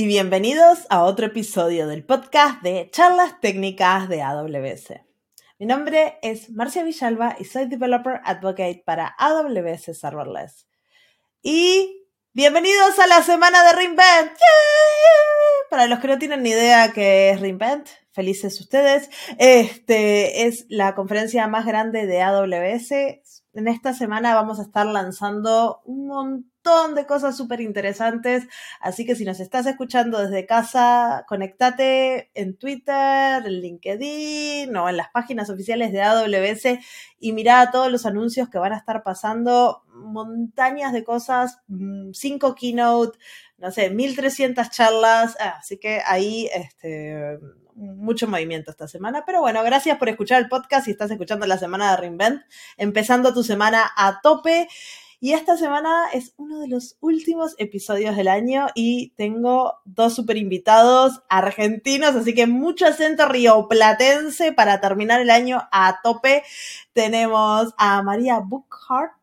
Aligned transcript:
y 0.00 0.06
bienvenidos 0.06 0.86
a 0.88 1.02
otro 1.04 1.26
episodio 1.26 1.86
del 1.86 2.06
podcast 2.06 2.62
de 2.62 2.88
charlas 2.90 3.38
técnicas 3.38 4.08
de 4.08 4.22
AWS. 4.22 4.94
Mi 5.58 5.66
nombre 5.66 6.18
es 6.22 6.48
Marcia 6.48 6.82
Villalba 6.82 7.36
y 7.38 7.44
soy 7.44 7.66
Developer 7.66 8.22
Advocate 8.24 8.82
para 8.86 9.14
AWS 9.18 9.94
Serverless. 9.98 10.66
Y 11.42 12.06
bienvenidos 12.32 12.98
a 12.98 13.06
la 13.08 13.22
semana 13.22 13.62
de 13.62 13.72
Reinvent. 13.74 14.32
Para 15.68 15.86
los 15.86 15.98
que 15.98 16.08
no 16.08 16.18
tienen 16.18 16.44
ni 16.44 16.48
idea 16.48 16.94
qué 16.94 17.28
es 17.28 17.40
Reinvent, 17.42 17.86
felices 18.10 18.58
ustedes. 18.58 19.10
Este 19.36 20.46
es 20.46 20.64
la 20.70 20.94
conferencia 20.94 21.46
más 21.46 21.66
grande 21.66 22.06
de 22.06 22.22
AWS. 22.22 22.90
En 23.52 23.66
esta 23.66 23.92
semana 23.92 24.34
vamos 24.34 24.60
a 24.60 24.62
estar 24.62 24.86
lanzando 24.86 25.80
un 25.84 26.06
montón 26.06 26.94
de 26.94 27.04
cosas 27.04 27.36
súper 27.36 27.60
interesantes. 27.60 28.46
Así 28.80 29.04
que 29.04 29.16
si 29.16 29.24
nos 29.24 29.40
estás 29.40 29.66
escuchando 29.66 30.20
desde 30.20 30.46
casa, 30.46 31.24
conectate 31.26 32.30
en 32.34 32.56
Twitter, 32.56 33.44
en 33.44 33.60
LinkedIn 33.60 34.76
o 34.76 34.88
en 34.88 34.96
las 34.96 35.08
páginas 35.10 35.50
oficiales 35.50 35.90
de 35.90 36.00
AWS 36.00 36.78
y 37.18 37.32
mira 37.32 37.70
todos 37.72 37.90
los 37.90 38.06
anuncios 38.06 38.48
que 38.48 38.58
van 38.58 38.72
a 38.72 38.76
estar 38.76 39.02
pasando. 39.02 39.82
Montañas 39.94 40.92
de 40.92 41.02
cosas, 41.02 41.58
mm, 41.66 42.12
cinco 42.12 42.54
keynote, 42.54 43.18
no 43.58 43.72
sé, 43.72 43.90
1300 43.90 44.70
charlas. 44.70 45.36
Ah, 45.40 45.56
así 45.58 45.76
que 45.78 46.00
ahí, 46.06 46.48
este, 46.54 47.40
mucho 47.74 48.28
movimiento 48.28 48.70
esta 48.70 48.88
semana. 48.88 49.24
Pero 49.26 49.40
bueno, 49.40 49.62
gracias 49.62 49.98
por 49.98 50.08
escuchar 50.08 50.40
el 50.40 50.48
podcast 50.48 50.88
y 50.88 50.90
estás 50.90 51.10
escuchando 51.10 51.46
la 51.46 51.58
semana 51.58 51.90
de 51.90 51.96
Reinvent, 51.96 52.42
empezando 52.76 53.34
tu 53.34 53.42
semana 53.42 53.90
a 53.96 54.20
tope. 54.20 54.68
Y 55.22 55.34
esta 55.34 55.58
semana 55.58 56.06
es 56.14 56.32
uno 56.38 56.60
de 56.60 56.68
los 56.68 56.96
últimos 57.00 57.54
episodios 57.58 58.16
del 58.16 58.26
año 58.26 58.68
y 58.74 59.10
tengo 59.18 59.74
dos 59.84 60.14
super 60.14 60.38
invitados 60.38 61.22
argentinos, 61.28 62.16
así 62.16 62.34
que 62.34 62.46
mucho 62.46 62.86
acento 62.86 63.28
rioplatense 63.28 64.52
para 64.52 64.80
terminar 64.80 65.20
el 65.20 65.28
año 65.28 65.68
a 65.72 66.00
tope. 66.02 66.42
Tenemos 66.94 67.74
a 67.76 68.02
María 68.02 68.38
Bookhart 68.38 69.19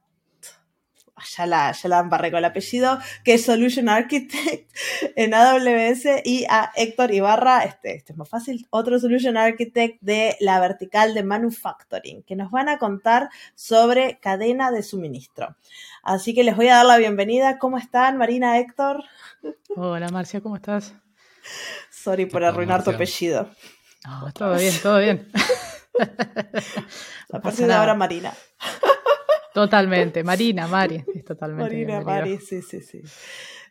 ya 1.23 1.45
la, 1.45 1.71
ya 1.71 1.89
la 1.89 1.99
embarré 1.99 2.31
con 2.31 2.39
el 2.39 2.45
apellido, 2.45 2.99
que 3.23 3.35
es 3.35 3.45
Solution 3.45 3.89
Architect 3.89 4.71
en 5.15 5.33
AWS, 5.33 6.21
y 6.23 6.45
a 6.49 6.71
Héctor 6.75 7.13
Ibarra, 7.13 7.63
este, 7.63 7.95
este 7.95 8.13
es 8.13 8.17
más 8.17 8.29
fácil, 8.29 8.67
otro 8.69 8.99
Solution 8.99 9.37
Architect 9.37 9.97
de 10.01 10.35
la 10.39 10.59
vertical 10.59 11.13
de 11.13 11.23
Manufacturing, 11.23 12.23
que 12.23 12.35
nos 12.35 12.51
van 12.51 12.69
a 12.69 12.77
contar 12.77 13.29
sobre 13.55 14.19
cadena 14.19 14.71
de 14.71 14.83
suministro. 14.83 15.55
Así 16.03 16.33
que 16.33 16.43
les 16.43 16.55
voy 16.55 16.69
a 16.69 16.75
dar 16.75 16.85
la 16.85 16.97
bienvenida. 16.97 17.59
¿Cómo 17.59 17.77
están, 17.77 18.17
Marina, 18.17 18.57
Héctor? 18.59 19.03
Hola, 19.75 20.09
Marcia, 20.09 20.41
¿cómo 20.41 20.55
estás? 20.55 20.95
Sorry 21.89 22.25
por 22.25 22.43
arruinar 22.43 22.83
tu 22.83 22.91
apellido. 22.91 23.49
todo 24.33 24.55
bien, 24.55 24.73
todo 24.81 24.99
bien. 24.99 25.29
a 27.33 27.39
partir 27.39 27.67
de 27.67 27.73
ahora, 27.73 27.95
Marina. 27.95 28.33
Totalmente, 29.57 30.23
Marina, 30.23 30.67
Mari, 30.67 31.03
es 31.15 31.25
totalmente. 31.25 31.73
Marina, 31.73 32.01
Mari, 32.01 32.37
sí, 32.37 32.61
sí, 32.61 32.79
sí. 32.79 33.01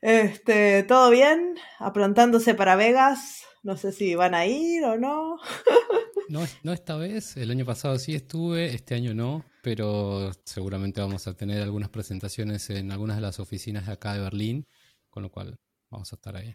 Este, 0.00 0.82
¿todo 0.82 1.10
bien? 1.10 1.54
Aprontándose 1.78 2.56
para 2.56 2.74
Vegas. 2.74 3.44
No 3.62 3.76
sé 3.76 3.92
si 3.92 4.16
van 4.16 4.34
a 4.34 4.46
ir 4.46 4.82
o 4.82 4.98
no. 4.98 5.36
no, 6.28 6.40
no 6.64 6.72
esta 6.72 6.96
vez, 6.96 7.36
el 7.36 7.52
año 7.52 7.64
pasado 7.64 8.00
sí 8.00 8.16
estuve, 8.16 8.74
este 8.74 8.96
año 8.96 9.14
no, 9.14 9.44
pero 9.62 10.32
seguramente 10.44 11.00
vamos 11.00 11.28
a 11.28 11.34
tener 11.34 11.62
algunas 11.62 11.90
presentaciones 11.90 12.68
en 12.70 12.90
algunas 12.90 13.18
de 13.18 13.22
las 13.22 13.38
oficinas 13.38 13.86
de 13.86 13.92
acá 13.92 14.14
de 14.14 14.22
Berlín, 14.22 14.66
con 15.08 15.22
lo 15.22 15.30
cual 15.30 15.56
vamos 15.88 16.12
a 16.12 16.16
estar 16.16 16.36
ahí. 16.36 16.52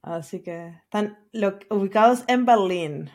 Así 0.00 0.40
que 0.40 0.80
están 0.84 1.18
ubicados 1.68 2.24
en 2.26 2.46
Berlín. 2.46 3.10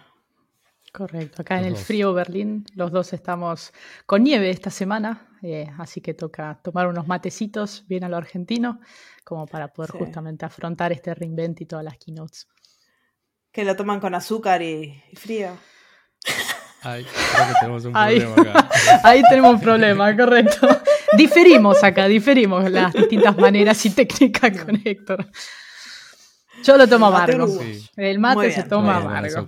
Correcto, 0.94 1.42
acá 1.42 1.60
en 1.60 1.66
el 1.66 1.78
frío 1.78 2.14
Berlín 2.14 2.66
los 2.76 2.92
dos 2.92 3.12
estamos 3.14 3.74
con 4.06 4.24
nieve 4.24 4.50
esta 4.50 4.70
semana, 4.70 5.27
eh, 5.42 5.68
así 5.78 6.02
que 6.02 6.14
toca 6.14 6.60
tomar 6.64 6.88
unos 6.88 7.08
matecitos 7.08 7.86
bien 7.88 8.04
a 8.04 8.10
lo 8.10 8.18
argentino, 8.18 8.80
como 9.24 9.46
para 9.46 9.70
poder 9.70 9.92
justamente 9.92 10.46
afrontar 10.46 10.92
este 10.92 11.14
reinvent 11.14 11.62
y 11.62 11.66
todas 11.66 11.86
las 11.86 11.98
keynotes. 11.98 12.48
Que 13.52 13.64
lo 13.64 13.76
toman 13.76 14.00
con 14.00 14.16
azúcar 14.16 14.62
y, 14.62 15.02
frío. 15.16 15.58
Ahí, 16.84 17.06
creo 17.06 17.48
que 17.48 17.54
tenemos 17.60 17.86
un 17.86 17.94
problema 17.94 18.34
acá. 18.34 18.70
Ahí 19.04 19.22
tenemos 19.30 19.54
un 19.56 19.62
problema, 19.62 20.16
correcto. 20.16 20.68
Diferimos 21.18 21.84
acá, 21.84 22.08
diferimos 22.08 22.70
las 22.70 22.94
distintas 22.94 23.38
maneras 23.38 23.84
y 23.86 23.90
técnicas 23.92 24.64
con 24.64 24.80
Héctor. 24.84 25.30
Yo 26.64 26.78
lo 26.78 26.88
tomo 26.88 27.08
amargo. 27.08 27.48
El 27.96 28.20
mate 28.20 28.52
se 28.52 28.64
toma 28.64 28.98
amargo. 28.98 29.48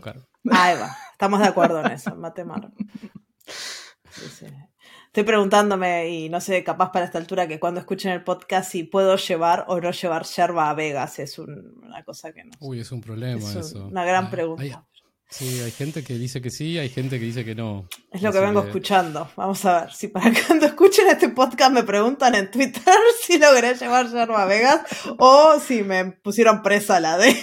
Ahí 0.51 0.77
va. 0.77 0.95
Estamos 1.19 1.41
de 1.41 1.47
acuerdo 1.47 1.85
en 1.85 1.91
eso, 1.91 2.15
mate 2.15 2.45
Estoy 5.09 5.23
preguntándome, 5.23 6.07
y 6.07 6.29
no 6.29 6.39
sé, 6.39 6.63
capaz 6.63 6.91
para 6.91 7.05
esta 7.05 7.17
altura, 7.17 7.47
que 7.47 7.59
cuando 7.59 7.79
escuchen 7.79 8.11
el 8.11 8.23
podcast, 8.23 8.69
si 8.71 8.83
puedo 8.83 9.15
llevar 9.15 9.65
o 9.67 9.81
no 9.81 9.89
llevar 9.89 10.23
yerba 10.23 10.69
a 10.69 10.75
Vegas. 10.75 11.17
Es 11.17 11.39
una 11.39 12.03
cosa 12.05 12.31
que 12.31 12.43
no. 12.43 12.51
Uy, 12.59 12.79
es 12.79 12.91
un 12.91 13.01
problema 13.01 13.51
eso. 13.51 13.87
Una 13.87 14.05
gran 14.05 14.29
pregunta. 14.29 14.85
sí, 15.27 15.61
hay 15.61 15.71
gente 15.71 16.03
que 16.03 16.13
dice 16.13 16.43
que 16.43 16.51
sí, 16.51 16.77
hay 16.77 16.89
gente 16.89 17.17
que 17.17 17.25
dice 17.25 17.43
que 17.43 17.55
no. 17.55 17.89
Es 18.11 18.21
lo 18.21 18.31
que 18.31 18.39
vengo 18.39 18.61
escuchando. 18.61 19.27
Vamos 19.35 19.65
a 19.65 19.81
ver, 19.81 19.93
si 19.93 20.09
para 20.09 20.31
cuando 20.47 20.67
escuchen 20.67 21.07
este 21.07 21.29
podcast 21.29 21.71
me 21.71 21.81
preguntan 21.81 22.35
en 22.35 22.51
Twitter 22.51 22.83
si 23.23 23.39
logré 23.39 23.73
llevar 23.73 24.11
yerba 24.11 24.43
a 24.43 24.45
Vegas 24.45 24.81
o 25.17 25.59
si 25.59 25.81
me 25.81 26.05
pusieron 26.05 26.61
presa 26.61 26.99
la 26.99 27.17
de. 27.17 27.35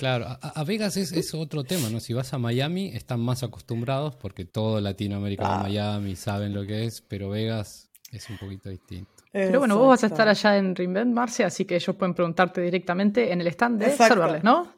Claro, 0.00 0.38
a, 0.40 0.64
Vegas 0.64 0.96
es, 0.96 1.34
otro 1.34 1.62
tema, 1.62 1.90
¿no? 1.90 2.00
Si 2.00 2.14
vas 2.14 2.32
a 2.32 2.38
Miami, 2.38 2.88
están 2.94 3.20
más 3.20 3.42
acostumbrados 3.42 4.16
porque 4.16 4.46
todo 4.46 4.80
Latinoamérica 4.80 5.42
va 5.46 5.60
a 5.60 5.62
Miami, 5.64 6.16
saben 6.16 6.54
lo 6.54 6.64
que 6.64 6.86
es, 6.86 7.02
pero 7.02 7.28
Vegas 7.28 7.90
es 8.10 8.30
un 8.30 8.38
poquito 8.38 8.70
distinto. 8.70 9.10
Pero 9.30 9.58
bueno, 9.58 9.76
vos 9.76 9.88
vas 9.88 10.04
a 10.04 10.06
estar 10.06 10.26
allá 10.26 10.56
en 10.56 10.74
Reinvent, 10.74 11.12
Marcia, 11.12 11.48
así 11.48 11.66
que 11.66 11.74
ellos 11.74 11.94
pueden 11.96 12.14
preguntarte 12.14 12.62
directamente 12.62 13.30
en 13.30 13.42
el 13.42 13.48
stand 13.48 13.78
de 13.78 13.90
Serverless, 13.90 14.42
¿no? 14.42 14.72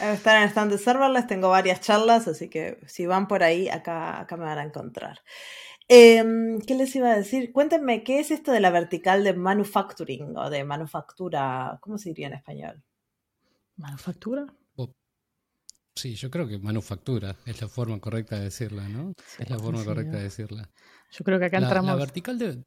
Estar 0.00 0.36
en 0.36 0.44
el 0.44 0.50
stand 0.50 0.70
de 0.70 0.78
Serverless, 0.78 1.26
tengo 1.26 1.48
varias 1.48 1.80
charlas, 1.80 2.28
así 2.28 2.48
que 2.48 2.78
si 2.86 3.06
van 3.06 3.26
por 3.26 3.42
ahí, 3.42 3.68
acá, 3.68 4.20
acá 4.20 4.36
me 4.36 4.44
van 4.44 4.58
a 4.58 4.62
encontrar. 4.62 5.18
Em, 5.88 6.60
¿Qué 6.60 6.76
les 6.76 6.94
iba 6.94 7.10
a 7.10 7.16
decir? 7.16 7.50
Cuéntenme, 7.50 8.04
¿qué 8.04 8.20
es 8.20 8.30
esto 8.30 8.52
de 8.52 8.60
la 8.60 8.70
vertical 8.70 9.24
de 9.24 9.34
manufacturing 9.34 10.36
o 10.36 10.48
de 10.48 10.62
manufactura? 10.62 11.76
¿Cómo 11.80 11.98
se 11.98 12.10
diría 12.10 12.28
en 12.28 12.34
español? 12.34 12.84
¿Manufactura? 13.76 14.46
Sí, 15.94 16.14
yo 16.14 16.30
creo 16.30 16.46
que 16.46 16.58
manufactura 16.58 17.36
es 17.46 17.60
la 17.60 17.68
forma 17.68 17.98
correcta 18.00 18.36
de 18.36 18.44
decirla, 18.44 18.88
¿no? 18.88 19.12
es 19.38 19.50
la 19.50 19.58
forma 19.58 19.84
correcta 19.84 20.18
de 20.18 20.24
decirla. 20.24 20.70
Yo 21.10 21.24
creo 21.24 21.38
que 21.38 21.46
acá 21.46 21.58
entramos. 21.58 21.90
La 21.90 21.96
vertical 21.96 22.38
de. 22.38 22.62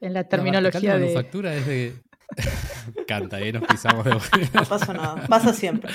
En 0.00 0.12
la 0.12 0.24
terminología 0.28 0.90
la 0.90 0.98
de. 0.98 1.06
manufactura 1.06 1.54
es 1.54 1.66
de. 1.66 1.94
Canta, 3.06 3.36
ahí 3.36 3.52
nos 3.52 3.64
pisamos 3.64 4.04
de 4.04 4.10
No 4.54 4.64
pasa 4.64 4.92
nada, 4.92 5.26
pasa 5.26 5.52
siempre. 5.52 5.92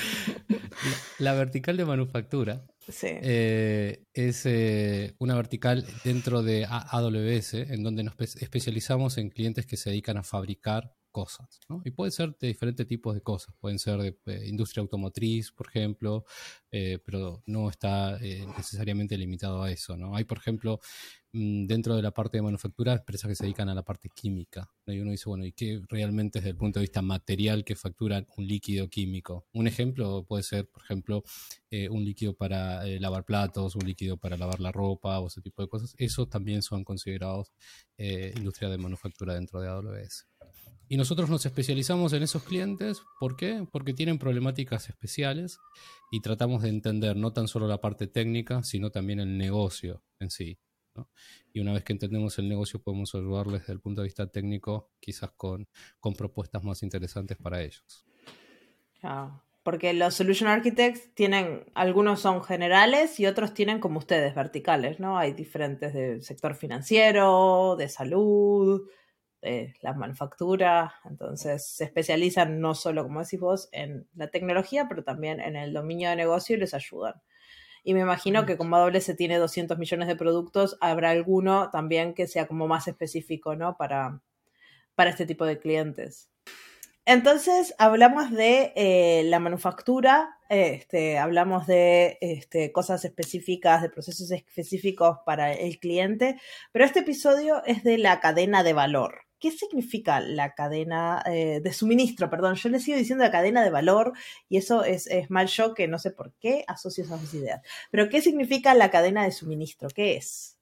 La, 1.18 1.34
vertical 1.34 1.76
de 1.76 1.84
manufactura 1.84 2.64
sí. 2.88 3.08
Eh, 3.10 4.04
es 4.14 4.46
eh, 4.46 5.14
una 5.18 5.36
vertical 5.36 5.86
dentro 6.04 6.42
de 6.42 6.66
AWS 6.66 7.54
en 7.54 7.82
donde 7.82 8.02
nos 8.02 8.14
especializamos 8.18 9.18
en 9.18 9.28
clientes 9.28 9.66
que 9.66 9.76
se 9.76 9.90
dedican 9.90 10.16
a 10.16 10.22
fabricar 10.22 10.94
cosas. 11.12 11.60
¿no? 11.68 11.82
Y 11.84 11.90
puede 11.92 12.10
ser 12.10 12.36
de 12.38 12.48
diferentes 12.48 12.86
tipos 12.86 13.14
de 13.14 13.20
cosas. 13.20 13.54
Pueden 13.60 13.78
ser 13.78 13.98
de 13.98 14.18
eh, 14.26 14.46
industria 14.48 14.80
automotriz, 14.80 15.52
por 15.52 15.68
ejemplo, 15.68 16.24
eh, 16.72 16.98
pero 17.04 17.42
no 17.46 17.68
está 17.70 18.18
eh, 18.20 18.44
necesariamente 18.56 19.16
limitado 19.16 19.62
a 19.62 19.70
eso. 19.70 19.96
¿no? 19.96 20.16
Hay, 20.16 20.24
por 20.24 20.38
ejemplo, 20.38 20.80
mm, 21.32 21.66
dentro 21.66 21.94
de 21.94 22.02
la 22.02 22.12
parte 22.12 22.38
de 22.38 22.42
manufactura, 22.42 22.94
empresas 22.94 23.28
que 23.28 23.34
se 23.36 23.44
dedican 23.44 23.68
a 23.68 23.74
la 23.74 23.84
parte 23.84 24.08
química. 24.08 24.68
Y 24.86 24.98
uno 24.98 25.12
dice, 25.12 25.28
bueno, 25.28 25.44
¿y 25.44 25.52
qué 25.52 25.80
realmente 25.88 26.40
desde 26.40 26.50
el 26.50 26.56
punto 26.56 26.80
de 26.80 26.84
vista 26.84 27.02
material 27.02 27.64
que 27.64 27.76
facturan 27.76 28.26
un 28.36 28.46
líquido 28.48 28.88
químico? 28.88 29.46
Un 29.52 29.66
ejemplo 29.68 30.24
puede 30.24 30.42
ser, 30.42 30.68
por 30.68 30.82
ejemplo, 30.82 31.22
un 31.90 32.04
líquido 32.04 32.34
para 32.34 32.84
lavar 32.98 33.24
platos, 33.24 33.76
un 33.76 33.86
líquido 33.86 34.18
para 34.18 34.36
lavar 34.36 34.60
la 34.60 34.72
ropa 34.72 35.20
o 35.20 35.28
ese 35.28 35.40
tipo 35.40 35.62
de 35.62 35.68
cosas. 35.68 35.94
Eso 35.98 36.26
también 36.26 36.62
son 36.62 36.84
considerados 36.84 37.52
industria 37.96 38.68
de 38.68 38.78
manufactura 38.78 39.34
dentro 39.34 39.60
de 39.60 39.68
AWS. 39.68 40.31
Y 40.92 40.98
nosotros 40.98 41.30
nos 41.30 41.46
especializamos 41.46 42.12
en 42.12 42.22
esos 42.22 42.42
clientes. 42.42 43.02
¿Por 43.18 43.34
qué? 43.34 43.66
Porque 43.72 43.94
tienen 43.94 44.18
problemáticas 44.18 44.90
especiales 44.90 45.58
y 46.10 46.20
tratamos 46.20 46.60
de 46.60 46.68
entender 46.68 47.16
no 47.16 47.32
tan 47.32 47.48
solo 47.48 47.66
la 47.66 47.80
parte 47.80 48.08
técnica, 48.08 48.62
sino 48.62 48.90
también 48.90 49.18
el 49.18 49.38
negocio 49.38 50.02
en 50.20 50.28
sí. 50.28 50.58
Y 51.54 51.60
una 51.60 51.72
vez 51.72 51.82
que 51.82 51.94
entendemos 51.94 52.38
el 52.38 52.46
negocio, 52.46 52.82
podemos 52.82 53.14
ayudarles 53.14 53.62
desde 53.62 53.72
el 53.72 53.80
punto 53.80 54.02
de 54.02 54.08
vista 54.08 54.30
técnico, 54.30 54.90
quizás 55.00 55.30
con, 55.34 55.66
con 55.98 56.12
propuestas 56.12 56.62
más 56.62 56.82
interesantes 56.82 57.38
para 57.38 57.62
ellos. 57.62 58.04
porque 59.62 59.94
los 59.94 60.12
Solution 60.12 60.50
Architects 60.50 61.14
tienen, 61.14 61.64
algunos 61.72 62.20
son 62.20 62.44
generales 62.44 63.18
y 63.18 63.24
otros 63.24 63.54
tienen 63.54 63.80
como 63.80 63.98
ustedes, 63.98 64.34
verticales, 64.34 65.00
¿no? 65.00 65.16
Hay 65.16 65.32
diferentes 65.32 65.94
del 65.94 66.22
sector 66.22 66.54
financiero, 66.54 67.76
de 67.78 67.88
salud, 67.88 68.90
eh, 69.42 69.74
la 69.80 69.92
manufactura, 69.92 70.94
entonces 71.04 71.66
se 71.66 71.84
especializan 71.84 72.60
no 72.60 72.74
solo, 72.74 73.02
como 73.02 73.20
decís 73.20 73.40
vos, 73.40 73.68
en 73.72 74.06
la 74.14 74.28
tecnología, 74.28 74.86
pero 74.88 75.02
también 75.02 75.40
en 75.40 75.56
el 75.56 75.72
dominio 75.72 76.10
de 76.10 76.16
negocio 76.16 76.56
y 76.56 76.60
les 76.60 76.74
ayudan. 76.74 77.14
Y 77.82 77.94
me 77.94 78.00
imagino 78.00 78.46
que 78.46 78.56
como 78.56 78.76
AWS 78.76 79.16
tiene 79.16 79.38
200 79.38 79.76
millones 79.78 80.06
de 80.06 80.14
productos, 80.14 80.78
habrá 80.80 81.10
alguno 81.10 81.70
también 81.70 82.14
que 82.14 82.28
sea 82.28 82.46
como 82.46 82.68
más 82.68 82.86
específico, 82.86 83.56
¿no? 83.56 83.76
Para, 83.76 84.22
para 84.94 85.10
este 85.10 85.26
tipo 85.26 85.44
de 85.44 85.58
clientes. 85.58 86.30
Entonces 87.04 87.74
hablamos 87.78 88.30
de 88.30 88.72
eh, 88.76 89.24
la 89.24 89.40
manufactura, 89.40 90.38
este, 90.52 91.16
hablamos 91.16 91.66
de 91.66 92.18
este, 92.20 92.72
cosas 92.72 93.06
específicas, 93.06 93.80
de 93.80 93.88
procesos 93.88 94.30
específicos 94.30 95.16
para 95.24 95.54
el 95.54 95.78
cliente, 95.78 96.38
pero 96.72 96.84
este 96.84 97.00
episodio 97.00 97.64
es 97.64 97.82
de 97.84 97.96
la 97.96 98.20
cadena 98.20 98.62
de 98.62 98.74
valor. 98.74 99.22
¿Qué 99.38 99.50
significa 99.50 100.20
la 100.20 100.54
cadena 100.54 101.22
eh, 101.24 101.60
de 101.64 101.72
suministro? 101.72 102.28
Perdón, 102.28 102.56
yo 102.56 102.68
le 102.68 102.80
sigo 102.80 102.98
diciendo 102.98 103.24
la 103.24 103.30
cadena 103.30 103.64
de 103.64 103.70
valor 103.70 104.12
y 104.50 104.58
eso 104.58 104.84
es, 104.84 105.06
es 105.06 105.30
mal 105.30 105.46
yo 105.48 105.72
que 105.72 105.88
no 105.88 105.98
sé 105.98 106.10
por 106.10 106.34
qué 106.34 106.64
asocio 106.68 107.02
esas 107.02 107.32
ideas. 107.32 107.62
Pero 107.90 108.10
¿qué 108.10 108.20
significa 108.20 108.74
la 108.74 108.90
cadena 108.90 109.24
de 109.24 109.32
suministro? 109.32 109.88
¿Qué 109.88 110.16
es? 110.16 110.58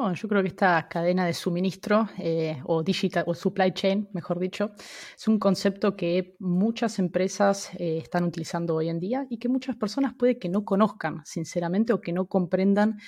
Bueno, 0.00 0.14
yo 0.14 0.28
creo 0.30 0.40
que 0.40 0.48
esta 0.48 0.88
cadena 0.88 1.26
de 1.26 1.34
suministro 1.34 2.08
eh, 2.16 2.58
o 2.64 2.82
digital 2.82 3.22
o 3.26 3.34
supply 3.34 3.74
chain, 3.74 4.08
mejor 4.14 4.38
dicho, 4.38 4.70
es 5.14 5.28
un 5.28 5.38
concepto 5.38 5.94
que 5.94 6.36
muchas 6.38 6.98
empresas 6.98 7.68
eh, 7.74 7.98
están 7.98 8.24
utilizando 8.24 8.76
hoy 8.76 8.88
en 8.88 8.98
día 8.98 9.26
y 9.28 9.36
que 9.36 9.50
muchas 9.50 9.76
personas 9.76 10.14
puede 10.14 10.38
que 10.38 10.48
no 10.48 10.64
conozcan, 10.64 11.20
sinceramente, 11.26 11.92
o 11.92 12.00
que 12.00 12.14
no 12.14 12.28
comprendan 12.28 12.98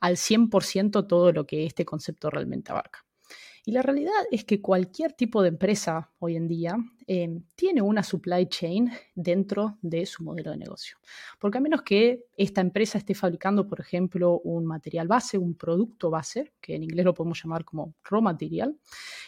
al 0.00 0.16
100% 0.16 1.06
todo 1.06 1.30
lo 1.30 1.46
que 1.46 1.64
este 1.64 1.84
concepto 1.84 2.28
realmente 2.28 2.72
abarca. 2.72 3.06
Y 3.64 3.70
la 3.70 3.82
realidad 3.82 4.12
es 4.32 4.44
que 4.44 4.60
cualquier 4.60 5.12
tipo 5.12 5.40
de 5.40 5.48
empresa 5.48 6.10
hoy 6.18 6.34
en 6.34 6.48
día 6.48 6.76
eh, 7.06 7.40
tiene 7.54 7.80
una 7.80 8.02
supply 8.02 8.46
chain 8.46 8.90
dentro 9.14 9.78
de 9.82 10.04
su 10.04 10.24
modelo 10.24 10.50
de 10.50 10.56
negocio. 10.56 10.96
Porque 11.38 11.58
a 11.58 11.60
menos 11.60 11.82
que 11.82 12.24
esta 12.36 12.60
empresa 12.60 12.98
esté 12.98 13.14
fabricando, 13.14 13.68
por 13.68 13.78
ejemplo, 13.78 14.40
un 14.40 14.66
material 14.66 15.06
base, 15.06 15.38
un 15.38 15.54
producto 15.54 16.10
base, 16.10 16.52
que 16.60 16.74
en 16.74 16.82
inglés 16.82 17.04
lo 17.04 17.14
podemos 17.14 17.40
llamar 17.40 17.64
como 17.64 17.94
raw 18.02 18.20
material, 18.20 18.76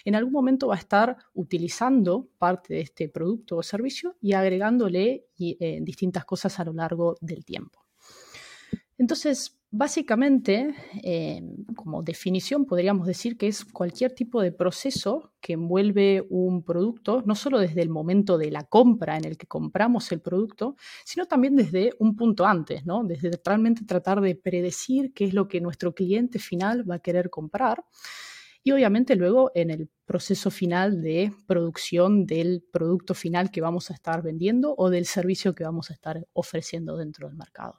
en 0.05 0.17
algún 0.17 0.33
momento 0.33 0.67
va 0.67 0.75
a 0.75 0.79
estar 0.79 1.17
utilizando 1.35 2.27
parte 2.37 2.75
de 2.75 2.81
este 2.81 3.09
producto 3.09 3.59
o 3.59 3.63
servicio 3.63 4.17
y 4.21 4.33
agregándole 4.33 5.27
eh, 5.39 5.79
distintas 5.81 6.25
cosas 6.25 6.59
a 6.59 6.65
lo 6.65 6.73
largo 6.73 7.17
del 7.21 7.45
tiempo. 7.45 7.85
Entonces, 8.99 9.59
Básicamente, 9.77 10.73
eh, 11.03 11.43
como 11.75 12.05
definición, 12.05 12.65
podríamos 12.65 13.09
decir 13.09 13.37
que 13.37 13.49
es 13.49 13.65
cualquier 13.65 14.13
tipo 14.13 14.41
de 14.41 14.53
proceso 14.53 15.33
que 15.41 15.55
envuelve 15.55 16.25
un 16.31 16.63
producto, 16.63 17.25
no 17.27 17.35
solo 17.35 17.59
desde 17.59 17.83
el 17.83 17.89
momento 17.91 18.39
de 18.39 18.53
la 18.53 18.63
compra 18.63 19.17
en 19.17 19.25
el 19.25 19.37
que 19.37 19.49
compramos 19.49 20.13
el 20.13 20.21
producto, 20.21 20.77
sino 21.05 21.27
también 21.27 21.57
desde 21.57 21.91
un 21.99 22.15
punto 22.15 22.47
antes, 22.47 22.87
¿no? 22.87 23.03
Desde 23.03 23.33
realmente 23.45 23.85
tratar 23.85 24.21
de 24.21 24.37
predecir 24.37 25.13
qué 25.13 25.25
es 25.25 25.35
lo 25.35 25.49
que 25.49 25.61
nuestro 25.61 25.93
cliente 25.93 26.39
final 26.39 26.89
va 26.89 26.95
a 26.95 27.01
querer 27.01 27.29
comprar. 27.29 27.85
Y 28.63 28.71
obviamente 28.71 29.17
luego 29.17 29.51
en 29.57 29.71
el 29.73 29.91
proceso 30.05 30.53
final 30.53 31.03
de 31.03 31.33
producción 31.49 32.27
del 32.27 32.63
producto 32.71 33.13
final 33.15 33.51
que 33.51 33.61
vamos 33.61 33.91
a 33.91 33.95
estar 33.95 34.23
vendiendo 34.23 34.73
o 34.79 34.89
del 34.89 35.07
servicio 35.07 35.53
que 35.53 35.65
vamos 35.65 35.91
a 35.91 35.95
estar 35.95 36.25
ofreciendo 36.33 36.97
dentro 36.97 37.27
del 37.27 37.37
mercado. 37.37 37.75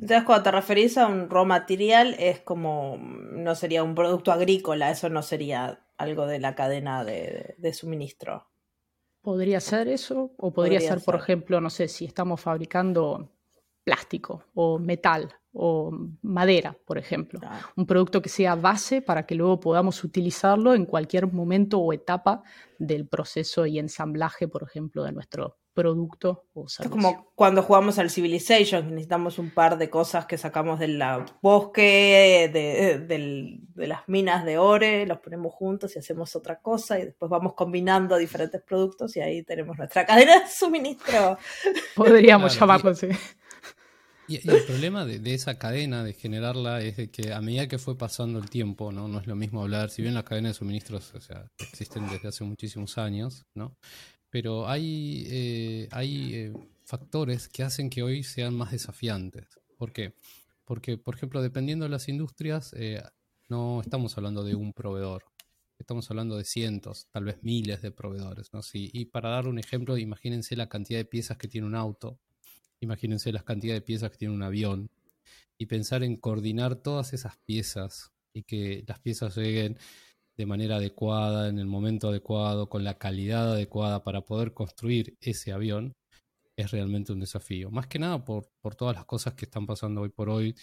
Entonces, 0.00 0.24
cuando 0.24 0.42
te 0.44 0.50
referís 0.50 0.98
a 0.98 1.06
un 1.06 1.30
raw 1.30 1.46
material, 1.46 2.14
es 2.18 2.40
como, 2.40 2.98
no 2.98 3.54
sería 3.54 3.82
un 3.82 3.94
producto 3.94 4.30
agrícola, 4.30 4.90
eso 4.90 5.08
no 5.08 5.22
sería 5.22 5.80
algo 5.96 6.26
de 6.26 6.38
la 6.38 6.54
cadena 6.54 7.04
de, 7.04 7.72
suministro. 7.72 8.46
Podría 9.22 9.60
ser 9.60 9.88
eso, 9.88 10.32
o 10.36 10.52
podría, 10.52 10.80
ser, 10.80 11.00
por 11.00 11.16
ejemplo, 11.16 11.60
no 11.60 11.70
sé, 11.70 11.88
si 11.88 12.04
estamos 12.04 12.40
fabricando 12.40 13.30
plástico 13.82 14.44
o 14.54 14.78
metal 14.78 15.34
o 15.52 15.90
madera, 16.22 16.76
por 16.84 16.98
ejemplo. 16.98 17.40
Un 17.76 17.86
producto 17.86 18.20
que 18.20 18.28
sea 18.28 18.54
base 18.54 19.00
para 19.00 19.24
que 19.24 19.34
luego 19.34 19.58
podamos 19.58 20.04
utilizarlo 20.04 20.74
en 20.74 20.84
cualquier 20.84 21.32
momento 21.32 21.78
o 21.78 21.92
etapa 21.92 22.42
del 22.78 23.08
proceso 23.08 23.64
y 23.64 23.78
ensamblaje, 23.78 24.48
por 24.48 24.62
ejemplo, 24.62 25.02
de 25.02 25.12
nuestro 25.12 25.56
producto 25.76 26.46
o 26.54 26.68
servicio. 26.68 26.84
Es 26.84 26.90
como 26.90 27.30
cuando 27.34 27.62
jugamos 27.62 27.98
al 27.98 28.10
Civilization, 28.10 28.88
necesitamos 28.88 29.38
un 29.38 29.50
par 29.50 29.76
de 29.76 29.90
cosas 29.90 30.24
que 30.24 30.38
sacamos 30.38 30.80
del 30.80 31.00
bosque, 31.42 32.50
de, 32.50 33.86
las 33.86 34.08
minas 34.08 34.46
de 34.46 34.56
ore, 34.56 35.06
los 35.06 35.18
ponemos 35.18 35.52
juntos 35.52 35.94
y 35.94 35.98
hacemos 35.98 36.34
otra 36.34 36.60
cosa 36.60 36.98
y 36.98 37.04
después 37.04 37.30
vamos 37.30 37.52
combinando 37.52 38.16
diferentes 38.16 38.62
productos 38.62 39.14
y 39.16 39.20
ahí 39.20 39.42
tenemos 39.42 39.76
nuestra 39.76 40.06
cadena 40.06 40.40
de 40.40 40.48
suministro. 40.48 41.38
Podríamos 41.94 42.58
llamarlo 42.58 42.90
así. 42.90 43.08
Y, 44.28 44.36
el 44.48 44.64
problema 44.64 45.04
de, 45.04 45.34
esa 45.34 45.58
cadena, 45.58 46.02
de 46.02 46.14
generarla, 46.14 46.80
es 46.80 46.96
de 46.96 47.10
que 47.10 47.32
a 47.32 47.40
medida 47.40 47.68
que 47.68 47.78
fue 47.78 47.96
pasando 47.96 48.38
el 48.38 48.50
tiempo, 48.50 48.90
¿no? 48.90 49.06
No 49.08 49.20
es 49.20 49.26
lo 49.26 49.36
mismo 49.36 49.62
hablar, 49.62 49.90
si 49.90 50.02
bien 50.02 50.14
las 50.14 50.24
cadenas 50.24 50.52
de 50.52 50.58
suministros 50.58 51.14
o 51.14 51.20
sea, 51.20 51.48
existen 51.58 52.08
desde 52.08 52.28
hace 52.28 52.42
muchísimos 52.44 52.98
años, 52.98 53.44
¿no? 53.54 53.76
Pero 54.36 54.68
hay, 54.68 55.26
eh, 55.30 55.88
hay 55.92 56.34
eh, 56.34 56.52
factores 56.84 57.48
que 57.48 57.62
hacen 57.62 57.88
que 57.88 58.02
hoy 58.02 58.22
sean 58.22 58.54
más 58.54 58.70
desafiantes. 58.70 59.46
¿Por 59.78 59.94
qué? 59.94 60.12
Porque, 60.66 60.98
por 60.98 61.14
ejemplo, 61.14 61.40
dependiendo 61.40 61.86
de 61.86 61.88
las 61.88 62.06
industrias, 62.06 62.74
eh, 62.76 63.02
no 63.48 63.80
estamos 63.80 64.14
hablando 64.18 64.44
de 64.44 64.54
un 64.54 64.74
proveedor, 64.74 65.24
estamos 65.78 66.10
hablando 66.10 66.36
de 66.36 66.44
cientos, 66.44 67.08
tal 67.12 67.24
vez 67.24 67.38
miles 67.40 67.80
de 67.80 67.92
proveedores. 67.92 68.52
¿no? 68.52 68.60
y 68.74 69.06
para 69.06 69.30
dar 69.30 69.48
un 69.48 69.58
ejemplo, 69.58 69.96
imagínense 69.96 70.54
la 70.54 70.68
cantidad 70.68 70.98
de 70.98 71.06
piezas 71.06 71.38
que 71.38 71.48
tiene 71.48 71.66
un 71.66 71.74
auto, 71.74 72.18
imagínense 72.80 73.32
la 73.32 73.42
cantidad 73.42 73.72
de 73.72 73.80
piezas 73.80 74.10
que 74.10 74.18
tiene 74.18 74.34
un 74.34 74.42
avión, 74.42 74.90
y 75.56 75.64
pensar 75.64 76.02
en 76.02 76.14
coordinar 76.14 76.76
todas 76.76 77.14
esas 77.14 77.38
piezas 77.38 78.12
y 78.34 78.42
que 78.42 78.84
las 78.86 78.98
piezas 78.98 79.34
lleguen 79.34 79.78
de 80.36 80.46
manera 80.46 80.76
adecuada, 80.76 81.48
en 81.48 81.58
el 81.58 81.66
momento 81.66 82.08
adecuado, 82.08 82.68
con 82.68 82.84
la 82.84 82.98
calidad 82.98 83.52
adecuada 83.52 84.04
para 84.04 84.22
poder 84.22 84.52
construir 84.52 85.16
ese 85.20 85.52
avión, 85.52 85.94
es 86.56 86.70
realmente 86.70 87.12
un 87.12 87.20
desafío. 87.20 87.70
Más 87.70 87.86
que 87.86 87.98
nada 87.98 88.24
por, 88.24 88.50
por 88.60 88.74
todas 88.74 88.96
las 88.96 89.04
cosas 89.04 89.34
que 89.34 89.44
están 89.46 89.66
pasando 89.66 90.02
hoy 90.02 90.08
por 90.10 90.30
hoy 90.30 90.54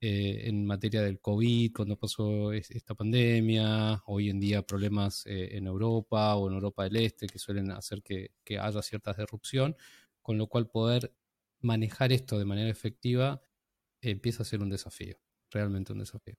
eh, 0.00 0.42
en 0.48 0.64
materia 0.64 1.02
del 1.02 1.20
COVID, 1.20 1.72
cuando 1.74 1.98
pasó 1.98 2.52
esta 2.52 2.94
pandemia, 2.94 4.02
hoy 4.06 4.30
en 4.30 4.38
día 4.38 4.62
problemas 4.62 5.26
eh, 5.26 5.56
en 5.56 5.66
Europa 5.66 6.36
o 6.36 6.48
en 6.48 6.54
Europa 6.54 6.84
del 6.84 6.96
Este 6.96 7.26
que 7.26 7.38
suelen 7.38 7.72
hacer 7.72 8.02
que, 8.02 8.30
que 8.44 8.58
haya 8.58 8.80
cierta 8.82 9.12
disrupción, 9.12 9.76
con 10.22 10.38
lo 10.38 10.46
cual 10.46 10.68
poder 10.68 11.12
manejar 11.60 12.12
esto 12.12 12.38
de 12.38 12.44
manera 12.44 12.70
efectiva 12.70 13.40
empieza 14.00 14.42
a 14.42 14.46
ser 14.46 14.60
un 14.62 14.70
desafío, 14.70 15.18
realmente 15.50 15.92
un 15.92 15.98
desafío. 15.98 16.36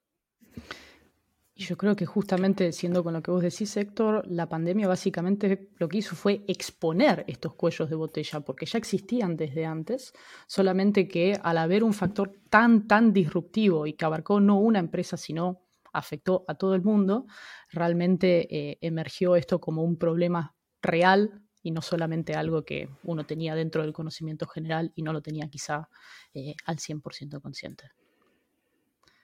Y 1.60 1.64
yo 1.64 1.76
creo 1.76 1.94
que 1.94 2.06
justamente, 2.06 2.72
siendo 2.72 3.04
con 3.04 3.12
lo 3.12 3.22
que 3.22 3.32
vos 3.32 3.42
decís, 3.42 3.76
Héctor, 3.76 4.26
la 4.30 4.48
pandemia 4.48 4.88
básicamente 4.88 5.68
lo 5.76 5.90
que 5.90 5.98
hizo 5.98 6.16
fue 6.16 6.46
exponer 6.48 7.26
estos 7.28 7.54
cuellos 7.54 7.90
de 7.90 7.98
botella, 7.98 8.40
porque 8.40 8.66
ya 8.66 8.78
existían 8.78 9.36
desde 9.36 9.66
antes, 9.66 10.14
solamente 10.48 11.10
que 11.10 11.38
al 11.44 11.58
haber 11.58 11.84
un 11.84 11.92
factor 11.92 12.32
tan, 12.50 12.88
tan 12.88 13.12
disruptivo 13.12 13.86
y 13.86 13.92
que 13.92 14.06
abarcó 14.06 14.40
no 14.40 14.58
una 14.58 14.80
empresa, 14.80 15.18
sino 15.18 15.66
afectó 15.92 16.46
a 16.48 16.56
todo 16.56 16.76
el 16.76 16.82
mundo, 16.82 17.26
realmente 17.70 18.48
eh, 18.50 18.78
emergió 18.80 19.36
esto 19.36 19.60
como 19.60 19.84
un 19.84 19.98
problema 19.98 20.56
real 20.82 21.42
y 21.62 21.72
no 21.72 21.82
solamente 21.82 22.36
algo 22.36 22.64
que 22.64 22.88
uno 23.04 23.26
tenía 23.26 23.54
dentro 23.54 23.82
del 23.82 23.92
conocimiento 23.92 24.48
general 24.48 24.94
y 24.96 25.02
no 25.02 25.12
lo 25.12 25.22
tenía 25.22 25.50
quizá 25.50 25.90
eh, 26.34 26.56
al 26.64 26.78
100% 26.78 27.42
consciente. 27.42 27.92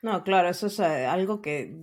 No, 0.05 0.23
claro, 0.23 0.49
eso 0.49 0.67
es 0.67 0.77
eh, 0.77 1.07
algo 1.07 1.41
que 1.41 1.75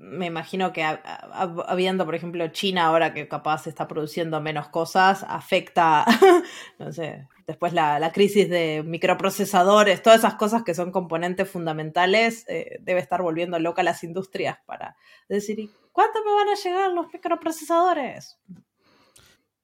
me 0.00 0.26
imagino 0.26 0.72
que 0.72 0.82
habiendo, 0.82 2.04
por 2.04 2.16
ejemplo, 2.16 2.48
China 2.48 2.86
ahora 2.86 3.14
que 3.14 3.28
capaz 3.28 3.68
está 3.68 3.86
produciendo 3.86 4.40
menos 4.40 4.66
cosas, 4.70 5.24
afecta, 5.28 6.04
no 6.80 6.92
sé, 6.92 7.28
después 7.46 7.72
la, 7.72 8.10
crisis 8.12 8.50
de 8.50 8.82
microprocesadores, 8.84 10.02
todas 10.02 10.18
esas 10.18 10.34
cosas 10.34 10.64
que 10.64 10.74
son 10.74 10.90
componentes 10.90 11.48
fundamentales, 11.48 12.44
eh, 12.48 12.80
debe 12.80 12.98
estar 12.98 13.22
volviendo 13.22 13.56
loca 13.60 13.84
las 13.84 14.02
industrias 14.02 14.58
para 14.66 14.96
decir, 15.28 15.70
¿cuánto 15.92 16.24
me 16.24 16.32
van 16.32 16.48
a 16.48 16.56
llegar 16.56 16.90
los 16.90 17.06
microprocesadores? 17.12 18.40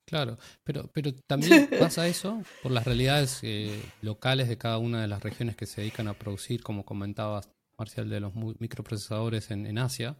Claro, 0.04 0.38
pero, 0.62 0.88
pero 0.92 1.12
también 1.26 1.68
pasa 1.80 2.06
eso 2.06 2.40
por 2.62 2.70
las 2.70 2.84
realidades 2.84 3.40
eh, 3.42 3.82
locales 4.00 4.48
de 4.48 4.58
cada 4.58 4.78
una 4.78 5.02
de 5.02 5.08
las 5.08 5.24
regiones 5.24 5.56
que 5.56 5.66
se 5.66 5.80
dedican 5.80 6.06
a 6.06 6.14
producir, 6.14 6.62
como 6.62 6.84
comentabas 6.84 7.55
Marcial, 7.78 8.08
de 8.08 8.20
los 8.20 8.34
microprocesadores 8.34 9.50
en, 9.50 9.78
Asia, 9.78 10.16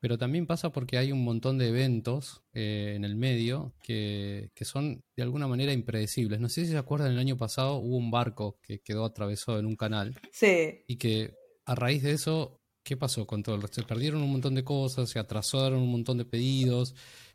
pero 0.00 0.18
también 0.18 0.46
pasa 0.46 0.70
porque 0.70 0.98
hay 0.98 1.12
un 1.12 1.24
montón 1.24 1.58
de 1.58 1.68
eventos 1.68 2.42
eh, 2.52 2.94
en 2.96 3.04
el 3.04 3.16
medio 3.16 3.74
que, 3.82 4.50
son 4.60 5.02
de 5.16 5.22
alguna 5.22 5.48
manera 5.48 5.72
impredecibles. 5.72 6.40
No 6.40 6.48
sé 6.48 6.64
si 6.64 6.72
se 6.72 6.78
acuerdan, 6.78 7.12
el 7.12 7.18
año 7.18 7.36
pasado 7.36 7.76
hubo 7.76 7.96
un 7.96 8.10
barco 8.10 8.58
que 8.62 8.80
quedó 8.80 9.04
atravesado 9.04 9.58
en 9.58 9.66
un 9.66 9.76
canal. 9.76 10.14
Sí. 10.32 10.84
Y 10.86 10.96
que 10.96 11.34
a 11.66 11.74
raíz 11.74 12.02
de 12.02 12.12
eso 12.12 12.58
¿qué 12.88 12.96
pasó 12.96 13.26
con 13.26 13.42
todo 13.42 13.54
el 13.54 13.60
resto? 13.60 13.82
Se 13.82 13.86
perdieron 13.86 14.22
un 14.22 14.32
montón 14.32 14.54
de 14.54 14.64
cosas, 14.64 15.10
se 15.10 15.18
atrasaron 15.18 15.80
un 15.80 15.90
montón 15.90 16.16
de 16.16 16.24
pedidos, 16.24 16.94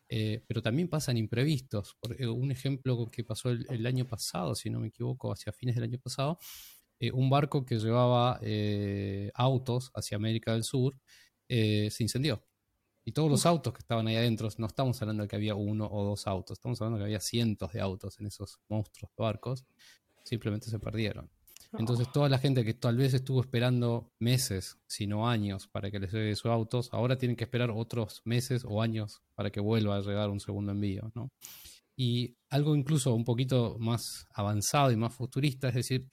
eh, 0.09 0.43
pero 0.47 0.63
también 0.63 0.87
pasan 0.87 1.15
imprevistos. 1.15 1.95
Por, 1.99 2.19
eh, 2.19 2.25
un 2.27 2.51
ejemplo 2.51 3.07
que 3.11 3.23
pasó 3.23 3.51
el, 3.51 3.85
año 3.85 4.07
pasado, 4.07 4.55
si 4.55 4.71
no 4.71 4.79
me 4.79 4.87
equivoco, 4.87 5.31
hacia 5.31 5.53
fines 5.53 5.75
del 5.75 5.83
año 5.83 5.99
pasado, 5.99 6.39
eh, 7.07 7.11
un 7.11 7.29
barco 7.29 7.65
que 7.65 7.79
llevaba 7.79 8.39
autos 9.33 9.91
hacia 9.93 10.17
América 10.17 10.53
del 10.53 10.63
Sur 10.63 10.95
se 11.47 11.97
incendió. 11.99 12.43
Y 13.05 13.11
todos 13.11 13.29
los 13.29 13.45
autos 13.45 13.73
que 13.73 13.79
estaban 13.79 14.07
ahí 14.07 14.15
adentro, 14.15 14.47
no 14.57 14.67
estamos 14.67 15.01
hablando 15.01 15.23
de 15.23 15.27
que 15.27 15.35
había 15.35 15.55
uno 15.55 15.87
o 15.91 16.05
dos 16.05 16.25
autos, 16.25 16.57
estamos 16.57 16.81
hablando 16.81 16.97
de 16.97 17.01
que 17.01 17.05
había 17.07 17.19
cientos 17.19 17.73
de 17.73 17.81
autos 17.81 18.19
en 18.19 18.27
esos 18.27 18.59
monstruos 18.69 19.11
barcos, 19.17 19.65
simplemente 20.23 20.69
se 20.69 20.79
perdieron. 20.79 21.29
Entonces 21.77 22.11
toda 22.11 22.29
la 22.29 22.37
gente 22.37 22.63
que 22.63 22.75
tal 22.75 22.97
vez 22.97 23.13
estuvo 23.13 23.41
esperando 23.41 24.11
meses, 24.19 24.77
si 24.85 25.07
no 25.07 25.27
años, 25.27 25.67
para 25.67 25.89
que 25.89 25.99
les 25.99 26.13
llegue 26.13 26.35
sus 26.35 26.51
autos, 26.51 26.89
ahora 26.93 27.17
tienen 27.17 27.35
que 27.35 27.45
esperar 27.45 27.71
otros 27.71 28.21
meses 28.25 28.63
o 28.63 28.81
años 28.81 29.21
para 29.33 29.49
que 29.49 29.59
vuelva 29.59 29.97
a 29.97 30.01
llegar 30.01 30.29
un 30.29 30.39
segundo 30.39 30.71
envío, 30.71 31.11
¿no? 31.15 31.31
Y 31.95 32.37
algo 32.49 32.75
incluso 32.75 33.13
un 33.13 33.25
poquito 33.25 33.77
más 33.79 34.27
avanzado 34.33 34.91
y 34.91 34.95
más 34.95 35.13
futurista, 35.13 35.69
es 35.69 35.75
decir, 35.75 36.07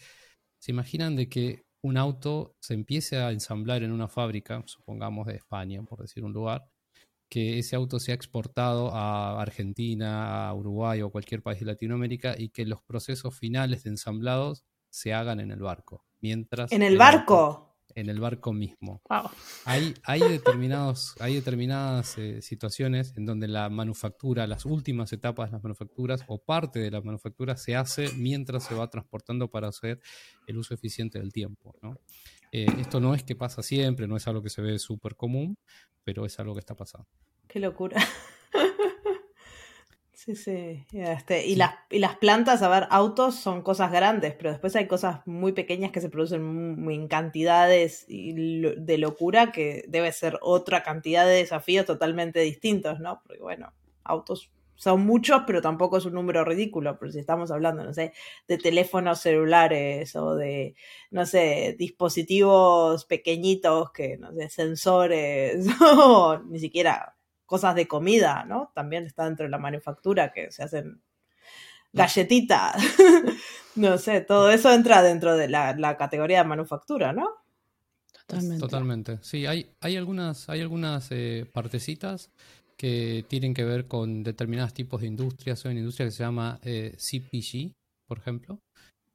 se 0.60 0.70
imaginan 0.70 1.16
de 1.16 1.28
que 1.28 1.64
un 1.82 1.96
auto 1.96 2.54
se 2.60 2.74
empiece 2.74 3.16
a 3.16 3.32
ensamblar 3.32 3.82
en 3.82 3.90
una 3.90 4.08
fábrica, 4.08 4.62
supongamos 4.66 5.26
de 5.26 5.36
España, 5.36 5.82
por 5.82 6.00
decir 6.02 6.22
un 6.22 6.32
lugar, 6.32 6.68
que 7.30 7.58
ese 7.58 7.76
auto 7.76 7.98
sea 7.98 8.14
exportado 8.14 8.92
a 8.92 9.40
Argentina, 9.40 10.48
a 10.48 10.54
Uruguay 10.54 11.00
o 11.00 11.10
cualquier 11.10 11.42
país 11.42 11.60
de 11.60 11.66
Latinoamérica 11.66 12.34
y 12.36 12.50
que 12.50 12.66
los 12.66 12.82
procesos 12.82 13.38
finales 13.38 13.84
de 13.84 13.90
ensamblados 13.90 14.64
se 14.90 15.14
hagan 15.14 15.40
en 15.40 15.50
el 15.50 15.60
barco. 15.60 16.04
Mientras 16.20 16.70
¿En 16.72 16.82
el, 16.82 16.98
barco? 16.98 17.69
En 18.00 18.08
el 18.08 18.20
barco 18.20 18.52
mismo. 18.52 19.02
Hay, 19.64 19.94
hay, 20.04 20.20
determinados, 20.20 21.14
hay 21.20 21.34
determinadas 21.34 22.16
eh, 22.18 22.42
situaciones 22.42 23.14
en 23.16 23.26
donde 23.26 23.48
la 23.48 23.68
manufactura, 23.68 24.46
las 24.46 24.64
últimas 24.64 25.12
etapas 25.12 25.50
de 25.50 25.56
las 25.56 25.62
manufacturas 25.62 26.24
o 26.26 26.38
parte 26.38 26.80
de 26.80 26.90
la 26.90 27.00
manufactura 27.00 27.56
se 27.56 27.76
hace 27.76 28.10
mientras 28.16 28.64
se 28.64 28.74
va 28.74 28.88
transportando 28.88 29.50
para 29.50 29.68
hacer 29.68 30.00
el 30.46 30.56
uso 30.56 30.74
eficiente 30.74 31.18
del 31.18 31.32
tiempo. 31.32 31.76
Eh, 32.52 32.66
esto 32.78 33.00
no 33.00 33.14
es 33.14 33.22
que 33.22 33.36
pasa 33.36 33.62
siempre, 33.62 34.08
no 34.08 34.16
es 34.16 34.26
algo 34.26 34.42
que 34.42 34.50
se 34.50 34.62
ve 34.62 34.78
súper 34.78 35.14
común, 35.14 35.56
pero 36.02 36.26
es 36.26 36.38
algo 36.40 36.54
que 36.54 36.60
está 36.60 36.74
pasando. 36.74 37.08
Qué 37.46 37.60
locura. 37.60 37.96
Sí, 40.22 40.36
sí. 40.36 40.84
Este, 40.92 41.46
y, 41.46 41.56
Las, 41.56 41.76
y 41.88 41.98
las 41.98 42.14
plantas, 42.18 42.60
a 42.60 42.68
ver, 42.68 42.86
autos 42.90 43.36
son 43.36 43.62
cosas 43.62 43.90
grandes, 43.90 44.34
pero 44.34 44.50
después 44.50 44.76
hay 44.76 44.86
cosas 44.86 45.26
muy 45.26 45.52
pequeñas 45.52 45.92
que 45.92 46.02
se 46.02 46.10
producen 46.10 46.42
en 46.90 47.08
cantidades 47.08 48.04
de 48.06 48.98
locura 48.98 49.50
que 49.50 49.82
debe 49.88 50.12
ser 50.12 50.38
otra 50.42 50.82
cantidad 50.82 51.24
de 51.24 51.36
desafíos 51.36 51.86
totalmente 51.86 52.40
distintos, 52.40 53.00
¿no? 53.00 53.22
Porque 53.24 53.40
bueno, 53.40 53.72
autos 54.04 54.50
son 54.74 55.06
muchos, 55.06 55.44
pero 55.46 55.62
tampoco 55.62 55.96
es 55.96 56.04
un 56.04 56.12
número 56.12 56.44
ridículo, 56.44 56.98
pero 56.98 57.12
si 57.12 57.18
estamos 57.18 57.50
hablando, 57.50 57.82
no 57.82 57.94
sé, 57.94 58.12
de 58.46 58.58
teléfonos 58.58 59.22
celulares 59.22 60.14
o 60.16 60.34
de, 60.36 60.74
no 61.10 61.24
sé, 61.24 61.76
dispositivos 61.78 63.06
pequeñitos 63.06 63.90
que, 63.92 64.18
no 64.18 64.34
sé, 64.34 64.50
sensores, 64.50 65.66
o 65.80 66.40
ni 66.40 66.58
siquiera 66.58 67.16
cosas 67.50 67.74
de 67.74 67.88
comida, 67.88 68.44
¿no? 68.44 68.70
También 68.76 69.06
está 69.06 69.24
dentro 69.24 69.44
de 69.44 69.50
la 69.50 69.58
manufactura 69.58 70.32
que 70.32 70.52
se 70.52 70.62
hacen 70.62 71.02
galletitas, 71.92 72.76
no 73.74 73.98
sé, 73.98 74.20
todo 74.20 74.50
eso 74.50 74.72
entra 74.72 75.02
dentro 75.02 75.36
de 75.36 75.48
la, 75.48 75.96
categoría 75.98 76.44
de 76.44 76.48
manufactura, 76.48 77.12
¿no? 77.12 77.28
Totalmente. 78.24 78.60
Totalmente. 78.60 79.18
Sí, 79.22 79.46
hay, 79.46 79.74
hay 79.80 79.96
algunas, 79.96 80.48
hay 80.48 80.60
algunas 80.60 81.08
eh, 81.10 81.50
partecitas 81.52 82.30
que 82.76 83.24
tienen 83.26 83.52
que 83.52 83.64
ver 83.64 83.88
con 83.88 84.22
determinados 84.22 84.72
tipos 84.72 85.00
de 85.00 85.08
industrias. 85.08 85.66
Hay 85.66 85.72
una 85.72 85.80
industria 85.80 86.06
que 86.06 86.12
se 86.12 86.22
llama 86.22 86.60
eh, 86.62 86.94
CPG, 86.96 87.74
por 88.06 88.18
ejemplo, 88.18 88.60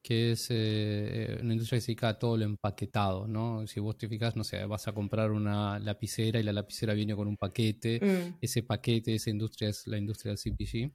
que 0.05 0.33
es 0.33 0.49
eh, 0.51 1.39
una 1.41 1.53
industria 1.53 1.77
que 1.77 1.81
se 1.81 1.87
dedica 1.87 2.09
a 2.09 2.19
todo 2.19 2.37
lo 2.37 2.45
empaquetado, 2.45 3.27
¿no? 3.27 3.65
Si 3.65 3.79
vos 3.79 3.97
te 3.97 4.07
fijas, 4.07 4.35
no 4.35 4.43
sé, 4.43 4.63
vas 4.65 4.87
a 4.87 4.93
comprar 4.93 5.31
una 5.31 5.79
lapicera 5.79 6.39
y 6.39 6.43
la 6.43 6.53
lapicera 6.53 6.93
viene 6.93 7.15
con 7.15 7.27
un 7.27 7.37
paquete, 7.37 7.99
mm. 7.99 8.37
ese 8.39 8.61
paquete, 8.61 9.15
esa 9.15 9.31
industria 9.31 9.69
es 9.69 9.87
la 9.87 9.97
industria 9.97 10.31
del 10.31 10.37
CPG, 10.37 10.93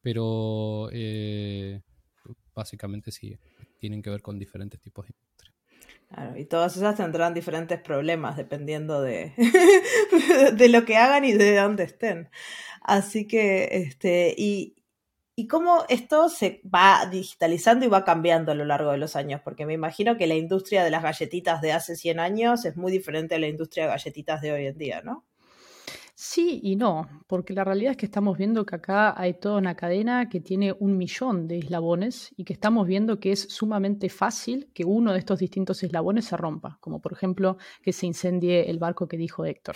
pero 0.00 0.88
eh, 0.92 1.80
básicamente 2.54 3.10
sí, 3.10 3.36
tienen 3.80 4.00
que 4.00 4.10
ver 4.10 4.22
con 4.22 4.38
diferentes 4.38 4.80
tipos 4.80 5.08
de 5.08 5.14
industria. 5.18 5.52
Claro, 6.08 6.38
y 6.38 6.44
todas 6.44 6.76
esas 6.76 6.94
tendrán 6.94 7.34
diferentes 7.34 7.80
problemas 7.80 8.36
dependiendo 8.36 9.02
de, 9.02 9.32
de 10.56 10.68
lo 10.68 10.84
que 10.84 10.98
hagan 10.98 11.24
y 11.24 11.32
de 11.32 11.56
dónde 11.56 11.82
estén. 11.82 12.28
Así 12.80 13.26
que, 13.26 13.70
este, 13.72 14.36
y, 14.38 14.76
y 15.36 15.46
cómo 15.48 15.84
esto 15.88 16.28
se 16.28 16.60
va 16.64 17.06
digitalizando 17.10 17.84
y 17.86 17.88
va 17.88 18.04
cambiando 18.04 18.52
a 18.52 18.54
lo 18.54 18.64
largo 18.64 18.92
de 18.92 18.98
los 18.98 19.16
años, 19.16 19.40
porque 19.42 19.66
me 19.66 19.74
imagino 19.74 20.16
que 20.16 20.26
la 20.26 20.34
industria 20.34 20.84
de 20.84 20.90
las 20.90 21.02
galletitas 21.02 21.60
de 21.62 21.72
hace 21.72 21.96
100 21.96 22.20
años 22.20 22.64
es 22.64 22.76
muy 22.76 22.92
diferente 22.92 23.34
a 23.36 23.38
la 23.38 23.48
industria 23.48 23.84
de 23.84 23.90
galletitas 23.90 24.40
de 24.42 24.52
hoy 24.52 24.66
en 24.66 24.78
día, 24.78 25.02
¿no? 25.02 25.24
Sí 26.24 26.60
y 26.62 26.76
no, 26.76 27.08
porque 27.26 27.52
la 27.52 27.64
realidad 27.64 27.90
es 27.90 27.96
que 27.96 28.06
estamos 28.06 28.38
viendo 28.38 28.64
que 28.64 28.76
acá 28.76 29.20
hay 29.20 29.34
toda 29.34 29.58
una 29.58 29.74
cadena 29.74 30.28
que 30.28 30.40
tiene 30.40 30.72
un 30.78 30.96
millón 30.96 31.48
de 31.48 31.58
eslabones 31.58 32.32
y 32.36 32.44
que 32.44 32.52
estamos 32.52 32.86
viendo 32.86 33.18
que 33.18 33.32
es 33.32 33.40
sumamente 33.50 34.08
fácil 34.08 34.70
que 34.72 34.84
uno 34.84 35.12
de 35.12 35.18
estos 35.18 35.40
distintos 35.40 35.82
eslabones 35.82 36.26
se 36.26 36.36
rompa, 36.36 36.78
como 36.78 37.00
por 37.00 37.12
ejemplo 37.12 37.56
que 37.82 37.92
se 37.92 38.06
incendie 38.06 38.70
el 38.70 38.78
barco 38.78 39.08
que 39.08 39.16
dijo 39.16 39.44
Héctor. 39.44 39.74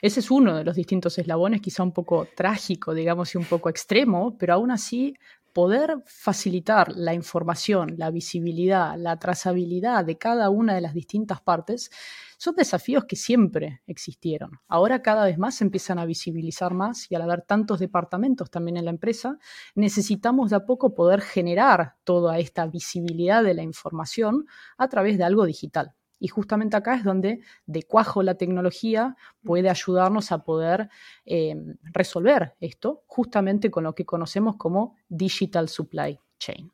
Ese 0.00 0.20
es 0.20 0.30
uno 0.30 0.54
de 0.54 0.62
los 0.62 0.76
distintos 0.76 1.18
eslabones, 1.18 1.60
quizá 1.60 1.82
un 1.82 1.92
poco 1.92 2.28
trágico, 2.32 2.94
digamos, 2.94 3.34
y 3.34 3.38
un 3.38 3.46
poco 3.46 3.68
extremo, 3.68 4.38
pero 4.38 4.54
aún 4.54 4.70
así 4.70 5.16
poder 5.52 6.02
facilitar 6.06 6.92
la 6.96 7.14
información, 7.14 7.94
la 7.96 8.10
visibilidad, 8.10 8.96
la 8.96 9.18
trazabilidad 9.18 10.04
de 10.04 10.18
cada 10.18 10.50
una 10.50 10.74
de 10.74 10.80
las 10.80 10.94
distintas 10.94 11.40
partes 11.40 11.90
son 12.38 12.54
desafíos 12.54 13.04
que 13.04 13.16
siempre 13.16 13.82
existieron. 13.86 14.60
Ahora 14.68 15.02
cada 15.02 15.24
vez 15.24 15.38
más 15.38 15.56
se 15.56 15.64
empiezan 15.64 15.98
a 15.98 16.06
visibilizar 16.06 16.74
más 16.74 17.10
y 17.10 17.14
al 17.14 17.22
haber 17.22 17.42
tantos 17.42 17.80
departamentos 17.80 18.50
también 18.50 18.76
en 18.76 18.84
la 18.84 18.90
empresa, 18.90 19.38
necesitamos 19.74 20.50
de 20.50 20.56
a 20.56 20.64
poco 20.66 20.94
poder 20.94 21.20
generar 21.20 21.96
toda 22.04 22.38
esta 22.38 22.66
visibilidad 22.66 23.42
de 23.42 23.54
la 23.54 23.62
información 23.62 24.46
a 24.76 24.88
través 24.88 25.18
de 25.18 25.24
algo 25.24 25.44
digital. 25.46 25.94
Y 26.20 26.28
justamente 26.28 26.76
acá 26.76 26.96
es 26.96 27.04
donde 27.04 27.40
de 27.66 27.82
cuajo 27.84 28.22
la 28.22 28.34
tecnología 28.34 29.16
puede 29.42 29.70
ayudarnos 29.70 30.32
a 30.32 30.44
poder 30.44 30.88
eh, 31.24 31.54
resolver 31.92 32.54
esto, 32.60 33.04
justamente 33.06 33.70
con 33.70 33.84
lo 33.84 33.94
que 33.94 34.04
conocemos 34.04 34.56
como 34.56 34.96
Digital 35.08 35.68
Supply 35.68 36.18
Chain. 36.38 36.70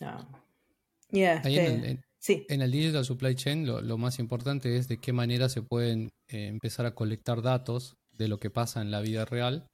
Ah. 0.00 0.26
En 1.12 2.62
el 2.62 2.70
Digital 2.70 3.04
Supply 3.04 3.34
Chain 3.34 3.66
lo, 3.66 3.98
más 3.98 4.18
importante 4.18 4.76
es 4.76 4.88
de 4.88 4.98
qué 4.98 5.12
manera 5.12 5.48
se 5.48 5.62
pueden 5.62 6.10
eh, 6.28 6.46
empezar 6.46 6.86
a 6.86 6.94
colectar 6.94 7.42
datos 7.42 7.96
de 8.12 8.28
lo 8.28 8.38
que 8.38 8.50
pasa 8.50 8.80
en 8.82 8.90
la 8.90 9.00
vida 9.00 9.24
real 9.24 9.66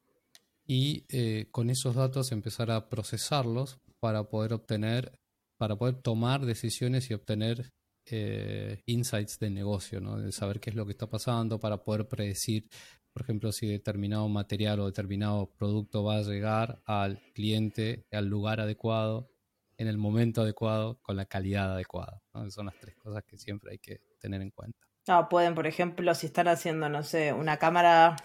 y 0.67 1.05
eh, 1.09 1.47
con 1.51 1.71
esos 1.71 1.95
datos 1.95 2.33
empezar 2.33 2.71
a 2.71 2.89
procesarlos 2.89 3.79
para 4.01 4.25
poder 4.25 4.53
obtener, 4.53 5.13
para 5.57 5.77
poder 5.77 5.97
tomar 6.03 6.45
decisiones 6.45 7.11
y 7.11 7.15
obtener 7.15 7.73
eh, 8.07 8.83
insights 8.87 9.39
de 9.39 9.51
negocio, 9.51 10.01
¿no? 10.01 10.19
de 10.19 10.33
saber 10.33 10.61
qué 10.61 10.71
es 10.71 10.77
lo 10.77 10.87
que 10.87 10.93
está 10.93 11.09
pasando, 11.09 11.59
para 11.59 11.83
poder 11.83 12.07
predecir, 12.09 12.69
por 13.13 13.23
ejemplo, 13.23 13.51
si 13.53 13.67
determinado 13.67 14.29
material 14.29 14.81
o 14.81 14.87
determinado 14.87 15.51
producto 15.57 16.05
va 16.05 16.19
a 16.19 16.23
llegar 16.23 16.83
al 16.85 17.21
cliente 17.35 18.07
al 18.13 18.27
lugar 18.27 18.61
adecuado 18.61 19.31
en 19.79 19.89
el 19.89 19.99
momento 19.99 20.43
adecuado, 20.43 20.99
con 21.03 21.17
la 21.17 21.27
calidad 21.27 21.75
adecuada. 21.75 22.23
Son 22.49 22.67
las 22.67 22.79
tres 22.81 22.97
cosas 22.97 23.25
que 23.25 23.37
siempre 23.37 23.73
hay 23.73 23.79
que 23.79 24.01
tener 24.19 24.41
en 24.41 24.51
cuenta. 24.51 24.86
No, 25.07 25.29
pueden, 25.29 25.55
por 25.55 25.67
ejemplo, 25.67 26.15
si 26.15 26.27
están 26.27 26.49
haciendo, 26.49 26.89
no 26.89 27.05
sé, 27.05 27.33
una 27.33 27.59
cámara, 27.59 28.17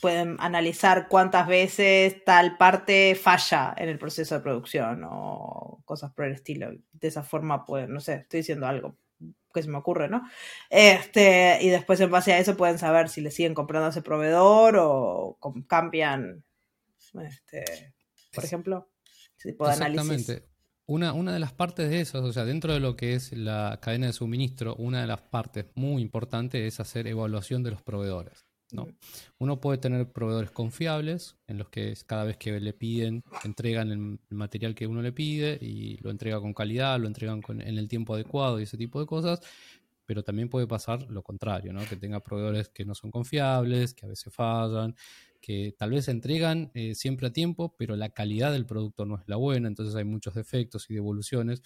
pueden 0.00 0.36
analizar 0.38 1.08
cuántas 1.08 1.48
veces 1.48 2.24
tal 2.24 2.56
parte 2.56 3.16
falla 3.16 3.74
en 3.76 3.88
el 3.88 3.98
proceso 3.98 4.36
de 4.36 4.40
producción 4.40 5.02
o 5.08 5.82
cosas 5.84 6.12
por 6.12 6.26
el 6.26 6.32
estilo. 6.32 6.70
De 6.92 7.08
esa 7.08 7.24
forma, 7.24 7.64
pueden, 7.64 7.92
no 7.92 8.00
sé, 8.00 8.14
estoy 8.14 8.40
diciendo 8.40 8.66
algo 8.66 8.96
que 9.52 9.62
se 9.62 9.68
me 9.68 9.78
ocurre, 9.78 10.08
¿no? 10.08 10.22
Este, 10.68 11.58
y 11.62 11.68
después 11.68 12.00
en 12.00 12.10
base 12.10 12.32
a 12.32 12.38
eso 12.38 12.56
pueden 12.56 12.78
saber 12.78 13.08
si 13.08 13.20
le 13.20 13.30
siguen 13.30 13.54
comprando 13.54 13.86
a 13.86 13.90
ese 13.90 14.02
proveedor 14.02 14.76
o 14.78 15.38
cambian, 15.68 16.44
este, 17.22 17.94
por 18.34 18.44
ejemplo, 18.44 18.90
si 19.36 19.52
puede 19.52 19.72
Exactamente. 19.72 20.53
Una, 20.86 21.14
una 21.14 21.32
de 21.32 21.38
las 21.38 21.52
partes 21.52 21.88
de 21.88 22.00
eso, 22.00 22.22
o 22.22 22.32
sea, 22.32 22.44
dentro 22.44 22.72
de 22.72 22.80
lo 22.80 22.94
que 22.94 23.14
es 23.14 23.32
la 23.32 23.78
cadena 23.80 24.06
de 24.06 24.12
suministro, 24.12 24.74
una 24.76 25.00
de 25.00 25.06
las 25.06 25.20
partes 25.22 25.66
muy 25.74 26.02
importantes 26.02 26.60
es 26.60 26.78
hacer 26.78 27.06
evaluación 27.06 27.62
de 27.62 27.70
los 27.70 27.80
proveedores. 27.80 28.44
¿no? 28.72 28.88
Uno 29.38 29.60
puede 29.60 29.78
tener 29.78 30.10
proveedores 30.10 30.50
confiables, 30.50 31.36
en 31.46 31.58
los 31.58 31.68
que 31.68 31.94
cada 32.06 32.24
vez 32.24 32.36
que 32.36 32.58
le 32.60 32.72
piden, 32.72 33.22
entregan 33.44 33.90
el, 33.90 34.18
material 34.30 34.74
que 34.74 34.86
uno 34.86 35.00
le 35.00 35.12
pide 35.12 35.58
y 35.60 35.96
lo 35.98 36.10
entrega 36.10 36.40
con 36.40 36.52
calidad, 36.52 36.98
lo 36.98 37.06
entregan 37.06 37.40
con, 37.40 37.60
en 37.60 37.78
el 37.78 37.88
tiempo 37.88 38.14
adecuado 38.14 38.60
y 38.60 38.64
ese 38.64 38.76
tipo 38.76 39.00
de 39.00 39.06
cosas. 39.06 39.40
pero 40.06 40.22
también 40.22 40.50
puede 40.50 40.66
pasar 40.66 41.10
lo 41.10 41.22
contrario, 41.22 41.72
¿no? 41.72 41.80
que 41.86 41.96
tenga 41.96 42.20
proveedores 42.20 42.68
que 42.68 42.84
no 42.84 42.94
son 42.94 43.10
confiables, 43.10 43.94
que 43.94 44.04
a 44.04 44.08
veces 44.10 44.32
fallan, 44.34 44.94
que 45.44 45.74
tal 45.76 45.90
vez 45.90 46.08
entregan 46.08 46.70
eh, 46.72 46.94
siempre 46.94 47.26
a 47.26 47.32
tiempo, 47.32 47.74
pero 47.76 47.96
la 47.96 48.08
calidad 48.08 48.50
del 48.50 48.64
producto 48.64 49.04
no 49.04 49.18
es 49.18 49.24
la 49.26 49.36
buena, 49.36 49.68
entonces 49.68 49.94
hay 49.94 50.04
muchos 50.04 50.32
defectos 50.32 50.88
y 50.88 50.94
devoluciones, 50.94 51.62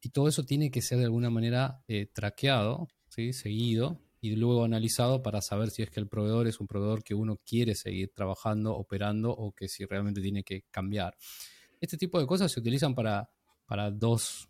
y 0.00 0.10
todo 0.10 0.28
eso 0.28 0.44
tiene 0.44 0.70
que 0.70 0.80
ser 0.80 0.98
de 0.98 1.06
alguna 1.06 1.28
manera 1.28 1.82
eh, 1.88 2.06
traqueado, 2.06 2.86
¿sí? 3.08 3.32
seguido, 3.32 4.00
y 4.20 4.36
luego 4.36 4.62
analizado 4.62 5.24
para 5.24 5.40
saber 5.40 5.70
si 5.70 5.82
es 5.82 5.90
que 5.90 5.98
el 5.98 6.06
proveedor 6.06 6.46
es 6.46 6.60
un 6.60 6.68
proveedor 6.68 7.02
que 7.02 7.16
uno 7.16 7.40
quiere 7.44 7.74
seguir 7.74 8.12
trabajando, 8.14 8.76
operando 8.76 9.32
o 9.32 9.52
que 9.52 9.66
si 9.66 9.84
realmente 9.86 10.20
tiene 10.20 10.44
que 10.44 10.62
cambiar. 10.70 11.16
Este 11.80 11.96
tipo 11.96 12.20
de 12.20 12.26
cosas 12.28 12.52
se 12.52 12.60
utilizan 12.60 12.94
para, 12.94 13.28
para 13.66 13.90
dos, 13.90 14.48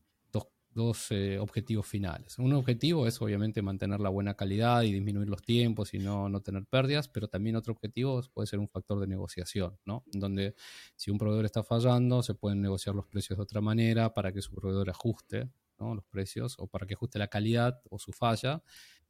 dos, 0.77 1.11
eh, 1.11 1.39
objetivos 1.41 1.87
finales. 1.87 2.39
Un 2.39 2.53
objetivo 2.53 3.09
es 3.09 3.21
obviamente 3.21 3.63
mantener 3.63 3.99
la 3.99 4.11
buena 4.11 4.35
calidad 4.35 4.83
y 4.83 4.93
disminuir 4.93 5.29
los 5.29 5.43
tiempos 5.43 5.93
y 5.95 5.99
no, 5.99 6.29
no 6.29 6.41
tener 6.41 6.65
pérdidas, 6.67 7.09
pero 7.09 7.27
también 7.27 7.57
otro 7.57 7.73
objetivo 7.73 8.23
puede 8.33 8.47
ser 8.47 8.61
un 8.61 8.69
factor 8.69 9.01
de 9.01 9.09
negociación, 9.09 9.77
¿no? 9.85 10.05
Donde 10.13 10.55
si 10.95 11.11
un 11.11 11.19
proveedor 11.19 11.47
está 11.47 11.65
fallando, 11.65 12.23
se 12.23 12.35
pueden 12.35 12.61
negociar 12.63 12.95
los 12.95 13.07
precios 13.07 13.39
de 13.39 13.43
otra 13.43 13.61
manera 13.61 14.15
para 14.15 14.33
que 14.33 14.41
su 14.41 14.55
proveedor 14.55 14.89
ajuste 14.91 15.51
los 15.79 16.05
precios 16.07 16.57
o 16.59 16.67
para 16.67 16.87
que 16.87 16.95
ajuste 16.95 17.19
la 17.19 17.29
calidad 17.29 17.81
o 17.91 17.99
su 17.99 18.13
falla 18.13 18.63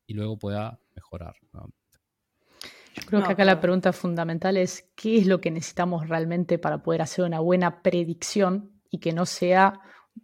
y 0.06 0.14
luego 0.14 0.38
pueda 0.38 0.80
mejorar. 0.94 1.36
Yo 1.52 3.02
creo 3.06 3.22
que 3.22 3.32
acá 3.32 3.44
la 3.44 3.60
pregunta 3.60 3.92
fundamental 3.92 4.56
es 4.56 4.90
qué 4.94 5.18
es 5.18 5.26
lo 5.26 5.40
que 5.40 5.50
necesitamos 5.50 6.08
realmente 6.08 6.58
para 6.58 6.82
poder 6.82 7.02
hacer 7.02 7.24
una 7.24 7.40
buena 7.40 7.82
predicción 7.82 8.72
y 8.90 8.98
que 8.98 9.12
no 9.12 9.26
sea 9.26 9.80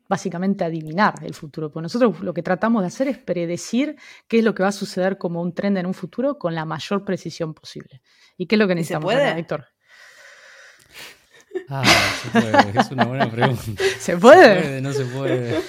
básicamente 0.08 0.64
adivinar 0.64 1.14
el 1.22 1.34
futuro. 1.34 1.70
Porque 1.70 1.82
nosotros 1.82 2.20
lo 2.20 2.34
que 2.34 2.42
tratamos 2.42 2.82
de 2.82 2.88
hacer 2.88 3.08
es 3.08 3.18
predecir 3.18 3.96
qué 4.28 4.38
es 4.38 4.44
lo 4.44 4.54
que 4.54 4.62
va 4.62 4.70
a 4.70 4.72
suceder 4.72 5.18
como 5.18 5.42
un 5.42 5.54
trend 5.54 5.78
en 5.78 5.86
un 5.86 5.94
futuro 5.94 6.38
con 6.38 6.54
la 6.54 6.64
mayor 6.64 7.04
precisión 7.04 7.54
posible. 7.54 8.02
¿Y 8.36 8.46
qué 8.46 8.56
es 8.56 8.58
lo 8.58 8.68
que 8.68 8.74
necesitamos, 8.74 9.12
¿Se 9.12 9.38
Héctor? 9.38 9.66
Ah, 11.68 11.84
se 12.22 12.40
puede. 12.40 12.80
Es 12.80 12.90
una 12.90 13.04
buena 13.04 13.30
pregunta. 13.30 13.62
¿Se 13.98 14.16
puede? 14.16 14.80
No 14.80 14.92
se 14.92 15.04
puede. 15.04 15.60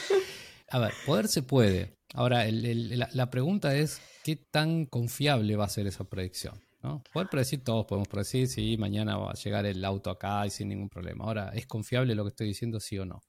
A 0.69 0.79
ver, 0.79 0.93
poder 1.05 1.27
se 1.27 1.43
puede. 1.43 1.97
Ahora, 2.13 2.45
la, 2.49 3.29
pregunta 3.29 3.75
es, 3.75 4.01
¿qué 4.23 4.35
tan 4.35 4.85
confiable 4.85 5.55
va 5.55 5.65
a 5.65 5.69
ser 5.69 5.87
esa 5.87 6.03
predicción? 6.03 6.61
¿No? 6.83 7.01
Poder 7.11 7.29
predecir, 7.29 7.63
todos 7.63 7.85
podemos 7.85 8.07
predecir 8.07 8.47
si 8.47 8.77
mañana 8.77 9.17
va 9.17 9.31
a 9.31 9.35
llegar 9.35 9.65
el 9.65 9.83
auto 9.85 10.09
acá 10.09 10.45
y 10.45 10.49
sin 10.49 10.69
ningún 10.69 10.89
problema. 10.89 11.25
Ahora, 11.25 11.49
¿es 11.49 11.65
confiable 11.65 12.13
lo 12.13 12.23
que 12.23 12.29
estoy 12.29 12.47
diciendo, 12.47 12.79
sí 12.79 12.99
o 12.99 13.05
no? 13.05 13.23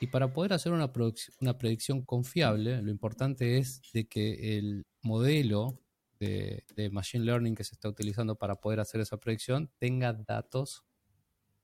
Y 0.00 0.08
para 0.08 0.32
poder 0.32 0.52
hacer 0.52 0.72
una, 0.72 0.92
una 1.40 1.58
predicción 1.58 2.02
confiable, 2.02 2.82
lo 2.82 2.90
importante 2.90 3.58
es 3.58 3.80
de 3.92 4.08
que 4.08 4.58
el 4.58 4.86
modelo 5.02 5.80
de, 6.18 6.64
de, 6.74 6.90
Machine 6.90 7.24
Learning 7.24 7.54
que 7.54 7.64
se 7.64 7.74
está 7.74 7.88
utilizando 7.88 8.36
para 8.36 8.56
poder 8.56 8.80
hacer 8.80 9.00
esa 9.00 9.18
predicción 9.18 9.70
tenga 9.78 10.12
datos 10.12 10.84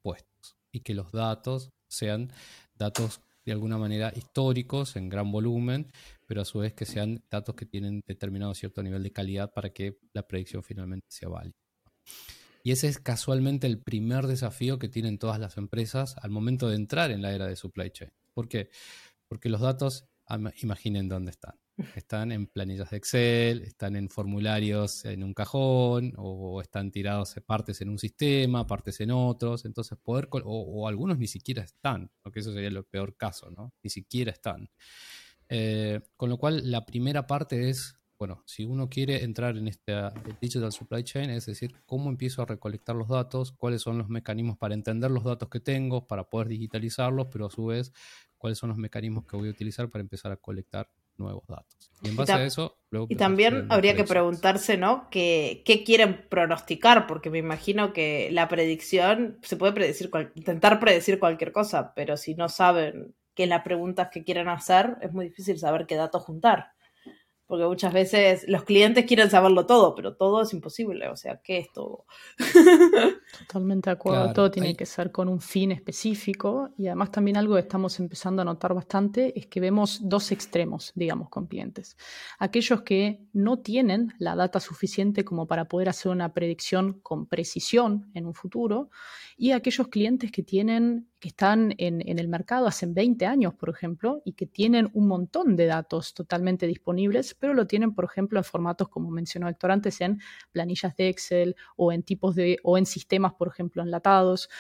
puestos 0.03 0.57
y 0.71 0.81
que 0.81 0.95
los 0.95 1.11
datos 1.13 1.73
sean 1.89 2.31
datos 2.75 3.21
de 3.45 3.53
alguna 3.53 3.79
manera 3.79 4.13
históricos 4.15 4.97
en 4.97 5.09
gran 5.09 5.31
volumen, 5.33 5.91
pero 6.27 6.43
a 6.43 6.45
su 6.45 6.61
vez 6.61 6.75
que 6.75 6.85
sean 6.85 7.25
datos 7.31 7.55
que 7.55 7.67
tienen 7.67 8.03
determinado 8.07 8.55
cierto 8.55 8.83
nivel 8.83 9.03
de 9.03 9.13
calidad 9.13 9.53
para 9.53 9.71
que 9.71 9.99
la 10.13 10.27
predicción 10.27 10.63
finalmente 10.63 11.07
sea 11.11 11.29
válida. 11.29 11.57
Y 12.65 12.71
ese 12.71 12.89
es 12.89 12.99
casualmente 12.99 13.67
el 13.67 13.83
primer 13.83 14.27
desafío 14.27 14.79
que 14.79 14.89
tienen 14.89 15.19
todas 15.19 15.41
las 15.41 15.57
empresas 15.57 16.17
al 16.23 16.31
momento 16.31 16.69
de 16.69 16.77
entrar 16.77 17.11
en 17.11 17.23
la 17.23 17.33
era 17.33 17.47
de 17.47 17.57
supply 17.57 17.91
chain. 17.91 18.13
¿Por 18.35 18.49
qué? 18.49 18.71
Porque 19.29 19.49
los 19.49 19.61
datos, 19.61 20.07
imaginen 20.63 21.09
dónde 21.09 21.33
están. 21.33 21.62
Están 21.97 22.33
en 22.33 22.47
planillas 22.47 22.91
de 22.91 22.99
Excel, 22.99 23.63
están 23.63 23.97
en 23.97 24.11
formularios 24.11 25.05
en 25.07 25.25
un 25.25 25.33
cajón, 25.33 26.13
o 26.19 26.61
están 26.61 26.91
tirados 26.91 27.35
partes 27.47 27.81
en 27.81 27.89
un 27.89 27.99
sistema, 27.99 28.67
partes 28.67 29.01
en 29.01 29.11
otros. 29.11 29.65
Entonces, 29.65 29.99
poder, 29.99 30.29
o, 30.33 30.87
algunos 30.87 31.19
ni 31.19 31.27
siquiera 31.27 31.63
están, 31.63 32.11
porque 32.23 32.41
eso 32.41 32.53
sería 32.53 32.69
el 32.69 32.85
peor 32.85 33.17
caso, 33.17 33.51
¿no? 33.51 33.73
Ni 33.83 33.91
siquiera 33.91 34.33
están. 34.33 34.69
Eh, 35.49 36.01
con 36.17 36.29
lo 36.29 36.39
cual, 36.39 36.71
la 36.71 36.85
primera 36.85 37.27
parte 37.27 37.71
es, 37.71 37.97
bueno, 38.19 38.43
si 38.47 38.65
uno 38.65 38.89
quiere 38.89 39.25
entrar 39.25 39.57
en 39.57 39.67
esta 39.67 40.13
digital 40.41 40.73
supply 40.73 41.03
chain, 41.05 41.31
es 41.31 41.47
decir, 41.47 41.75
cómo 41.87 42.11
empiezo 42.11 42.43
a 42.43 42.47
recolectar 42.47 42.97
los 42.97 43.09
datos, 43.09 43.53
cuáles 43.53 43.83
son 43.83 43.99
los 43.99 44.09
mecanismos 44.09 44.59
para 44.59 44.75
entender 44.75 45.11
los 45.11 45.25
datos 45.25 45.49
que 45.49 45.61
tengo, 45.61 46.07
para 46.07 46.25
poder 46.25 46.49
digitalizarlos, 46.49 47.29
pero 47.33 47.47
a 47.47 47.51
su 47.51 47.67
vez, 47.67 47.93
cuáles 48.37 48.59
son 48.59 48.69
los 48.69 48.79
mecanismos 48.79 49.25
que 49.25 49.37
voy 49.37 49.49
a 49.49 49.53
utilizar 49.53 49.89
para 49.89 50.03
empezar 50.03 50.33
a 50.33 50.37
colectar 50.37 50.91
nuevos 51.17 51.47
datos. 51.47 51.91
Y 52.03 52.09
en 52.09 52.17
base 52.17 52.33
a 52.33 52.45
eso, 52.45 52.79
luego... 52.91 53.07
Y 53.09 53.17
también 53.17 53.67
habría 53.71 53.95
que 53.95 54.05
preguntarse, 54.05 54.77
¿no? 54.77 55.09
¿Qué, 55.11 55.63
¿Qué, 55.65 55.85
quieren 55.85 56.27
pronosticar? 56.29 57.07
Porque 57.07 57.31
me 57.31 57.39
imagino 57.39 57.93
que 57.93 58.31
la 58.33 58.49
predicción, 58.49 59.39
se 59.43 59.57
puede 59.57 59.73
predecir, 59.73 60.11
intentar 60.35 60.81
predecir 60.81 61.19
cualquier 61.19 61.53
cosa, 61.53 61.95
pero 61.95 62.17
si 62.17 62.35
no 62.35 62.49
saben 62.49 63.15
qué 63.35 63.45
es 63.45 63.49
las 63.49 63.63
preguntas 63.63 64.09
que 64.13 64.25
quieren 64.25 64.49
hacer, 64.49 64.97
es 65.01 65.13
muy 65.13 65.27
difícil 65.27 65.59
saber 65.59 65.87
qué 65.87 65.95
datos 65.97 66.23
juntar 66.23 66.73
porque 67.53 67.67
muchas 67.67 67.93
veces 67.93 68.47
los 68.49 68.65
clientes 68.65 69.05
quieren 69.05 69.29
saberlo 69.29 69.67
todo, 69.67 69.95
pero 69.95 70.17
todo 70.17 70.41
es 70.41 70.55
imposible, 70.55 71.11
o 71.11 71.17
sea, 71.17 71.43
¿qué 71.45 71.59
es 71.59 71.71
todo? 71.71 72.07
Totalmente 73.41 73.91
de 73.91 73.93
acuerdo, 73.93 74.33
todo 74.33 74.51
tiene 74.51 74.75
que 74.75 74.87
ser 74.87 75.13
con 75.13 75.29
un 75.29 75.39
fin 75.39 75.71
específico 75.71 76.71
y 76.79 76.87
además 76.87 77.11
también 77.11 77.37
algo 77.37 77.57
que 77.57 77.61
estamos 77.61 78.01
empezando 78.01 78.41
a 78.41 78.47
notar 78.47 78.73
bastante 78.73 79.39
es 79.39 79.49
que 79.49 79.61
vemos 79.61 80.01
dos 80.03 80.33
extremos, 80.33 80.93
digamos, 80.95 81.29
con 81.29 81.47
clientes. 81.47 81.99
Aquellos 82.39 82.81
que 82.81 83.21
no 83.35 83.59
tienen 83.59 84.15
la 84.19 84.35
data 84.35 84.59
suficiente 84.59 85.23
como 85.23 85.47
para 85.47 85.67
poder 85.67 85.91
hacer 85.91 86.11
una 86.11 86.33
predicción 86.33 87.01
con 87.03 87.27
precisión 87.27 88.11
en 88.15 88.25
un 88.25 88.33
futuro 88.33 88.89
y 89.37 89.51
aquellos 89.51 89.89
clientes 89.89 90.33
que 90.33 90.43
tienen 90.43 91.12
que 91.23 91.29
están 91.29 91.73
en, 91.79 92.03
el 92.19 92.27
mercado 92.27 92.67
hace 92.67 92.85
20 92.85 93.27
años, 93.27 93.55
por 93.55 93.69
ejemplo, 93.71 94.23
y 94.25 94.33
que 94.33 94.45
tienen 94.45 94.91
un 94.93 95.07
montón 95.07 95.55
de 95.55 95.67
datos 95.67 96.15
totalmente 96.15 96.67
disponibles, 96.67 97.37
pero 97.39 97.55
lo 97.55 97.69
tienen, 97.69 97.95
por 97.95 98.05
ejemplo, 98.05 98.41
en 98.41 98.45
formatos, 98.45 98.89
como 98.89 99.09
mencionó 99.09 99.49
Héctor 99.49 99.71
antes, 99.71 100.01
en 100.01 100.21
planillas 100.51 100.97
de 100.97 101.09
Excel 101.09 101.55
o 101.77 101.93
en 101.93 102.03
tipos 102.03 102.35
de, 102.35 102.59
o 102.65 102.77
en 102.77 102.87
sistemas, 102.87 103.35
por 103.35 103.47
ejemplo, 103.47 103.85
enlatados. 103.85 104.51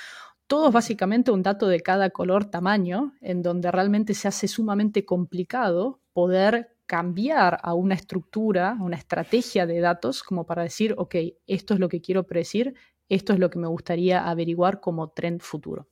Todo 0.47 0.69
es 0.69 0.73
básicamente 0.73 1.33
un 1.33 1.43
dato 1.43 1.67
de 1.67 1.81
cada 1.81 2.11
color, 2.11 2.45
tamaño, 2.45 3.13
en 3.21 3.43
donde 3.43 3.73
realmente 3.73 4.15
se 4.15 4.29
hace 4.29 4.47
sumamente 4.47 5.05
complicado 5.05 6.01
poder 6.13 6.77
cambiar 6.87 7.59
a 7.61 7.75
una 7.75 7.97
estructura, 7.97 8.77
a 8.79 8.83
una 8.85 8.97
estrategia 8.97 9.67
de 9.67 9.81
datos, 9.81 10.23
como 10.23 10.47
para 10.47 10.63
decir, 10.63 10.95
ok, 10.97 11.17
esto 11.49 11.75
es 11.75 11.81
lo 11.81 11.89
que 11.89 12.01
quiero 12.01 12.23
predecir, 12.25 12.77
esto 13.09 13.33
es 13.33 13.41
lo 13.41 13.51
que 13.51 13.59
me 13.59 13.67
gustaría 13.67 14.31
averiguar 14.31 14.79
como 14.79 15.09
trend 15.11 15.41
futuro. 15.41 15.89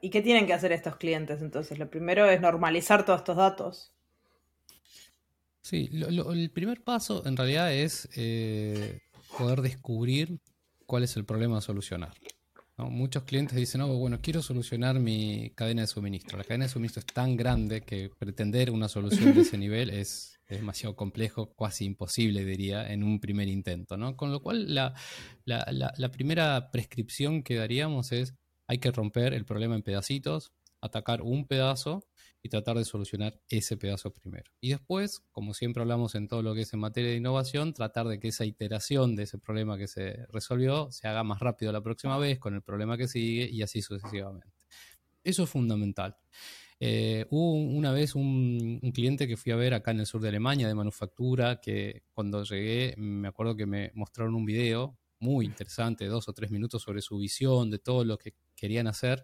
¿Y 0.00 0.10
qué 0.10 0.22
tienen 0.22 0.46
que 0.46 0.52
hacer 0.52 0.72
estos 0.72 0.96
clientes 0.96 1.40
entonces? 1.42 1.78
Lo 1.78 1.90
primero 1.90 2.28
es 2.28 2.40
normalizar 2.40 3.04
todos 3.04 3.20
estos 3.20 3.36
datos. 3.36 3.92
Sí, 5.62 5.90
el 5.92 6.50
primer 6.50 6.82
paso 6.82 7.26
en 7.26 7.36
realidad 7.36 7.72
es 7.72 8.08
eh, 8.16 9.02
poder 9.36 9.60
descubrir 9.60 10.40
cuál 10.86 11.04
es 11.04 11.16
el 11.16 11.24
problema 11.24 11.58
a 11.58 11.60
solucionar. 11.60 12.12
Muchos 12.76 13.24
clientes 13.24 13.56
dicen, 13.56 13.82
oh, 13.82 13.98
bueno, 13.98 14.20
quiero 14.22 14.40
solucionar 14.40 14.98
mi 14.98 15.52
cadena 15.54 15.82
de 15.82 15.86
suministro. 15.86 16.38
La 16.38 16.44
cadena 16.44 16.64
de 16.64 16.70
suministro 16.70 17.00
es 17.00 17.06
tan 17.06 17.36
grande 17.36 17.82
que 17.82 18.10
pretender 18.18 18.70
una 18.70 18.88
solución 18.88 19.34
de 19.34 19.42
ese 19.42 19.58
nivel 19.58 19.90
es, 19.90 20.38
demasiado 20.48 20.96
complejo, 20.96 21.54
casi 21.54 21.84
imposible, 21.84 22.44
diría, 22.44 22.90
en 22.90 23.04
un 23.04 23.20
primer 23.20 23.48
intento. 23.48 23.98
¿no? 23.98 24.16
Con 24.16 24.32
lo 24.32 24.42
cual, 24.42 24.74
la, 24.74 24.94
la 25.44 26.10
primera 26.10 26.70
prescripción 26.72 27.42
que 27.42 27.56
daríamos 27.56 28.10
es 28.12 28.34
hay 28.70 28.78
que 28.78 28.92
romper 28.92 29.34
el 29.34 29.44
problema 29.44 29.74
en 29.74 29.82
pedacitos, 29.82 30.52
atacar 30.80 31.22
un 31.22 31.44
pedazo 31.44 32.06
y 32.40 32.50
tratar 32.50 32.78
de 32.78 32.84
solucionar 32.84 33.42
ese 33.48 33.76
pedazo 33.76 34.12
primero. 34.12 34.48
Y 34.60 34.70
después, 34.70 35.24
como 35.32 35.54
siempre 35.54 35.82
hablamos 35.82 36.14
en 36.14 36.28
todo 36.28 36.40
lo 36.42 36.54
que 36.54 36.60
es 36.60 36.72
en 36.72 36.78
materia 36.78 37.10
de 37.10 37.16
innovación, 37.16 37.74
tratar 37.74 38.06
de 38.06 38.20
que 38.20 38.28
esa 38.28 38.44
iteración 38.44 39.16
de 39.16 39.24
ese 39.24 39.38
problema 39.38 39.76
que 39.76 39.88
se 39.88 40.24
resolvió 40.28 40.88
se 40.92 41.08
haga 41.08 41.24
más 41.24 41.40
rápido 41.40 41.72
la 41.72 41.80
próxima 41.80 42.16
vez 42.16 42.38
con 42.38 42.54
el 42.54 42.62
problema 42.62 42.96
que 42.96 43.08
sigue 43.08 43.50
y 43.50 43.60
así 43.62 43.82
sucesivamente. 43.82 44.46
Eso 45.24 45.42
es 45.42 45.50
fundamental. 45.50 46.16
Eh, 46.78 47.26
hubo 47.30 47.54
una 47.54 47.90
vez 47.90 48.14
un, 48.14 48.78
cliente 48.94 49.26
que 49.26 49.36
fui 49.36 49.50
a 49.50 49.56
ver 49.56 49.74
acá 49.74 49.90
en 49.90 49.98
el 49.98 50.06
sur 50.06 50.20
de 50.20 50.28
Alemania 50.28 50.68
de 50.68 50.76
manufactura 50.76 51.60
que 51.60 52.04
cuando 52.14 52.44
llegué 52.44 52.94
me 52.96 53.26
acuerdo 53.26 53.56
que 53.56 53.66
me 53.66 53.90
mostraron 53.94 54.36
un 54.36 54.44
video 54.44 54.96
muy 55.20 55.46
interesante, 55.46 56.06
dos 56.06 56.28
o 56.28 56.32
tres 56.32 56.50
minutos 56.50 56.82
sobre 56.82 57.02
su 57.02 57.18
visión, 57.18 57.70
de 57.70 57.78
todo 57.78 58.04
lo 58.04 58.18
que 58.18 58.34
querían 58.56 58.86
hacer. 58.86 59.22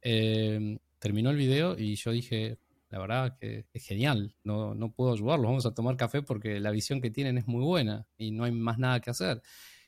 Eh, 0.00 0.78
terminó 0.98 1.30
el 1.30 1.36
video 1.36 1.78
y 1.78 1.96
yo 1.96 2.12
dije, 2.12 2.58
la 2.90 2.98
verdad 2.98 3.36
que 3.38 3.66
es 3.72 3.84
genial, 3.84 4.34
no, 4.44 4.74
no 4.74 4.92
puedo 4.92 5.12
ayudarlos, 5.12 5.46
vamos 5.46 5.66
a 5.66 5.74
tomar 5.74 5.96
café 5.96 6.22
porque 6.22 6.60
la 6.60 6.70
visión 6.70 7.00
que 7.00 7.10
tienen 7.10 7.38
es 7.38 7.46
muy 7.46 7.62
buena 7.62 8.06
y 8.16 8.30
no 8.30 8.44
hay 8.44 8.52
más 8.52 8.78
nada 8.78 9.00
que 9.00 9.10
hacer. 9.10 9.42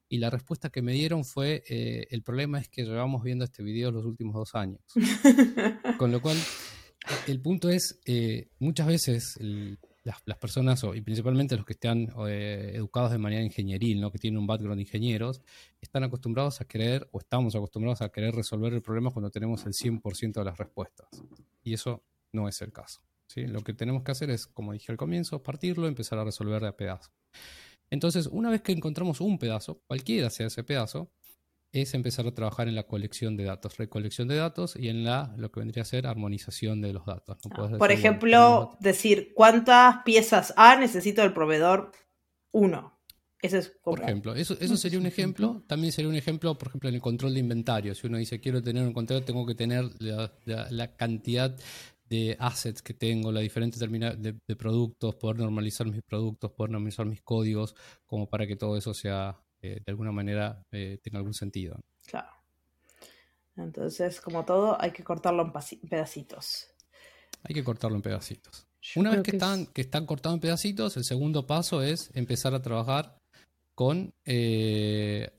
Y 0.09 0.18
la 0.18 0.30
respuesta 0.30 0.70
que 0.70 0.82
me 0.82 0.92
dieron 0.92 1.24
fue, 1.24 1.64
eh, 1.68 2.06
el 2.11 2.22
problema 2.22 2.61
es 2.61 2.68
que 2.68 2.85
llevamos 2.85 3.22
viendo 3.24 3.44
este 3.44 3.62
video 3.62 3.90
los 3.90 4.04
últimos 4.04 4.35
dos 4.35 4.54
años. 4.54 4.80
Con 5.98 6.12
lo 6.12 6.20
cual, 6.20 6.37
el 7.26 7.40
punto 7.40 7.70
es, 7.70 8.00
eh, 8.06 8.48
muchas 8.59 8.87
veces 8.87 9.38
las, 10.25 10.38
personas, 10.38 10.85
y 10.95 11.01
principalmente 11.01 11.57
los 11.57 11.64
que 11.64 11.73
están 11.73 12.12
eh, 12.29 12.73
educados 12.75 13.11
de 13.11 13.19
manera 13.19 13.42
ingenieril, 13.42 14.01
¿no? 14.01 14.12
que 14.12 14.19
tienen 14.19 14.38
un 14.38 14.47
background 14.47 14.77
de 14.77 14.83
ingenieros, 14.83 15.42
están 15.81 16.05
acostumbrados 16.05 16.61
a 16.61 16.64
querer, 16.64 17.09
o 17.11 17.19
estamos 17.19 17.57
acostumbrados 17.57 18.03
a 18.03 18.11
querer 18.11 18.35
resolver 18.35 18.73
el 18.73 18.83
problema 18.83 19.11
cuando 19.11 19.31
tenemos 19.31 19.66
el 19.66 19.73
100% 19.73 20.33
de 20.33 20.45
las 20.45 20.59
respuestas. 20.59 21.09
Y 21.64 21.75
eso 21.75 22.05
no 22.33 22.49
es 22.49 22.62
el 22.62 22.73
caso. 22.73 23.01
¿sí? 23.27 23.47
Lo 23.47 23.62
que 23.62 23.73
tenemos 23.73 24.05
que 24.05 24.12
hacer 24.12 24.31
es, 24.31 24.47
como 24.47 24.73
dije 24.73 24.92
al 24.92 24.99
comienzo, 24.99 25.42
partirlo, 25.42 25.88
empezar 25.88 26.19
a 26.21 26.25
resolver 26.25 26.62
de 26.62 26.69
a. 26.69 27.11
Entonces, 27.90 28.29
una 28.29 28.51
vez 28.51 28.62
que 28.62 28.73
encontramos 28.73 29.21
un 29.21 29.38
pedazo, 29.38 29.81
cualquiera 29.87 30.31
sea 30.31 30.47
ese 30.47 30.62
pedazo, 30.62 31.11
es 31.72 31.94
empezar 31.94 32.26
a 32.26 32.35
trabajar 32.35 32.68
en 32.68 32.74
la 32.74 32.85
colección 32.85 33.37
de 33.37 33.44
datos, 33.44 33.76
recolección 33.76 34.29
de 34.29 34.37
datos 34.37 34.76
y 34.76 34.88
en 34.88 35.05
la 35.05 35.35
lo 35.37 35.50
que 35.50 35.61
vendría 35.61 35.83
a 35.83 35.87
ser 35.87 36.07
armonización 36.07 36.81
de 36.81 36.92
los 36.92 37.05
datos. 37.05 37.38
Por 37.79 37.92
ejemplo, 37.92 38.76
decir 38.81 39.33
cuántas 39.35 40.02
piezas 40.05 40.55
A 40.57 40.76
necesito 40.76 41.22
del 41.22 41.33
proveedor 41.33 41.92
1. 42.52 42.96
Ese 43.42 43.59
es 43.59 43.68
Por 43.83 44.02
ejemplo, 44.02 44.35
eso, 44.35 44.57
eso 44.61 44.76
sería 44.76 44.98
un 44.98 45.07
ejemplo. 45.07 45.62
También 45.66 45.92
sería 45.92 46.09
un 46.09 46.16
ejemplo, 46.16 46.57
por 46.57 46.68
ejemplo, 46.68 46.88
en 46.88 46.94
el 46.94 47.00
control 47.00 47.35
de 47.35 47.40
inventario. 47.40 47.94
Si 47.94 48.07
uno 48.07 48.16
dice 48.16 48.40
quiero 48.40 48.62
tener 48.62 48.83
un 48.83 48.94
control, 48.94 49.24
tengo 49.24 49.44
que 49.46 49.55
tener 49.55 49.85
la, 50.00 50.96
cantidad 50.96 51.55
de 52.09 52.37
assets 52.38 52.83
que 52.83 52.94
tengo, 52.94 53.31
la 53.33 53.40
diferente 53.40 53.79
de, 53.79 54.38
de, 54.46 54.57
productos, 54.57 55.16
poder 55.16 55.38
normalizar 55.38 55.87
mis 55.87 56.02
productos, 56.02 56.52
poder 56.52 56.70
normalizar 56.70 57.05
mis 57.05 57.20
códigos, 57.20 57.74
como 58.07 58.29
para 58.29 58.46
que 58.46 58.57
todo 58.57 58.76
eso 58.76 58.94
sea 58.94 59.38
de 59.74 59.90
alguna 59.90 60.12
manera 60.12 60.62
eh, 60.70 60.98
tenga 61.02 61.18
algún 61.18 61.35
sentido. 61.35 61.81
Claro. 62.07 62.31
Entonces, 63.57 64.20
como 64.20 64.44
todo, 64.44 64.81
hay 64.81 64.90
que 64.90 65.02
cortarlo 65.02 65.42
en 65.42 65.88
pedacitos. 65.88 66.68
Hay 67.42 67.55
que 67.55 67.64
cortarlo 67.64 67.96
en 67.96 68.02
pedacitos. 68.02 68.66
Una 68.94 69.11
vez 69.11 69.22
que, 69.22 69.33
están, 69.33 69.66
que 69.66 69.81
están 69.81 70.07
cortados 70.07 70.37
en 70.37 70.40
pedacitos, 70.40 70.96
el 70.96 71.05
segundo 71.05 71.46
paso 71.46 71.83
es 71.83 72.11
empezar 72.14 72.55
a 72.55 72.62
trabajar 72.62 73.18
con, 73.74 74.14
eh, 74.24 75.31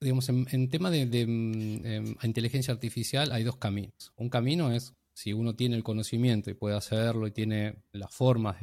digamos, 0.00 0.28
en, 0.28 0.68
tema 0.70 0.90
de, 0.90 1.06
mm, 1.06 1.86
em, 1.86 2.16
inteligencia 2.22 2.72
artificial 2.72 3.32
hay 3.32 3.42
dos 3.42 3.56
caminos. 3.56 4.12
Un 4.16 4.28
camino 4.28 4.72
es 4.72 4.94
si 5.14 5.32
uno 5.32 5.54
tiene 5.56 5.76
el 5.76 5.82
conocimiento 5.82 6.50
y 6.50 6.54
puede 6.54 6.76
hacerlo 6.76 7.26
y 7.26 7.32
tiene 7.32 7.82
las 7.92 8.14
formas, 8.14 8.56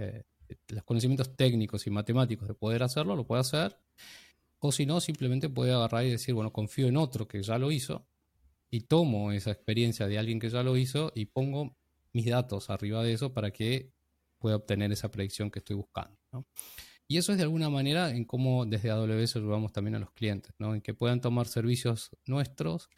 los 0.69 0.83
conocimientos 0.83 1.35
técnicos 1.35 1.85
y 1.85 1.91
matemáticos 1.91 2.47
de 2.47 2.53
poder 2.53 2.83
hacerlo, 2.83 3.15
lo 3.15 3.27
puede 3.27 3.41
hacer. 3.41 3.77
O 4.59 4.71
si 4.71 4.85
no, 4.85 4.99
simplemente 4.99 5.49
puede 5.49 5.73
agarrar 5.73 6.05
y 6.05 6.11
decir, 6.11 6.33
bueno, 6.33 6.51
confío 6.51 6.87
en 6.87 6.97
otro 6.97 7.27
que 7.27 7.43
ya 7.43 7.57
lo 7.57 7.71
hizo 7.71 8.07
y 8.69 8.81
tomo 8.81 9.31
esa 9.31 9.51
experiencia 9.51 10.07
de 10.07 10.17
alguien 10.17 10.39
que 10.39 10.49
ya 10.49 10.63
lo 10.63 10.77
hizo 10.77 11.11
y 11.15 11.25
pongo 11.25 11.75
mis 12.13 12.25
datos 12.25 12.69
arriba 12.69 13.03
de 13.03 13.13
eso 13.13 13.33
para 13.33 13.51
que 13.51 13.91
pueda 14.39 14.55
obtener 14.55 14.91
esa 14.91 15.09
predicción 15.09 15.51
que 15.51 15.59
estoy 15.59 15.75
buscando. 15.75 16.17
Y 17.07 17.17
eso 17.17 17.31
es 17.31 17.37
de 17.37 17.43
alguna 17.43 17.69
manera 17.69 18.09
en 18.09 18.25
cómo 18.25 18.65
desde 18.65 18.89
AWS 18.89 19.37
ayudamos 19.37 19.71
también 19.71 19.95
a 19.95 19.99
los 19.99 20.11
clientes, 20.11 20.53
¿no? 20.59 20.75
en 20.75 20.81
que 20.81 20.93
puedan 20.93 21.21
tomar 21.21 21.47
servicios 21.47 22.11
nuestros 22.25 22.89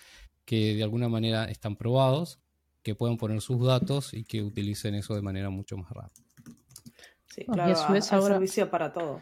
que 0.46 0.74
de 0.74 0.82
alguna 0.82 1.10
manera 1.10 1.46
están 1.46 1.76
probados, 1.76 2.40
que 2.82 2.96
puedan 2.96 3.18
poner 3.18 3.40
sus 3.40 3.64
datos 3.64 4.16
y 4.16 4.24
que 4.24 4.42
utilicen 4.42 4.96
eso 4.96 5.14
de 5.14 5.22
manera 5.22 5.52
mucho 5.52 5.78
más 5.78 5.92
rápida. 5.92 6.26
Sí, 7.28 7.46
claro, 7.46 7.96
y 7.96 8.02
servicio 8.02 8.68
para 8.72 8.92
todo. 8.92 9.22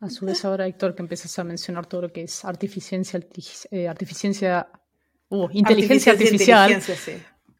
A 0.00 0.08
su 0.08 0.24
vez 0.24 0.44
ahora, 0.46 0.66
Héctor, 0.66 0.94
que 0.94 1.02
empiezas 1.02 1.38
a 1.38 1.44
mencionar 1.44 1.86
todo 1.86 2.02
lo 2.02 2.12
que 2.12 2.22
es 2.22 2.44
artificiencia, 2.44 3.20
eh, 3.70 3.86
artificiencia, 3.86 4.68
uh, 5.28 5.48
inteligencia 5.52 6.12
artificial, 6.12 6.82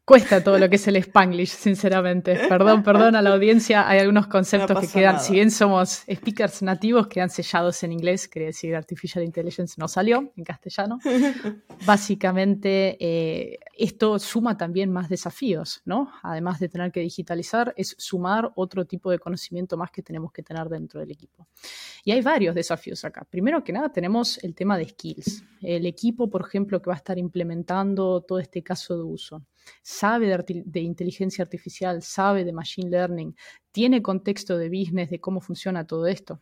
cuesta 0.05 0.43
todo 0.43 0.57
lo 0.57 0.69
que 0.69 0.75
es 0.75 0.87
el 0.87 0.95
spanglish, 0.97 1.49
sinceramente. 1.49 2.35
Perdón, 2.49 2.83
perdón 2.83 3.15
a 3.15 3.21
la 3.21 3.33
audiencia, 3.33 3.87
hay 3.87 3.99
algunos 3.99 4.27
conceptos 4.27 4.79
que 4.79 4.87
quedan, 4.87 5.19
si 5.19 5.33
bien 5.33 5.51
somos 5.51 6.03
speakers 6.11 6.61
nativos, 6.61 7.07
quedan 7.07 7.29
sellados 7.29 7.83
en 7.83 7.93
inglés, 7.93 8.27
quería 8.27 8.47
decir 8.47 8.75
artificial 8.75 9.23
intelligence 9.23 9.75
no 9.77 9.87
salió 9.87 10.31
en 10.35 10.43
castellano. 10.43 10.99
Básicamente, 11.85 12.97
eh, 12.99 13.59
esto 13.77 14.19
suma 14.19 14.57
también 14.57 14.91
más 14.91 15.09
desafíos, 15.09 15.81
¿no? 15.85 16.11
Además 16.23 16.59
de 16.59 16.69
tener 16.69 16.91
que 16.91 16.99
digitalizar, 16.99 17.73
es 17.77 17.95
sumar 17.97 18.51
otro 18.55 18.85
tipo 18.85 19.11
de 19.11 19.19
conocimiento 19.19 19.77
más 19.77 19.91
que 19.91 20.01
tenemos 20.01 20.31
que 20.31 20.43
tener 20.43 20.67
dentro 20.67 20.99
del 20.99 21.11
equipo. 21.11 21.47
Y 22.03 22.11
hay 22.11 22.21
varios 22.21 22.55
desafíos 22.55 23.05
acá. 23.05 23.25
Primero 23.29 23.63
que 23.63 23.71
nada, 23.71 23.89
tenemos 23.89 24.43
el 24.43 24.55
tema 24.55 24.77
de 24.77 24.89
skills. 24.89 25.43
El 25.61 25.85
equipo, 25.85 26.29
por 26.29 26.41
ejemplo, 26.41 26.81
que 26.81 26.89
va 26.89 26.95
a 26.95 26.97
estar 26.97 27.17
implementando 27.17 28.21
todo 28.21 28.39
este 28.39 28.63
caso 28.63 28.97
de 28.97 29.03
uso, 29.03 29.45
sabe 29.81 30.27
de, 30.27 30.63
de 30.65 30.79
inteligencia 30.81 31.43
artificial, 31.43 32.01
sabe 32.01 32.43
de 32.43 32.53
machine 32.53 32.89
learning, 32.89 33.35
tiene 33.71 34.01
contexto 34.01 34.57
de 34.57 34.69
business, 34.69 35.09
de 35.09 35.19
cómo 35.19 35.41
funciona 35.41 35.85
todo 35.85 36.07
esto. 36.07 36.41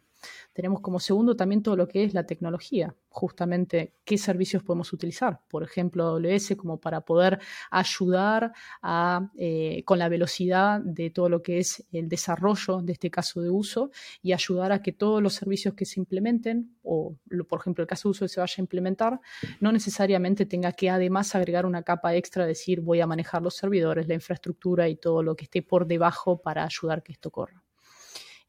Tenemos 0.53 0.81
como 0.81 0.99
segundo 0.99 1.35
también 1.35 1.63
todo 1.63 1.75
lo 1.75 1.87
que 1.87 2.03
es 2.03 2.13
la 2.13 2.25
tecnología, 2.25 2.95
justamente 3.09 3.93
qué 4.03 4.17
servicios 4.17 4.63
podemos 4.63 4.91
utilizar, 4.93 5.41
por 5.47 5.63
ejemplo 5.63 6.05
AWS 6.05 6.55
como 6.57 6.79
para 6.79 7.01
poder 7.01 7.39
ayudar 7.71 8.53
a, 8.81 9.29
eh, 9.37 9.83
con 9.85 9.99
la 9.99 10.09
velocidad 10.09 10.79
de 10.81 11.09
todo 11.09 11.29
lo 11.29 11.41
que 11.41 11.59
es 11.59 11.85
el 11.91 12.09
desarrollo 12.09 12.81
de 12.81 12.93
este 12.93 13.09
caso 13.09 13.41
de 13.41 13.49
uso 13.49 13.91
y 14.21 14.33
ayudar 14.33 14.71
a 14.71 14.81
que 14.81 14.91
todos 14.91 15.21
los 15.21 15.33
servicios 15.33 15.73
que 15.73 15.85
se 15.85 15.99
implementen 15.99 16.75
o 16.83 17.15
por 17.47 17.59
ejemplo 17.59 17.81
el 17.81 17.87
caso 17.87 18.09
de 18.09 18.11
uso 18.11 18.25
que 18.25 18.29
se 18.29 18.39
vaya 18.39 18.55
a 18.57 18.61
implementar 18.61 19.19
no 19.59 19.71
necesariamente 19.71 20.45
tenga 20.45 20.71
que 20.73 20.89
además 20.89 21.35
agregar 21.35 21.65
una 21.65 21.83
capa 21.83 22.15
extra, 22.15 22.45
decir 22.45 22.81
voy 22.81 23.01
a 23.01 23.07
manejar 23.07 23.41
los 23.41 23.55
servidores, 23.55 24.07
la 24.07 24.15
infraestructura 24.15 24.89
y 24.89 24.95
todo 24.95 25.23
lo 25.23 25.35
que 25.35 25.45
esté 25.45 25.61
por 25.61 25.87
debajo 25.87 26.41
para 26.41 26.63
ayudar 26.63 27.03
que 27.03 27.13
esto 27.13 27.31
corra. 27.31 27.63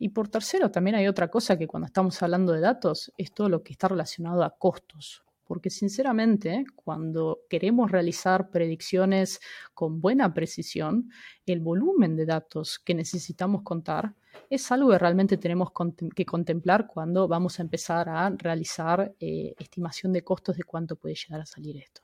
Y 0.03 0.09
por 0.09 0.29
tercero, 0.29 0.71
también 0.71 0.97
hay 0.97 1.07
otra 1.07 1.29
cosa 1.29 1.59
que 1.59 1.67
cuando 1.67 1.85
estamos 1.85 2.23
hablando 2.23 2.55
de 2.55 2.61
datos 2.61 3.13
es 3.19 3.35
todo 3.35 3.51
lo 3.51 3.63
que 3.63 3.73
está 3.73 3.87
relacionado 3.87 4.43
a 4.43 4.57
costos. 4.57 5.23
Porque 5.45 5.69
sinceramente, 5.69 6.65
cuando 6.75 7.41
queremos 7.51 7.91
realizar 7.91 8.49
predicciones 8.51 9.41
con 9.75 10.01
buena 10.01 10.33
precisión, 10.33 11.11
el 11.45 11.61
volumen 11.61 12.17
de 12.17 12.25
datos 12.25 12.79
que 12.79 12.95
necesitamos 12.95 13.61
contar 13.63 14.15
es 14.49 14.73
algo 14.73 14.91
que 14.91 14.99
realmente 14.99 15.37
tenemos 15.37 15.71
que 16.17 16.25
contemplar 16.25 16.87
cuando 16.87 17.29
vamos 17.29 17.59
a 17.59 17.63
empezar 17.63 18.09
a 18.09 18.31
realizar 18.31 19.15
eh, 19.21 19.55
estimación 19.59 20.15
de 20.15 20.25
costos 20.25 20.57
de 20.57 20.63
cuánto 20.63 20.97
puede 20.97 21.15
llegar 21.15 21.43
a 21.43 21.47
salir 21.47 21.77
esto. 21.77 22.01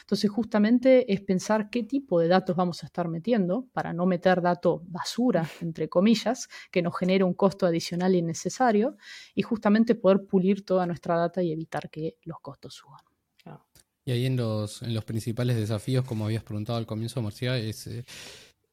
Entonces, 0.00 0.30
justamente 0.30 1.12
es 1.12 1.20
pensar 1.20 1.70
qué 1.70 1.82
tipo 1.82 2.20
de 2.20 2.28
datos 2.28 2.56
vamos 2.56 2.82
a 2.82 2.86
estar 2.86 3.08
metiendo 3.08 3.66
para 3.72 3.92
no 3.92 4.06
meter 4.06 4.42
datos 4.42 4.82
basura, 4.86 5.48
entre 5.60 5.88
comillas, 5.88 6.48
que 6.70 6.82
nos 6.82 6.96
genere 6.96 7.24
un 7.24 7.34
costo 7.34 7.66
adicional 7.66 8.14
innecesario 8.14 8.96
y 9.34 9.42
justamente 9.42 9.94
poder 9.94 10.26
pulir 10.26 10.64
toda 10.64 10.86
nuestra 10.86 11.16
data 11.16 11.42
y 11.42 11.52
evitar 11.52 11.90
que 11.90 12.16
los 12.22 12.40
costos 12.40 12.74
suban. 12.74 13.00
Y 14.04 14.12
ahí 14.12 14.26
en 14.26 14.36
los, 14.36 14.82
en 14.82 14.94
los 14.94 15.04
principales 15.04 15.56
desafíos, 15.56 16.04
como 16.04 16.24
habías 16.24 16.42
preguntado 16.42 16.78
al 16.78 16.86
comienzo, 16.86 17.22
Marcia, 17.22 17.56
es... 17.56 17.86
Eh, 17.86 18.04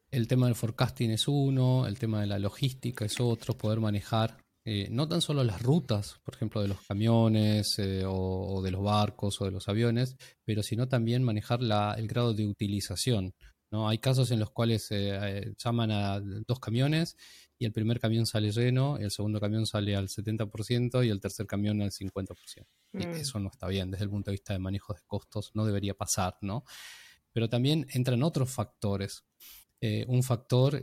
el 0.09 0.27
tema 0.29 0.45
del 0.45 0.55
forecasting 0.55 1.11
es 1.11 1.27
uno, 1.27 1.85
el 1.85 1.99
tema 1.99 2.21
de 2.21 2.27
la 2.27 2.39
logística 2.39 3.03
es 3.03 3.19
otro, 3.19 3.57
poder 3.57 3.81
manejar 3.81 4.37
eh, 4.69 4.89
no 4.91 5.07
tan 5.07 5.21
solo 5.21 5.45
las 5.45 5.61
rutas, 5.61 6.19
por 6.25 6.35
ejemplo, 6.35 6.61
de 6.61 6.67
los 6.67 6.81
camiones 6.81 7.79
eh, 7.79 8.03
o, 8.05 8.61
de 8.61 8.69
los 8.69 8.83
barcos 8.83 9.39
o 9.39 9.45
de 9.45 9.51
los 9.51 9.69
aviones, 9.69 10.17
pero 10.43 10.61
sino 10.61 10.89
también 10.89 11.23
manejar 11.23 11.61
el 11.61 12.07
grado 12.09 12.33
de 12.33 12.45
utilización. 12.45 13.33
¿no? 13.71 13.87
Hay 13.87 13.99
casos 13.99 14.29
en 14.31 14.41
los 14.41 14.51
cuales 14.51 14.87
eh, 14.89 15.53
llaman 15.57 15.91
a 15.91 16.19
dos 16.19 16.59
camiones 16.59 17.15
y 17.57 17.63
el 17.63 17.71
primer 17.71 18.01
camión 18.01 18.25
sale 18.25 18.51
lleno, 18.51 18.97
el 18.97 19.09
segundo 19.09 19.39
camión 19.39 19.65
sale 19.65 19.95
al 19.95 20.09
70% 20.09 21.05
y 21.05 21.11
el 21.11 21.21
tercer 21.21 21.47
camión 21.47 21.81
al 21.81 21.91
50%. 21.91 22.35
Mm. 22.91 23.01
Eso 23.03 23.39
no 23.39 23.49
está 23.49 23.67
bien 23.67 23.89
desde 23.89 24.03
el 24.03 24.09
punto 24.09 24.31
de 24.31 24.33
vista 24.33 24.51
de 24.51 24.59
manejo 24.59 24.93
de 24.93 24.99
costos, 25.07 25.49
no 25.53 25.65
debería 25.65 25.93
pasar, 25.93 26.35
¿no? 26.41 26.65
Pero 27.31 27.47
también 27.47 27.87
entran 27.93 28.21
otros 28.21 28.51
factores. 28.51 29.23
un 30.07 30.23
factor, 30.23 30.81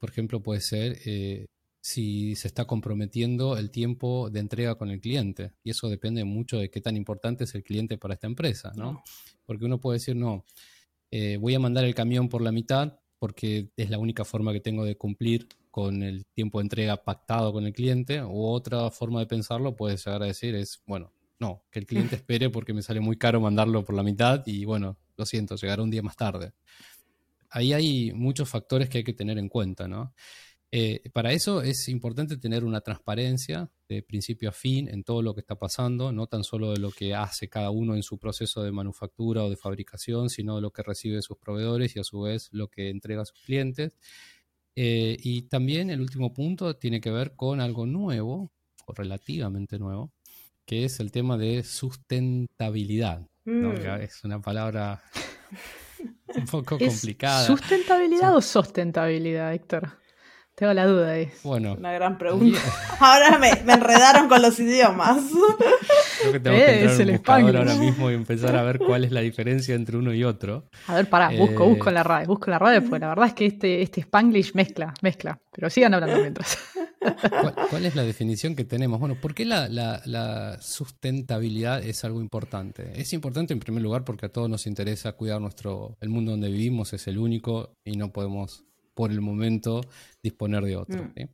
por 0.00 0.10
ejemplo, 0.10 0.42
puede 0.42 0.62
ser 0.62 0.98
si 1.84 2.34
se 2.34 2.48
está 2.48 2.64
comprometiendo 2.64 3.58
el 3.58 3.70
tiempo 3.70 4.30
de 4.30 4.40
entrega 4.40 4.74
con 4.76 4.88
el 4.88 5.02
cliente. 5.02 5.52
Y 5.62 5.68
eso 5.68 5.90
depende 5.90 6.24
mucho 6.24 6.56
de 6.56 6.70
qué 6.70 6.80
tan 6.80 6.96
importante 6.96 7.44
es 7.44 7.54
el 7.54 7.62
cliente 7.62 7.98
para 7.98 8.14
esta 8.14 8.26
empresa, 8.26 8.72
¿no? 8.74 9.02
Porque 9.44 9.66
uno 9.66 9.78
puede 9.78 9.96
decir, 9.96 10.16
no, 10.16 10.46
eh, 11.10 11.36
voy 11.36 11.54
a 11.54 11.58
mandar 11.58 11.84
el 11.84 11.94
camión 11.94 12.30
por 12.30 12.40
la 12.40 12.52
mitad 12.52 12.98
porque 13.18 13.68
es 13.76 13.90
la 13.90 13.98
única 13.98 14.24
forma 14.24 14.54
que 14.54 14.60
tengo 14.60 14.82
de 14.86 14.96
cumplir 14.96 15.46
con 15.70 16.02
el 16.02 16.24
tiempo 16.24 16.58
de 16.58 16.62
entrega 16.62 17.04
pactado 17.04 17.52
con 17.52 17.66
el 17.66 17.74
cliente, 17.74 18.22
o 18.22 18.50
otra 18.50 18.90
forma 18.90 19.20
de 19.20 19.26
pensarlo 19.26 19.76
puede 19.76 19.98
llegar 19.98 20.22
a 20.22 20.26
decir 20.26 20.54
es, 20.54 20.82
bueno, 20.86 21.12
no, 21.38 21.64
que 21.70 21.80
el 21.80 21.86
cliente 21.86 22.16
espere 22.16 22.48
porque 22.48 22.72
me 22.72 22.80
sale 22.80 23.00
muy 23.00 23.18
caro 23.18 23.42
mandarlo 23.42 23.84
por 23.84 23.94
la 23.94 24.02
mitad 24.02 24.42
y 24.46 24.64
bueno, 24.64 24.96
lo 25.18 25.26
siento, 25.26 25.56
llegará 25.56 25.82
un 25.82 25.90
día 25.90 26.02
más 26.02 26.16
tarde. 26.16 26.54
Ahí 27.50 27.74
hay 27.74 28.12
muchos 28.14 28.48
factores 28.48 28.88
que 28.88 28.98
hay 28.98 29.04
que 29.04 29.12
tener 29.12 29.36
en 29.36 29.50
cuenta, 29.50 29.86
¿no? 29.86 30.14
Eh, 30.76 31.08
para 31.12 31.30
eso 31.30 31.62
es 31.62 31.88
importante 31.88 32.36
tener 32.36 32.64
una 32.64 32.80
transparencia 32.80 33.70
de 33.88 34.02
principio 34.02 34.48
a 34.48 34.52
fin 34.52 34.88
en 34.88 35.04
todo 35.04 35.22
lo 35.22 35.32
que 35.32 35.40
está 35.40 35.54
pasando, 35.54 36.10
no 36.10 36.26
tan 36.26 36.42
solo 36.42 36.72
de 36.72 36.80
lo 36.80 36.90
que 36.90 37.14
hace 37.14 37.48
cada 37.48 37.70
uno 37.70 37.94
en 37.94 38.02
su 38.02 38.18
proceso 38.18 38.60
de 38.64 38.72
manufactura 38.72 39.44
o 39.44 39.50
de 39.50 39.56
fabricación, 39.56 40.30
sino 40.30 40.56
de 40.56 40.62
lo 40.62 40.72
que 40.72 40.82
recibe 40.82 41.14
de 41.14 41.22
sus 41.22 41.36
proveedores 41.36 41.94
y 41.94 42.00
a 42.00 42.02
su 42.02 42.22
vez 42.22 42.48
lo 42.50 42.66
que 42.66 42.90
entrega 42.90 43.22
a 43.22 43.24
sus 43.24 43.40
clientes. 43.42 43.96
Eh, 44.74 45.16
y 45.20 45.42
también 45.42 45.90
el 45.90 46.00
último 46.00 46.34
punto 46.34 46.74
tiene 46.74 47.00
que 47.00 47.12
ver 47.12 47.36
con 47.36 47.60
algo 47.60 47.86
nuevo, 47.86 48.50
o 48.84 48.92
relativamente 48.94 49.78
nuevo, 49.78 50.10
que 50.66 50.86
es 50.86 50.98
el 50.98 51.12
tema 51.12 51.38
de 51.38 51.62
sustentabilidad. 51.62 53.28
Mm. 53.44 53.76
Es 54.00 54.24
una 54.24 54.42
palabra 54.42 55.04
un 56.34 56.46
poco 56.46 56.80
complicada. 56.80 57.46
¿Sustentabilidad 57.46 58.34
o 58.34 58.40
sostentabilidad, 58.40 59.54
Héctor? 59.54 60.02
Tengo 60.54 60.72
la 60.72 60.86
duda 60.86 61.10
ahí. 61.10 61.28
Bueno. 61.42 61.74
Una 61.74 61.92
gran 61.92 62.16
pregunta. 62.16 62.60
Ahora 63.00 63.38
me, 63.38 63.50
enredaron 63.50 64.28
con 64.28 64.40
los 64.40 64.58
idiomas. 64.60 65.24
Creo 66.20 66.32
que 66.32 66.40
tengo 66.40 66.56
que 66.56 66.84
entrar 66.84 67.00
en 67.00 67.12
buscador 67.16 67.56
ahora 67.56 67.74
mismo 67.74 68.10
y 68.10 68.14
empezar 68.14 68.56
a 68.56 68.62
ver 68.62 68.78
cuál 68.78 69.04
es 69.04 69.10
la 69.10 69.20
diferencia 69.20 69.74
entre 69.74 69.96
uno 69.96 70.14
y 70.14 70.22
otro. 70.22 70.68
A 70.86 70.94
ver, 70.94 71.10
pará, 71.10 71.30
busco, 71.30 71.66
busco 71.66 71.88
en 71.88 71.94
la 71.94 72.04
radio, 72.04 72.28
busco 72.28 72.46
en 72.46 72.50
la 72.52 72.58
radio, 72.60 72.80
porque 72.82 73.00
la 73.00 73.08
verdad 73.08 73.26
es 73.26 73.34
que 73.34 73.46
este, 73.46 73.82
este 73.82 74.00
Spanglish 74.02 74.54
mezcla, 74.54 74.94
mezcla. 75.02 75.40
Pero 75.50 75.68
sigan 75.70 75.92
hablando 75.92 76.20
mientras. 76.20 76.56
¿Cuál, 77.70 77.84
es 77.84 77.96
la 77.96 78.04
definición 78.04 78.54
que 78.54 78.64
tenemos? 78.64 79.00
Bueno, 79.00 79.16
¿por 79.20 79.34
qué 79.34 79.44
la, 79.44 79.68
la, 79.68 80.58
sustentabilidad 80.60 81.82
es 81.84 82.04
algo 82.04 82.20
importante? 82.20 82.92
Es 82.94 83.12
importante 83.12 83.52
en 83.52 83.60
primer 83.60 83.82
lugar 83.82 84.04
porque 84.04 84.26
a 84.26 84.28
todos 84.30 84.48
nos 84.48 84.66
interesa 84.66 85.12
cuidar 85.12 85.40
nuestro, 85.40 85.96
el 86.00 86.08
mundo 86.08 86.30
donde 86.30 86.48
vivimos, 86.48 86.92
es 86.92 87.06
el 87.08 87.18
único 87.18 87.76
y 87.84 87.96
no 87.96 88.12
podemos 88.12 88.64
por 88.94 89.10
el 89.10 89.20
momento 89.20 89.82
disponer 90.22 90.64
de 90.64 90.76
otro. 90.76 91.04
Mm. 91.04 91.28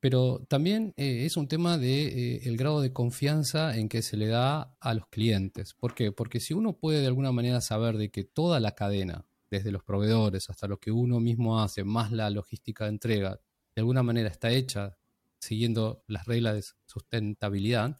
Pero 0.00 0.44
también 0.48 0.92
eh, 0.96 1.24
es 1.24 1.36
un 1.38 1.48
tema 1.48 1.78
de 1.78 2.06
eh, 2.06 2.40
el 2.44 2.58
grado 2.58 2.82
de 2.82 2.92
confianza 2.92 3.74
en 3.76 3.88
que 3.88 4.02
se 4.02 4.18
le 4.18 4.26
da 4.26 4.76
a 4.78 4.94
los 4.94 5.06
clientes. 5.08 5.72
¿Por 5.72 5.94
qué? 5.94 6.12
Porque 6.12 6.40
si 6.40 6.52
uno 6.52 6.76
puede 6.76 7.00
de 7.00 7.06
alguna 7.06 7.32
manera 7.32 7.62
saber 7.62 7.96
de 7.96 8.10
que 8.10 8.22
toda 8.22 8.60
la 8.60 8.74
cadena, 8.74 9.24
desde 9.50 9.72
los 9.72 9.82
proveedores 9.82 10.50
hasta 10.50 10.68
lo 10.68 10.78
que 10.78 10.90
uno 10.90 11.20
mismo 11.20 11.62
hace, 11.62 11.84
más 11.84 12.12
la 12.12 12.28
logística 12.28 12.84
de 12.84 12.90
entrega, 12.90 13.40
de 13.74 13.80
alguna 13.80 14.02
manera 14.02 14.28
está 14.28 14.50
hecha 14.50 14.98
siguiendo 15.38 16.04
las 16.06 16.26
reglas 16.26 16.54
de 16.54 16.64
sustentabilidad, 16.86 17.98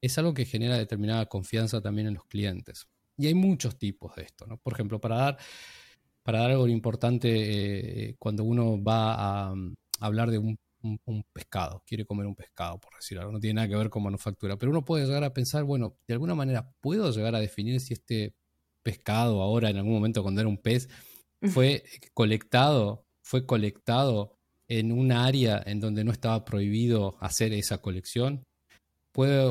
es 0.00 0.18
algo 0.18 0.34
que 0.34 0.44
genera 0.44 0.76
determinada 0.76 1.26
confianza 1.26 1.80
también 1.80 2.08
en 2.08 2.14
los 2.14 2.26
clientes. 2.26 2.86
Y 3.16 3.26
hay 3.26 3.34
muchos 3.34 3.78
tipos 3.78 4.14
de 4.16 4.22
esto. 4.22 4.46
¿no? 4.46 4.58
Por 4.58 4.72
ejemplo, 4.72 5.00
para 5.00 5.16
dar 5.16 5.38
para 6.22 6.40
dar 6.40 6.50
algo 6.50 6.68
importante 6.68 8.08
eh, 8.10 8.16
cuando 8.18 8.44
uno 8.44 8.82
va 8.82 9.48
a, 9.50 9.54
mm, 9.54 9.74
hablar 10.00 10.30
de 10.30 10.38
un, 10.38 10.58
pescado, 11.32 11.82
quiere 11.86 12.06
comer 12.06 12.26
un 12.26 12.34
pescado, 12.34 12.78
por 12.78 12.94
decir 12.94 13.18
algo, 13.18 13.32
no 13.32 13.40
tiene 13.40 13.54
nada 13.54 13.68
que 13.68 13.76
ver 13.76 13.90
con 13.90 14.02
manufactura, 14.02 14.56
pero 14.56 14.70
uno 14.70 14.82
puede 14.82 15.04
llegar 15.04 15.24
a 15.24 15.32
pensar, 15.34 15.64
bueno, 15.64 15.98
de 16.06 16.14
alguna 16.14 16.34
manera 16.34 16.72
puedo 16.80 17.10
llegar 17.12 17.34
a 17.34 17.40
definir 17.40 17.80
si 17.80 17.92
este 17.92 18.34
pescado 18.82 19.42
ahora, 19.42 19.68
en 19.68 19.76
algún 19.76 19.92
momento 19.92 20.22
cuando 20.22 20.40
era 20.40 20.48
un 20.48 20.56
pez, 20.56 20.88
fue 21.52 21.84
colectado, 22.14 23.06
fue 23.22 23.44
colectado 23.44 24.38
en 24.68 24.92
un 24.92 25.12
área 25.12 25.62
en 25.66 25.80
donde 25.80 26.04
no 26.04 26.12
estaba 26.12 26.44
prohibido 26.44 27.16
hacer 27.20 27.52
esa 27.52 27.78
colección, 27.78 28.46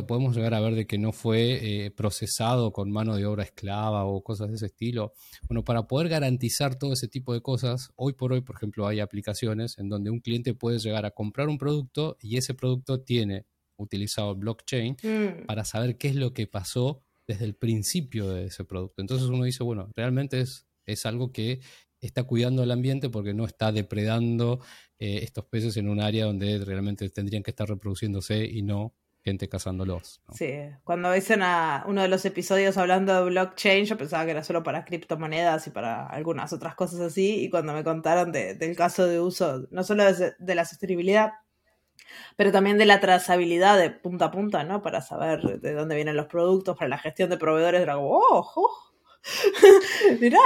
podemos 0.08 0.36
llegar 0.36 0.54
a 0.54 0.60
ver 0.60 0.76
de 0.76 0.88
que 0.88 0.98
no 0.98 1.12
fue 1.12 1.86
eh, 1.86 1.92
procesado 1.92 2.72
con 2.72 2.92
mano 2.92 3.16
de 3.16 3.26
obra 3.26 3.44
esclava 3.44 4.06
o 4.06 4.24
cosas 4.24 4.50
de 4.50 4.56
ese 4.56 4.68
estilo. 4.68 5.14
Bueno, 5.48 5.64
para 5.64 5.88
poder 5.88 6.10
garantizar 6.10 6.78
todo 6.78 6.94
ese 6.94 7.08
tipo 7.08 7.34
de 7.34 7.42
cosas, 7.42 7.92
hoy 7.96 8.14
por 8.14 8.34
hoy, 8.34 8.42
por 8.42 8.56
ejemplo, 8.56 8.88
hay 8.88 9.00
aplicaciones 9.00 9.78
en 9.78 9.90
donde 9.90 10.10
un 10.10 10.20
cliente 10.20 10.54
puede 10.54 10.80
llegar 10.80 11.06
a 11.06 11.12
comprar 11.12 11.48
un 11.50 11.58
producto 11.58 12.18
y 12.22 12.38
ese 12.38 12.54
producto 12.54 13.02
tiene 13.02 13.46
utilizado 13.78 14.36
blockchain 14.36 14.98
mm. 15.02 15.46
para 15.46 15.64
saber 15.64 15.98
qué 15.98 16.10
es 16.10 16.16
lo 16.16 16.34
que 16.34 16.48
pasó 16.48 17.02
desde 17.28 17.46
el 17.46 17.56
principio 17.56 18.30
de 18.30 18.46
ese 18.46 18.66
producto. 18.66 19.02
Entonces 19.02 19.28
uno 19.30 19.44
dice, 19.44 19.64
bueno, 19.64 19.90
realmente 19.96 20.42
es, 20.42 20.68
es 20.86 21.06
algo 21.06 21.32
que 21.32 21.62
está 22.02 22.24
cuidando 22.24 22.64
el 22.64 22.72
ambiente 22.72 23.10
porque 23.10 23.34
no 23.34 23.46
está 23.46 23.72
depredando 23.72 24.60
eh, 25.00 25.20
estos 25.24 25.46
peces 25.46 25.78
en 25.78 25.90
un 25.90 26.00
área 26.00 26.26
donde 26.26 26.64
realmente 26.64 27.10
tendrían 27.10 27.44
que 27.44 27.52
estar 27.52 27.68
reproduciéndose 27.68 28.46
y 28.46 28.62
no 28.62 28.94
gente 29.30 29.48
cazándolos. 29.48 30.22
Sí, 30.34 30.54
cuando 30.84 31.12
dicen 31.12 31.42
a 31.42 31.84
uno 31.88 32.02
de 32.02 32.08
los 32.08 32.26
episodios 32.26 32.78
hablando 32.78 33.16
de 33.16 33.30
blockchain, 33.30 33.86
yo 33.86 33.98
pensaba 33.98 34.26
que 34.26 34.32
era 34.32 34.44
solo 34.44 34.64
para 34.64 34.86
criptomonedas 34.86 35.68
y 35.68 35.70
para 35.70 36.06
algunas 36.06 36.52
otras 36.52 36.76
cosas 36.76 37.00
así, 37.00 37.44
y 37.44 37.50
cuando 37.50 37.74
me 37.74 37.84
contaron 37.84 38.32
del 38.32 38.76
caso 38.76 39.08
de 39.08 39.20
uso, 39.20 39.68
no 39.72 39.84
solo 39.84 40.04
de, 40.14 40.56
la 40.56 40.66
sostenibilidad, 40.66 41.34
pero 42.36 42.52
también 42.52 42.78
de 42.78 42.86
la 42.86 43.00
trazabilidad 43.00 43.78
de 43.78 43.92
punta 43.92 44.26
a 44.26 44.32
punta, 44.32 44.64
¿no? 44.64 44.82
Para 44.82 45.02
saber 45.02 45.60
de 45.60 45.74
dónde 45.74 45.96
vienen 45.96 46.18
los 46.18 46.28
productos, 46.28 46.78
para 46.78 46.90
la 46.90 46.98
gestión 46.98 47.30
de 47.30 47.38
proveedores, 47.38 47.82
era 47.82 47.96
como, 47.96 48.10
oh, 48.10 48.52
oh 48.56 48.89
Mirá. 50.22 50.40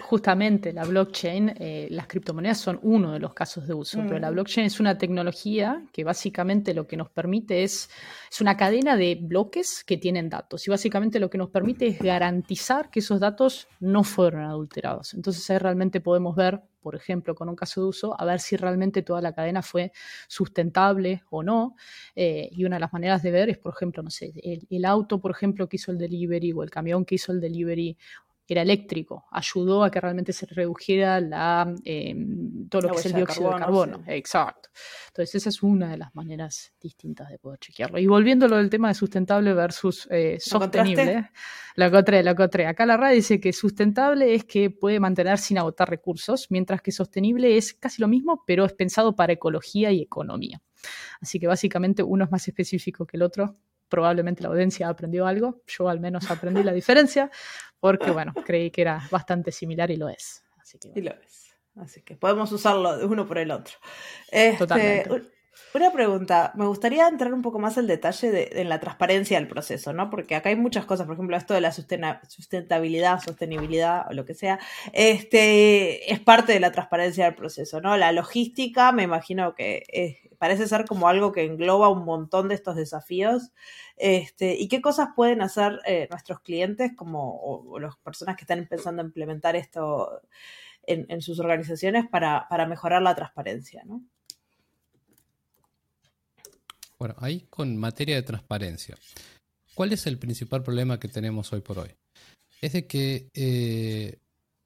justamente 0.00 0.72
la 0.72 0.84
blockchain, 0.84 1.54
eh, 1.58 1.88
las 1.90 2.06
criptomonedas 2.06 2.58
son 2.58 2.78
uno 2.82 3.12
de 3.12 3.18
los 3.18 3.34
casos 3.34 3.66
de 3.66 3.74
uso, 3.74 4.00
pero 4.06 4.18
la 4.18 4.30
mm. 4.30 4.34
blockchain 4.34 4.66
es 4.66 4.80
una 4.80 4.98
tecnología 4.98 5.84
que 5.92 6.04
básicamente 6.04 6.74
lo 6.74 6.86
que 6.86 6.96
nos 6.96 7.10
permite 7.10 7.62
es, 7.62 7.90
es 8.30 8.40
una 8.40 8.56
cadena 8.56 8.96
de 8.96 9.18
bloques 9.20 9.84
que 9.84 9.96
tienen 9.96 10.28
datos 10.28 10.66
y 10.66 10.70
básicamente 10.70 11.20
lo 11.20 11.30
que 11.30 11.38
nos 11.38 11.50
permite 11.50 11.86
es 11.86 11.98
garantizar 11.98 12.90
que 12.90 13.00
esos 13.00 13.20
datos 13.20 13.68
no 13.78 14.04
fueron 14.04 14.42
adulterados. 14.42 15.14
Entonces 15.14 15.48
ahí 15.50 15.58
realmente 15.58 16.00
podemos 16.00 16.34
ver 16.34 16.62
por 16.80 16.96
ejemplo, 16.96 17.34
con 17.34 17.48
un 17.48 17.56
caso 17.56 17.82
de 17.82 17.88
uso, 17.88 18.20
a 18.20 18.24
ver 18.24 18.40
si 18.40 18.56
realmente 18.56 19.02
toda 19.02 19.20
la 19.20 19.32
cadena 19.32 19.62
fue 19.62 19.92
sustentable 20.28 21.22
o 21.30 21.42
no. 21.42 21.76
Eh, 22.16 22.48
y 22.52 22.64
una 22.64 22.76
de 22.76 22.80
las 22.80 22.92
maneras 22.92 23.22
de 23.22 23.30
ver 23.30 23.50
es, 23.50 23.58
por 23.58 23.74
ejemplo, 23.74 24.02
no 24.02 24.10
sé, 24.10 24.32
el, 24.68 24.84
auto, 24.84 25.20
por 25.20 25.30
ejemplo, 25.30 25.68
que 25.68 25.76
hizo 25.76 25.92
el 25.92 25.98
delivery 25.98 26.52
o 26.52 26.62
el 26.62 26.70
camión 26.70 27.04
que 27.04 27.16
hizo 27.16 27.32
el 27.32 27.40
delivery 27.40 27.96
era 28.54 28.62
eléctrico, 28.62 29.26
ayudó 29.30 29.84
a 29.84 29.90
que 29.90 30.00
realmente 30.00 30.32
se 30.32 30.46
redujera 30.46 31.20
la, 31.20 31.74
em, 31.84 32.68
todo 32.68 32.82
lo 32.82 32.90
que 32.90 32.98
es 32.98 33.06
el 33.06 33.14
dióxido 33.14 33.52
de 33.52 33.58
carbono. 33.58 34.02
Exacto. 34.06 34.70
Entonces, 35.08 35.34
esa 35.36 35.48
es 35.48 35.62
una 35.62 35.90
de 35.90 35.98
las 35.98 36.14
maneras 36.14 36.72
distintas 36.80 37.28
de 37.28 37.38
poder 37.38 37.58
chequearlo. 37.58 37.98
Y 37.98 38.06
volviendo 38.06 38.46
a 38.46 38.48
lo 38.48 38.56
del 38.56 38.70
tema 38.70 38.88
de 38.88 38.94
sustentable 38.94 39.52
versus 39.54 40.08
eh, 40.10 40.38
sostenible, 40.40 41.30
lo 41.76 41.84
encontré, 41.86 42.22
lo 42.22 42.30
encontré. 42.30 42.66
Acá 42.66 42.86
la 42.86 42.96
RAD 42.96 43.12
dice 43.12 43.40
que 43.40 43.52
sustentable 43.52 44.34
es 44.34 44.44
que 44.44 44.70
puede 44.70 45.00
mantener 45.00 45.38
sin 45.38 45.58
agotar 45.58 45.88
recursos, 45.88 46.46
mientras 46.50 46.82
que 46.82 46.92
sostenible 46.92 47.56
es 47.56 47.74
casi 47.74 48.00
lo 48.02 48.08
mismo, 48.08 48.42
pero 48.46 48.64
es 48.64 48.72
pensado 48.72 49.14
para 49.14 49.32
ecología 49.32 49.90
y 49.92 50.02
economía. 50.02 50.60
Así 51.20 51.38
que 51.38 51.46
básicamente 51.46 52.02
uno 52.02 52.24
es 52.24 52.30
más 52.30 52.46
específico 52.48 53.06
que 53.06 53.16
el 53.16 53.22
otro, 53.22 53.56
probablemente 53.90 54.42
la 54.42 54.48
audiencia 54.48 54.88
aprendió 54.88 55.26
algo, 55.26 55.62
yo 55.66 55.90
al 55.90 56.00
menos 56.00 56.30
aprendí 56.30 56.62
la 56.62 56.72
diferencia, 56.72 57.30
porque 57.78 58.10
bueno, 58.10 58.32
creí 58.46 58.70
que 58.70 58.80
era 58.80 59.06
bastante 59.10 59.52
similar 59.52 59.90
y 59.90 59.96
lo 59.96 60.08
es. 60.08 60.42
Así 60.58 60.78
que, 60.78 60.92
Y 60.94 61.02
lo 61.02 61.10
es. 61.10 61.54
Así 61.76 62.02
que 62.02 62.16
podemos 62.16 62.50
usarlo 62.52 63.06
uno 63.06 63.26
por 63.26 63.38
el 63.38 63.50
otro. 63.50 63.74
Este, 64.30 64.58
Totalmente. 64.58 65.39
Una 65.72 65.92
pregunta, 65.92 66.52
me 66.56 66.66
gustaría 66.66 67.06
entrar 67.06 67.32
un 67.32 67.42
poco 67.42 67.60
más 67.60 67.78
al 67.78 67.86
detalle 67.86 68.30
de, 68.30 68.50
en 68.54 68.68
la 68.68 68.80
transparencia 68.80 69.38
del 69.38 69.46
proceso, 69.46 69.92
¿no? 69.92 70.10
Porque 70.10 70.34
acá 70.34 70.48
hay 70.48 70.56
muchas 70.56 70.84
cosas, 70.84 71.06
por 71.06 71.14
ejemplo, 71.14 71.36
esto 71.36 71.54
de 71.54 71.60
la 71.60 71.72
sustentabilidad, 71.72 73.20
sostenibilidad 73.20 74.06
o 74.08 74.12
lo 74.12 74.24
que 74.24 74.34
sea, 74.34 74.58
este, 74.92 76.12
es 76.12 76.18
parte 76.18 76.52
de 76.52 76.60
la 76.60 76.72
transparencia 76.72 77.26
del 77.26 77.36
proceso, 77.36 77.80
¿no? 77.80 77.96
La 77.96 78.10
logística, 78.10 78.90
me 78.90 79.04
imagino 79.04 79.54
que 79.54 80.30
parece 80.40 80.66
ser 80.66 80.86
como 80.86 81.06
algo 81.06 81.32
que 81.32 81.44
engloba 81.44 81.90
un 81.90 82.04
montón 82.06 82.48
de 82.48 82.54
estos 82.54 82.74
desafíos. 82.74 83.52
Este, 83.96 84.54
¿Y 84.58 84.68
qué 84.68 84.80
cosas 84.80 85.10
pueden 85.14 85.42
hacer 85.42 85.80
eh, 85.84 86.08
nuestros 86.10 86.40
clientes 86.40 86.92
como, 86.96 87.38
o, 87.42 87.78
las 87.78 87.96
personas 87.98 88.36
que 88.36 88.44
están 88.44 88.58
empezando 88.58 89.02
a 89.02 89.04
implementar 89.04 89.54
esto 89.54 90.22
en, 90.84 91.04
en 91.10 91.20
sus 91.20 91.40
organizaciones 91.40 92.08
para, 92.08 92.46
para 92.48 92.66
mejorar 92.66 93.02
la 93.02 93.14
transparencia, 93.14 93.82
¿no? 93.84 94.02
Bueno, 97.00 97.14
ahí 97.18 97.46
con 97.48 97.78
materia 97.78 98.16
de 98.16 98.22
transparencia. 98.22 98.94
¿Cuál 99.74 99.94
es 99.94 100.06
el 100.06 100.18
principal 100.18 100.62
problema 100.62 101.00
que 101.00 101.08
tenemos 101.08 101.50
hoy 101.50 101.62
por 101.62 101.78
hoy? 101.78 101.88
Es 102.60 102.74
de 102.74 102.86
que 102.86 103.30
eh, 103.32 104.18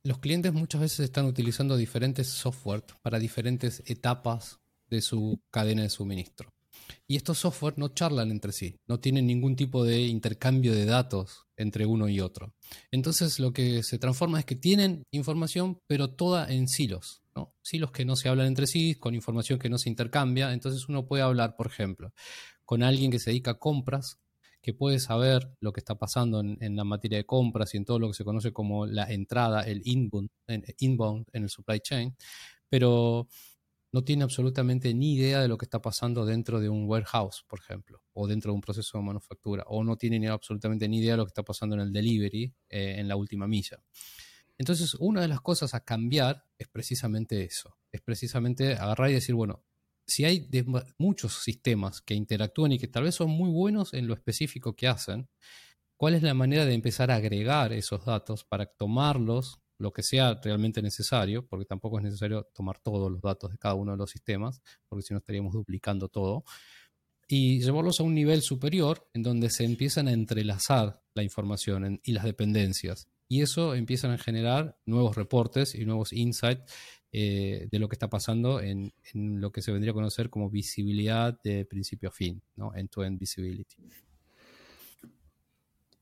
los 0.02 0.18
clientes 0.18 0.52
muchas 0.52 0.80
veces 0.80 0.98
están 0.98 1.26
utilizando 1.26 1.76
diferentes 1.76 2.26
software 2.26 2.82
para 3.02 3.20
diferentes 3.20 3.84
etapas 3.86 4.58
de 4.90 5.00
su 5.00 5.38
cadena 5.52 5.82
de 5.82 5.90
suministro. 5.90 6.50
Y 7.06 7.14
estos 7.14 7.38
software 7.38 7.78
no 7.78 7.94
charlan 7.94 8.32
entre 8.32 8.50
sí, 8.50 8.74
no 8.88 8.98
tienen 8.98 9.28
ningún 9.28 9.54
tipo 9.54 9.84
de 9.84 10.00
intercambio 10.00 10.74
de 10.74 10.86
datos 10.86 11.46
entre 11.56 11.86
uno 11.86 12.08
y 12.08 12.20
otro. 12.20 12.52
Entonces 12.90 13.38
lo 13.38 13.52
que 13.52 13.84
se 13.84 14.00
transforma 14.00 14.40
es 14.40 14.44
que 14.44 14.56
tienen 14.56 15.04
información, 15.12 15.78
pero 15.86 16.10
toda 16.10 16.52
en 16.52 16.66
silos. 16.66 17.23
¿No? 17.64 17.68
Silos 17.68 17.90
que 17.90 18.04
no 18.04 18.16
se 18.16 18.28
hablan 18.28 18.46
entre 18.46 18.66
sí, 18.66 18.94
con 18.94 19.14
información 19.14 19.58
que 19.58 19.68
no 19.68 19.78
se 19.78 19.88
intercambia. 19.88 20.52
Entonces 20.52 20.88
uno 20.88 21.06
puede 21.06 21.22
hablar, 21.22 21.56
por 21.56 21.66
ejemplo, 21.66 22.12
con 22.64 22.82
alguien 22.82 23.10
que 23.10 23.18
se 23.18 23.30
dedica 23.30 23.52
a 23.52 23.58
compras, 23.58 24.18
que 24.62 24.72
puede 24.72 24.98
saber 24.98 25.50
lo 25.60 25.72
que 25.72 25.80
está 25.80 25.96
pasando 25.96 26.40
en, 26.40 26.76
la 26.76 26.84
materia 26.84 27.18
de 27.18 27.26
compras 27.26 27.74
y 27.74 27.76
en 27.76 27.84
todo 27.84 27.98
lo 27.98 28.08
que 28.08 28.14
se 28.14 28.24
conoce 28.24 28.52
como 28.52 28.86
la 28.86 29.04
entrada, 29.12 29.62
el 29.62 29.82
inbound 29.84 30.30
en, 30.46 30.64
inbound 30.78 31.26
en 31.32 31.42
el 31.42 31.50
supply 31.50 31.80
chain, 31.80 32.16
pero 32.70 33.28
no 33.92 34.02
tiene 34.02 34.24
absolutamente 34.24 34.94
ni 34.94 35.14
idea 35.14 35.42
de 35.42 35.48
lo 35.48 35.58
que 35.58 35.66
está 35.66 35.82
pasando 35.82 36.24
dentro 36.24 36.60
de 36.60 36.70
un 36.70 36.88
warehouse, 36.88 37.44
por 37.46 37.60
ejemplo, 37.60 38.02
o 38.14 38.26
dentro 38.26 38.52
de 38.52 38.54
un 38.54 38.60
proceso 38.62 38.96
de 38.98 39.04
manufactura, 39.04 39.64
o 39.66 39.84
no 39.84 39.96
tiene 39.96 40.28
absolutamente 40.28 40.88
ni 40.88 40.98
idea 40.98 41.12
de 41.12 41.18
lo 41.18 41.26
que 41.26 41.30
está 41.30 41.44
pasando 41.44 41.76
en 41.76 41.82
el 41.82 41.92
delivery, 41.92 42.52
eh, 42.70 42.96
en 42.98 43.06
la 43.06 43.16
última 43.16 43.46
milla. 43.46 43.78
Entonces, 44.58 44.94
una 44.94 45.20
de 45.20 45.28
las 45.28 45.40
cosas 45.40 45.74
a 45.74 45.84
cambiar 45.84 46.46
es 46.58 46.68
precisamente 46.68 47.42
eso. 47.44 47.76
Es 47.92 48.00
precisamente 48.00 48.74
agarrar 48.74 49.10
y 49.10 49.14
decir, 49.14 49.34
bueno, 49.34 49.64
si 50.06 50.24
hay 50.24 50.48
muchos 50.98 51.42
sistemas 51.42 52.00
que 52.02 52.14
interactúan 52.14 52.72
y 52.72 52.78
que 52.78 52.88
tal 52.88 53.04
vez 53.04 53.14
son 53.14 53.30
muy 53.30 53.50
buenos 53.50 53.94
en 53.94 54.06
lo 54.06 54.14
específico 54.14 54.74
que 54.74 54.88
hacen, 54.88 55.28
¿cuál 55.96 56.14
es 56.14 56.22
la 56.22 56.34
manera 56.34 56.64
de 56.66 56.74
empezar 56.74 57.10
a 57.10 57.16
agregar 57.16 57.72
esos 57.72 58.04
datos 58.04 58.44
para 58.44 58.66
tomarlos, 58.66 59.60
lo 59.78 59.92
que 59.92 60.02
sea 60.02 60.38
realmente 60.42 60.82
necesario, 60.82 61.46
porque 61.46 61.64
tampoco 61.64 61.98
es 61.98 62.04
necesario 62.04 62.44
tomar 62.54 62.78
todos 62.78 63.10
los 63.10 63.20
datos 63.22 63.50
de 63.50 63.58
cada 63.58 63.74
uno 63.74 63.92
de 63.92 63.98
los 63.98 64.10
sistemas, 64.10 64.60
porque 64.88 65.02
si 65.02 65.14
no 65.14 65.18
estaríamos 65.18 65.52
duplicando 65.52 66.08
todo, 66.08 66.44
y 67.26 67.60
llevarlos 67.60 68.00
a 68.00 68.02
un 68.02 68.14
nivel 68.14 68.42
superior 68.42 69.08
en 69.14 69.22
donde 69.22 69.50
se 69.50 69.64
empiezan 69.64 70.08
a 70.08 70.12
entrelazar 70.12 71.02
la 71.14 71.22
información 71.22 72.00
y 72.04 72.12
las 72.12 72.24
dependencias. 72.24 73.08
Y 73.28 73.42
eso 73.42 73.74
empiezan 73.74 74.10
a 74.10 74.18
generar 74.18 74.76
nuevos 74.86 75.16
reportes 75.16 75.74
y 75.74 75.84
nuevos 75.84 76.12
insights 76.12 76.72
eh, 77.16 77.68
de 77.70 77.78
lo 77.78 77.88
que 77.88 77.94
está 77.94 78.10
pasando 78.10 78.60
en, 78.60 78.92
lo 79.14 79.52
que 79.52 79.62
se 79.62 79.70
vendría 79.70 79.92
a 79.92 79.94
conocer 79.94 80.30
como 80.30 80.50
visibilidad 80.50 81.40
de 81.42 81.64
principio 81.64 82.08
a 82.08 82.12
fin, 82.12 82.42
¿no? 82.56 82.74
End-to-end 82.74 83.20
visibility. 83.20 83.76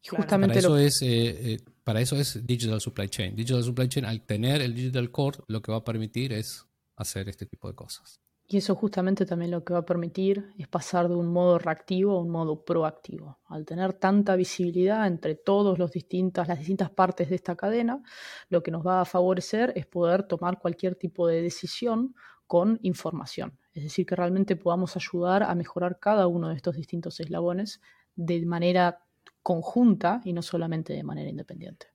Justamente 0.09 0.55
para, 0.55 0.59
eso 0.59 0.79
es, 0.79 1.03
eh, 1.03 1.53
eh, 1.53 1.59
para 1.85 2.01
eso 2.01 2.17
es 2.17 2.45
Digital 2.47 2.81
Supply 2.81 3.09
Chain. 3.09 3.37
Digital 3.37 3.63
Supply 3.63 3.89
Chain, 3.89 4.07
al 4.07 4.23
tener 4.23 4.63
el 4.63 4.75
Digital 4.75 5.11
Core, 5.11 5.39
lo 5.49 5.61
que 5.61 5.71
va 5.71 5.79
a 5.79 5.85
permitir 5.85 6.33
es 6.33 6.65
hacer 6.97 7.29
este 7.29 7.45
tipo 7.47 7.69
de 7.69 7.75
cosas. 7.75 8.21
Y 8.53 8.59
eso 8.59 8.75
justamente 8.75 9.25
también 9.25 9.51
lo 9.51 9.65
que 9.65 9.73
va 9.73 9.79
a 9.79 9.87
permitir 9.87 10.53
es 10.59 10.69
pasar 10.69 11.09
de 11.09 11.15
un 11.15 11.33
modo 11.33 11.59
reactivo 11.59 12.19
a 12.19 12.21
un 12.21 12.29
modo 12.29 12.67
proactivo. 12.67 13.39
Al 13.47 13.65
tener 13.65 13.95
tanta 13.95 14.37
visibilidad 14.37 15.07
entre 15.07 15.37
todas 15.37 15.79
las 15.79 15.91
distintas 15.91 16.91
partes 16.91 17.31
de 17.31 17.37
esta 17.37 17.57
cadena, 17.57 18.03
lo 18.51 18.63
que 18.63 18.71
nos 18.71 18.87
va 18.87 19.01
a 19.01 19.07
favorecer 19.07 19.73
es 19.75 19.87
poder 19.87 20.25
tomar 20.25 20.59
cualquier 20.59 20.97
tipo 20.97 21.27
de 21.27 21.41
decisión 21.41 22.15
con 22.47 22.79
información. 22.83 23.59
Es 23.73 23.85
decir, 23.85 24.05
que 24.05 24.17
realmente 24.17 24.55
podamos 24.55 24.97
ayudar 24.97 25.45
a 25.45 25.55
mejorar 25.55 25.99
cada 25.99 26.27
uno 26.27 26.51
de 26.51 26.57
estos 26.57 26.77
distintos 26.77 27.21
eslabones 27.21 27.81
de 28.17 28.45
manera 28.45 29.03
conjunta 29.43 30.21
y 30.25 30.35
no 30.35 30.43
solamente 30.43 30.93
de 30.93 31.03
manera 31.03 31.31
independiente. 31.31 31.87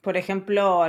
Por 0.00 0.16
ejemplo, 0.16 0.82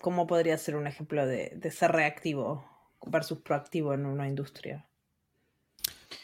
¿cómo 0.00 0.28
podría 0.28 0.56
ser 0.56 0.76
un 0.76 0.86
ejemplo 0.86 1.26
de 1.26 1.68
ser 1.72 1.90
reactivo? 1.90 2.71
Versus 3.06 3.38
proactivo 3.38 3.94
en 3.94 4.06
una 4.06 4.28
industria? 4.28 4.86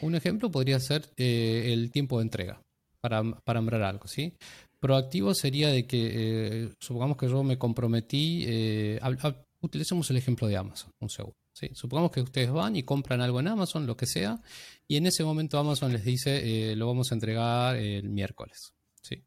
Un 0.01 0.15
ejemplo 0.15 0.49
podría 0.49 0.79
ser 0.79 1.09
eh, 1.17 1.73
el 1.73 1.91
tiempo 1.91 2.19
de 2.19 2.23
entrega 2.23 2.61
para, 3.01 3.23
para 3.23 3.59
algo, 3.87 4.07
¿sí? 4.07 4.33
Proactivo 4.79 5.33
sería 5.33 5.69
de 5.69 5.85
que, 5.85 6.11
eh, 6.13 6.73
supongamos 6.79 7.17
que 7.17 7.27
yo 7.27 7.43
me 7.43 7.57
comprometí, 7.57 8.45
eh, 8.47 8.99
utilicemos 9.61 10.09
el 10.09 10.17
ejemplo 10.17 10.47
de 10.47 10.55
Amazon, 10.55 10.91
un 11.01 11.09
segundo. 11.09 11.35
¿sí? 11.53 11.69
Supongamos 11.73 12.11
que 12.11 12.21
ustedes 12.21 12.49
van 12.49 12.77
y 12.77 12.83
compran 12.83 13.19
algo 13.19 13.41
en 13.41 13.49
Amazon, 13.49 13.85
lo 13.85 13.97
que 13.97 14.05
sea, 14.05 14.41
y 14.87 14.95
en 14.95 15.05
ese 15.05 15.25
momento 15.25 15.59
Amazon 15.59 15.91
les 15.91 16.05
dice, 16.05 16.75
lo 16.77 16.87
vamos 16.87 17.11
a 17.11 17.15
entregar 17.15 17.75
el 17.75 18.09
miércoles. 18.09 18.73
¿sí? 19.01 19.21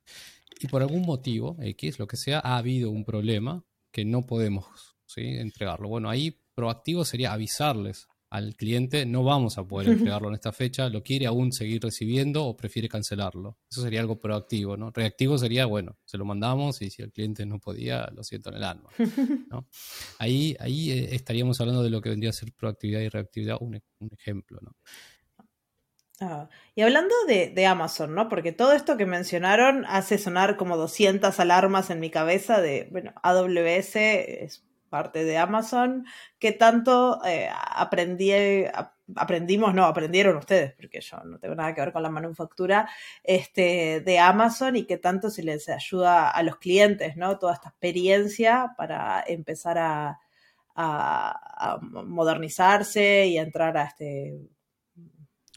Y 0.58 0.68
por 0.68 0.80
algún 0.80 1.02
motivo, 1.02 1.56
X, 1.60 1.98
lo 1.98 2.06
que 2.06 2.16
sea, 2.16 2.40
ha 2.42 2.56
habido 2.56 2.90
un 2.90 3.04
problema 3.04 3.62
que 3.92 4.06
no 4.06 4.24
podemos 4.24 4.64
¿sí? 5.04 5.20
entregarlo. 5.20 5.88
Bueno, 5.88 6.08
ahí 6.08 6.41
proactivo 6.54 7.04
sería 7.04 7.32
avisarles 7.32 8.08
al 8.32 8.56
cliente, 8.56 9.04
no 9.04 9.22
vamos 9.24 9.58
a 9.58 9.64
poder 9.64 9.88
entregarlo 10.16 10.28
en 10.28 10.34
esta 10.34 10.52
fecha, 10.52 10.88
lo 10.88 11.02
quiere 11.02 11.26
aún 11.26 11.52
seguir 11.52 11.82
recibiendo 11.82 12.46
o 12.46 12.56
prefiere 12.56 12.88
cancelarlo. 12.88 13.58
Eso 13.70 13.82
sería 13.82 14.00
algo 14.00 14.18
proactivo, 14.18 14.74
¿no? 14.74 14.90
Reactivo 14.90 15.36
sería, 15.36 15.66
bueno, 15.66 15.98
se 16.06 16.16
lo 16.16 16.24
mandamos 16.24 16.80
y 16.80 16.88
si 16.88 17.02
el 17.02 17.12
cliente 17.12 17.44
no 17.44 17.58
podía, 17.58 18.08
lo 18.14 18.24
siento 18.24 18.48
en 18.48 18.56
el 18.56 18.64
alma, 18.64 18.88
Ahí, 20.18 20.56
ahí 20.60 20.90
eh, 20.92 21.14
estaríamos 21.14 21.60
hablando 21.60 21.82
de 21.82 21.90
lo 21.90 22.00
que 22.00 22.08
vendría 22.08 22.30
a 22.30 22.32
ser 22.32 22.52
proactividad 22.54 23.00
y 23.00 23.08
reactividad, 23.10 23.58
un, 23.60 23.78
ejemplo, 24.10 24.58
¿no? 24.62 24.74
Ah, 26.20 26.48
y 26.74 26.82
hablando 26.82 27.14
de, 27.26 27.50
de, 27.50 27.66
Amazon, 27.66 28.14
¿no? 28.14 28.28
Porque 28.28 28.52
todo 28.52 28.72
esto 28.72 28.96
que 28.96 29.06
mencionaron 29.06 29.84
hace 29.86 30.16
sonar 30.16 30.56
como 30.56 30.76
200 30.76 31.38
alarmas 31.38 31.90
en 31.90 32.00
mi 32.00 32.10
cabeza 32.10 32.62
de, 32.62 32.88
bueno, 32.92 33.12
AWS 33.22 33.96
es 33.96 34.64
parte 34.92 35.24
de 35.24 35.38
Amazon, 35.38 36.04
¿qué 36.38 36.52
tanto 36.52 37.24
eh, 37.24 37.48
aprendí, 37.50 38.30
aprendimos, 39.16 39.72
no, 39.72 39.86
aprendieron 39.86 40.36
ustedes, 40.36 40.74
porque 40.74 41.00
yo 41.00 41.16
no 41.24 41.38
tengo 41.38 41.54
nada 41.54 41.74
que 41.74 41.80
ver 41.80 41.94
con 41.94 42.02
la 42.02 42.10
manufactura, 42.10 42.86
este, 43.24 44.02
de 44.02 44.18
Amazon 44.18 44.76
y 44.76 44.84
qué 44.84 44.98
tanto 44.98 45.30
se 45.30 45.44
les 45.44 45.66
ayuda 45.70 46.28
a 46.28 46.42
los 46.42 46.56
clientes, 46.58 47.16
¿no? 47.16 47.38
Toda 47.38 47.54
esta 47.54 47.70
experiencia 47.70 48.74
para 48.76 49.24
empezar 49.26 49.78
a, 49.78 50.18
modernizarse 51.82 53.26
y 53.26 53.36
entrar 53.36 53.76
a 53.76 53.84
este 53.84 54.40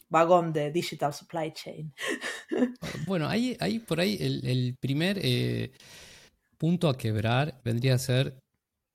vagón 0.09 0.51
de 0.53 0.71
digital 0.71 1.13
supply 1.13 1.51
chain. 1.53 1.93
Bueno, 3.07 3.27
ahí 3.27 3.79
por 3.87 3.99
ahí 3.99 4.17
el, 4.19 4.77
primer 4.79 5.19
eh, 5.21 5.71
punto 6.57 6.89
a 6.89 6.97
quebrar 6.97 7.61
vendría 7.63 7.95
a 7.95 7.97
ser 7.97 8.44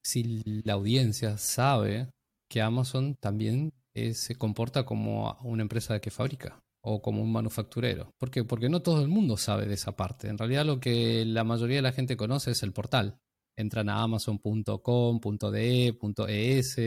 si 0.02 0.42
la 0.64 0.74
audiencia 0.74 1.38
sabe 1.38 2.10
que 2.48 2.60
Amazon 2.60 3.14
también 3.16 3.72
eh, 3.94 4.14
se 4.14 4.36
comporta 4.36 4.84
como 4.84 5.36
una 5.42 5.62
empresa 5.62 6.00
que 6.00 6.10
fabrica 6.10 6.62
o 6.82 7.02
como 7.02 7.22
un 7.22 7.32
manufacturero. 7.32 8.14
¿Por 8.18 8.30
qué? 8.30 8.44
Porque 8.44 8.68
no 8.68 8.82
todo 8.82 9.02
el 9.02 9.08
mundo 9.08 9.36
sabe 9.36 9.66
de 9.66 9.74
esa 9.74 9.96
parte. 9.96 10.28
En 10.28 10.38
realidad 10.38 10.64
lo 10.64 10.80
que 10.80 11.24
la 11.24 11.44
mayoría 11.44 11.76
de 11.76 11.82
la 11.82 11.92
gente 11.92 12.16
conoce 12.16 12.52
es 12.52 12.62
el 12.62 12.72
portal. 12.72 13.18
Entran 13.56 13.88
a 13.88 14.02
amazon.com.de, 14.02 15.98
.es, 16.28 16.80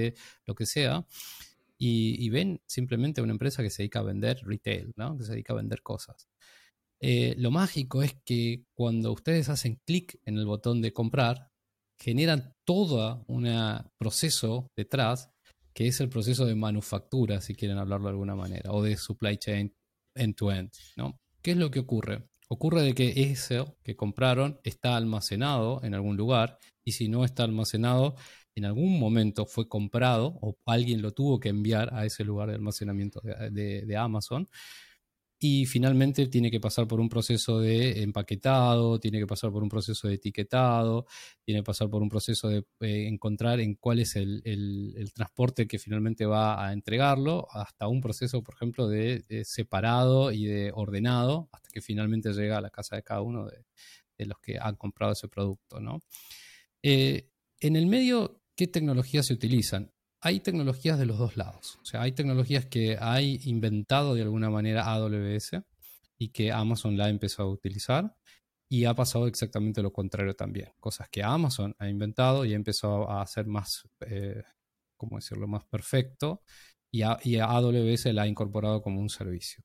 lo 0.46 0.56
que 0.56 0.66
sea, 0.66 1.06
y, 1.78 2.30
ven 2.30 2.62
simplemente 2.66 3.22
una 3.22 3.34
empresa 3.34 3.62
que 3.62 3.70
se 3.70 3.84
dedica 3.84 4.00
a 4.00 4.04
vender 4.04 4.40
retail, 4.44 4.94
¿no? 4.96 5.18
que 5.18 5.26
se 5.26 5.34
dedica 5.34 5.54
a 5.54 5.58
vender 5.58 5.82
cosas. 5.82 6.30
Eh, 7.00 7.36
lo 7.38 7.52
mágico 7.52 8.02
es 8.02 8.16
que 8.24 8.64
cuando 8.74 9.12
ustedes 9.12 9.50
hacen 9.50 9.82
clic 9.86 10.20
en 10.24 10.38
el 10.38 10.46
botón 10.46 10.82
de 10.82 10.94
comprar, 10.94 11.52
generan 12.00 12.54
todo 12.66 13.24
un 13.28 13.48
proceso 13.98 14.68
detrás, 14.76 15.30
que 15.74 15.88
es 15.88 16.00
el 16.00 16.10
proceso 16.10 16.46
de 16.46 16.56
manufactura, 16.56 17.42
si 17.42 17.56
quieren 17.56 17.78
hablarlo 17.78 18.08
de 18.08 18.12
alguna 18.12 18.36
manera, 18.36 18.72
o 18.72 18.84
de 18.84 18.98
supply 18.98 19.38
chain 19.38 19.74
end-to-end. 20.16 20.72
¿no? 20.98 21.20
¿Qué 21.42 21.52
es 21.52 21.58
lo 21.58 21.72
que 21.72 21.80
ocurre? 21.80 22.28
Ocurre 22.50 22.84
de 22.84 22.94
que 22.94 23.32
eso 23.32 23.78
que 23.84 23.96
compraron 23.96 24.60
está 24.64 24.96
almacenado 24.96 25.84
en 25.84 25.96
algún 25.96 26.18
lugar 26.18 26.60
y 26.84 26.92
si 26.92 27.08
no 27.08 27.26
está 27.26 27.44
almacenado, 27.44 28.16
en 28.56 28.66
algún 28.66 29.00
momento 29.00 29.46
fue 29.48 29.68
comprado 29.68 30.38
o 30.42 30.56
alguien 30.66 31.02
lo 31.02 31.12
tuvo 31.12 31.40
que 31.40 31.50
enviar 31.50 31.94
a 31.96 32.06
ese 32.06 32.24
lugar 32.24 32.50
de 32.50 32.56
almacenamiento 32.56 33.22
de 33.22 33.98
Amazon 33.98 34.48
y 35.46 35.66
finalmente 35.66 36.28
tiene 36.28 36.50
que 36.50 36.62
pasar 36.62 36.88
por 36.88 37.02
un 37.02 37.10
proceso 37.10 37.60
de 37.60 38.02
empaquetado, 38.02 38.98
tiene 38.98 39.20
que 39.20 39.28
pasar 39.28 39.52
por 39.52 39.62
un 39.62 39.68
proceso 39.68 40.08
de 40.08 40.14
etiquetado, 40.14 41.06
tiene 41.44 41.60
que 41.60 41.66
pasar 41.66 41.90
por 41.90 42.02
un 42.02 42.08
proceso 42.08 42.48
de 42.48 42.60
eh, 42.80 43.08
encontrar 43.10 43.60
en 43.60 43.76
cuál 43.76 44.00
es 44.00 44.16
el, 44.16 44.42
transporte 45.14 45.68
que 45.68 45.80
finalmente 45.80 46.26
va 46.26 46.66
a 46.66 46.72
entregarlo, 46.72 47.46
hasta 47.52 47.90
un 47.90 48.00
proceso, 48.00 48.42
por 48.42 48.56
ejemplo, 48.56 48.88
de, 48.88 49.26
separado 49.44 50.32
y 50.32 50.46
de 50.46 50.72
ordenado, 50.74 51.50
hasta 51.52 51.68
que 51.74 51.82
finalmente 51.82 52.32
llega 52.32 52.60
a 52.60 52.62
la 52.62 52.70
casa 52.70 52.96
de 52.96 53.04
cada 53.04 53.22
uno 53.22 53.46
de, 53.46 54.26
los 54.26 54.40
que 54.40 54.58
han 54.58 54.78
comprado 54.78 55.12
ese 55.12 55.28
producto. 55.28 55.82
¿no? 55.82 56.00
Eh, 56.82 57.28
en 57.60 57.76
el 57.76 57.88
medio, 57.88 58.42
¿qué 58.56 58.68
tecnologías 58.68 59.26
se 59.26 59.34
utilizan? 59.34 59.93
Hay 60.26 60.40
tecnologías 60.40 60.98
de 60.98 61.06
los 61.06 61.18
dos 61.18 61.36
lados. 61.36 61.78
O 61.82 61.86
sea, 61.86 62.02
hay 62.02 62.14
tecnologías 62.14 62.66
que 62.66 62.98
hay 63.00 63.42
inventado 63.44 64.16
de 64.16 64.22
alguna 64.22 64.50
manera 64.50 64.86
AWS 64.86 65.62
y 66.18 66.30
que 66.30 66.50
Amazon 66.50 66.98
la 66.98 67.06
ha 67.06 67.10
empezado 67.10 67.50
a 67.50 67.52
utilizar. 67.52 68.16
Y 68.70 68.86
ha 68.86 68.96
pasado 68.96 69.28
exactamente 69.28 69.82
lo 69.82 69.92
contrario 69.92 70.34
también. 70.34 70.72
Cosas 70.80 71.10
que 71.10 71.22
Amazon 71.22 71.76
ha 71.78 71.90
inventado 71.90 72.46
y 72.46 72.54
ha 72.54 72.56
empezado 72.56 73.10
a 73.10 73.22
hacer 73.22 73.46
más, 73.48 73.84
eh, 74.08 74.42
¿cómo 74.96 75.18
decirlo?, 75.18 75.46
más 75.46 75.66
perfecto. 75.66 76.42
Y, 76.90 77.02
AWS 77.04 78.14
la 78.14 78.22
ha 78.22 78.28
incorporado 78.28 78.82
como 78.82 79.02
un 79.02 79.10
servicio. 79.10 79.62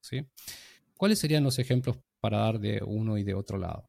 ¿Cuáles 0.97 1.21
serían 1.21 1.45
los 1.45 1.61
ejemplos 1.61 1.99
para 2.21 2.39
dar 2.39 2.59
de 2.59 2.83
uno 2.85 3.17
y 3.17 3.23
de 3.23 3.35
otro 3.35 3.59
lado? 3.59 3.89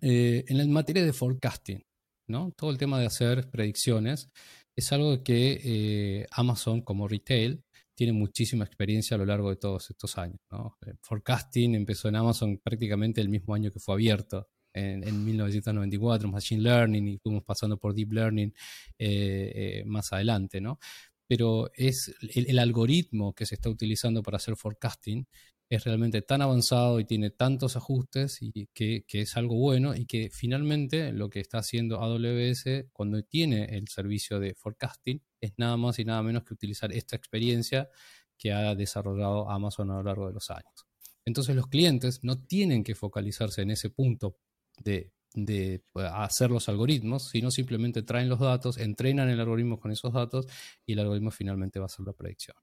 Eh, 0.00 0.44
en 0.48 0.56
la 0.56 0.64
materia 0.64 1.04
de 1.04 1.12
forecasting, 1.12 1.84
¿no? 2.28 2.50
Todo 2.56 2.70
el 2.70 2.78
tema 2.78 2.98
de 2.98 3.06
hacer 3.06 3.50
predicciones 3.50 4.30
es 4.76 4.92
algo 4.92 5.22
que 5.22 5.60
eh, 5.64 6.26
Amazon 6.30 6.82
como 6.82 7.08
retail 7.08 7.64
tiene 7.94 8.12
muchísima 8.12 8.64
experiencia 8.64 9.14
a 9.14 9.18
lo 9.18 9.26
largo 9.26 9.50
de 9.50 9.56
todos 9.56 9.90
estos 9.90 10.16
años. 10.18 10.40
El 10.86 10.98
forecasting 11.02 11.74
empezó 11.74 12.08
en 12.08 12.16
Amazon 12.16 12.58
prácticamente 12.58 13.20
el 13.20 13.28
mismo 13.28 13.54
año 13.54 13.70
que 13.70 13.80
fue 13.80 13.94
abierto, 13.94 14.48
en, 14.74 15.24
1994, 15.24 16.28
Machine 16.30 16.62
Learning, 16.62 17.08
y 17.08 17.18
fuimos 17.18 17.44
pasando 17.44 17.76
por 17.76 17.94
Deep 17.94 18.12
Learning 18.12 18.54
eh, 18.98 19.52
eh, 19.54 19.84
más 19.84 20.12
adelante. 20.12 20.60
¿no? 20.60 20.78
Pero 21.26 21.70
es 21.74 22.14
el, 22.34 22.58
algoritmo 22.58 23.34
que 23.34 23.46
se 23.46 23.54
está 23.54 23.68
utilizando 23.68 24.22
para 24.22 24.36
hacer 24.36 24.56
forecasting 24.56 25.26
es 25.74 25.84
realmente 25.84 26.20
tan 26.20 26.42
avanzado 26.42 27.00
y 27.00 27.06
tiene 27.06 27.30
tantos 27.30 27.76
ajustes 27.76 28.42
y 28.42 28.66
que, 28.74 29.06
es 29.10 29.36
algo 29.38 29.56
bueno 29.56 29.94
y 29.94 30.04
que 30.04 30.28
finalmente 30.30 31.12
lo 31.12 31.30
que 31.30 31.40
está 31.40 31.58
haciendo 31.58 31.98
AWS 31.98 32.90
cuando 32.92 33.22
tiene 33.22 33.64
el 33.64 33.88
servicio 33.88 34.38
de 34.38 34.54
forecasting 34.54 35.22
es 35.40 35.54
nada 35.56 35.78
más 35.78 35.98
y 35.98 36.04
nada 36.04 36.22
menos 36.22 36.44
que 36.44 36.52
utilizar 36.52 36.92
esta 36.92 37.16
experiencia 37.16 37.88
que 38.36 38.52
ha 38.52 38.74
desarrollado 38.74 39.48
Amazon 39.48 39.90
a 39.90 39.94
lo 39.94 40.02
largo 40.02 40.26
de 40.26 40.34
los 40.34 40.50
años. 40.50 40.86
Entonces 41.24 41.56
los 41.56 41.68
clientes 41.68 42.20
no 42.22 42.38
tienen 42.38 42.84
que 42.84 42.94
focalizarse 42.94 43.62
en 43.62 43.70
ese 43.70 43.88
punto 43.88 44.36
de, 44.84 45.10
de 45.32 45.82
hacer 46.12 46.50
los 46.50 46.68
algoritmos, 46.68 47.30
sino 47.30 47.50
simplemente 47.50 48.02
traen 48.02 48.28
los 48.28 48.40
datos, 48.40 48.76
entrenan 48.76 49.30
el 49.30 49.40
algoritmo 49.40 49.80
con 49.80 49.90
esos 49.90 50.12
datos 50.12 50.46
y 50.84 50.92
el 50.92 50.98
algoritmo 50.98 51.30
finalmente 51.30 51.78
va 51.78 51.86
a 51.86 51.86
hacer 51.86 52.04
la 52.04 52.12
predicción. 52.12 52.58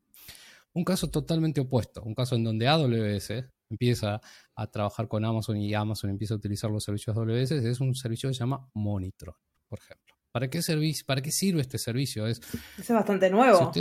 Un 0.73 0.83
caso 0.83 1.09
totalmente 1.09 1.61
opuesto, 1.61 2.03
un 2.03 2.13
caso 2.13 2.35
en 2.35 2.43
donde 2.43 2.67
AWS 2.67 3.45
empieza 3.69 4.21
a 4.55 4.67
trabajar 4.67 5.07
con 5.07 5.25
Amazon 5.25 5.57
y 5.57 5.73
Amazon 5.73 6.09
empieza 6.09 6.33
a 6.33 6.37
utilizar 6.37 6.71
los 6.71 6.83
servicios 6.83 7.15
AWS, 7.15 7.51
es 7.51 7.79
un 7.79 7.95
servicio 7.95 8.29
que 8.29 8.33
se 8.33 8.39
llama 8.39 8.67
Monitron, 8.73 9.35
por 9.67 9.79
ejemplo. 9.79 10.15
¿Para 10.31 10.49
qué, 10.49 10.61
¿Para 11.05 11.21
qué 11.21 11.31
sirve 11.31 11.61
este 11.61 11.77
servicio? 11.79 12.27
Es, 12.27 12.39
es 12.77 12.89
bastante 12.89 13.29
nuevo. 13.29 13.71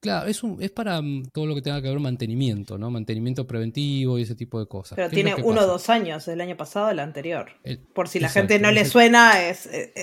Claro, 0.00 0.28
es, 0.28 0.42
un, 0.42 0.62
es 0.62 0.70
para 0.70 1.00
mm, 1.00 1.30
todo 1.32 1.46
lo 1.46 1.54
que 1.54 1.62
tenga 1.62 1.80
que 1.82 1.88
ver 1.88 1.98
mantenimiento, 1.98 2.78
¿no? 2.78 2.90
Mantenimiento 2.90 3.46
preventivo 3.46 4.18
y 4.18 4.22
ese 4.22 4.34
tipo 4.34 4.58
de 4.60 4.66
cosas. 4.66 4.96
Pero 4.96 5.10
tiene 5.10 5.34
uno 5.34 5.62
o 5.62 5.66
dos 5.66 5.88
años, 5.90 6.26
el 6.28 6.40
año 6.40 6.56
pasado, 6.56 6.90
el 6.90 6.98
anterior. 6.98 7.52
Por 7.94 8.08
si 8.08 8.20
la 8.20 8.28
gente 8.28 8.58
no 8.58 8.70
le 8.70 8.84
suena, 8.84 9.48
es. 9.48 9.68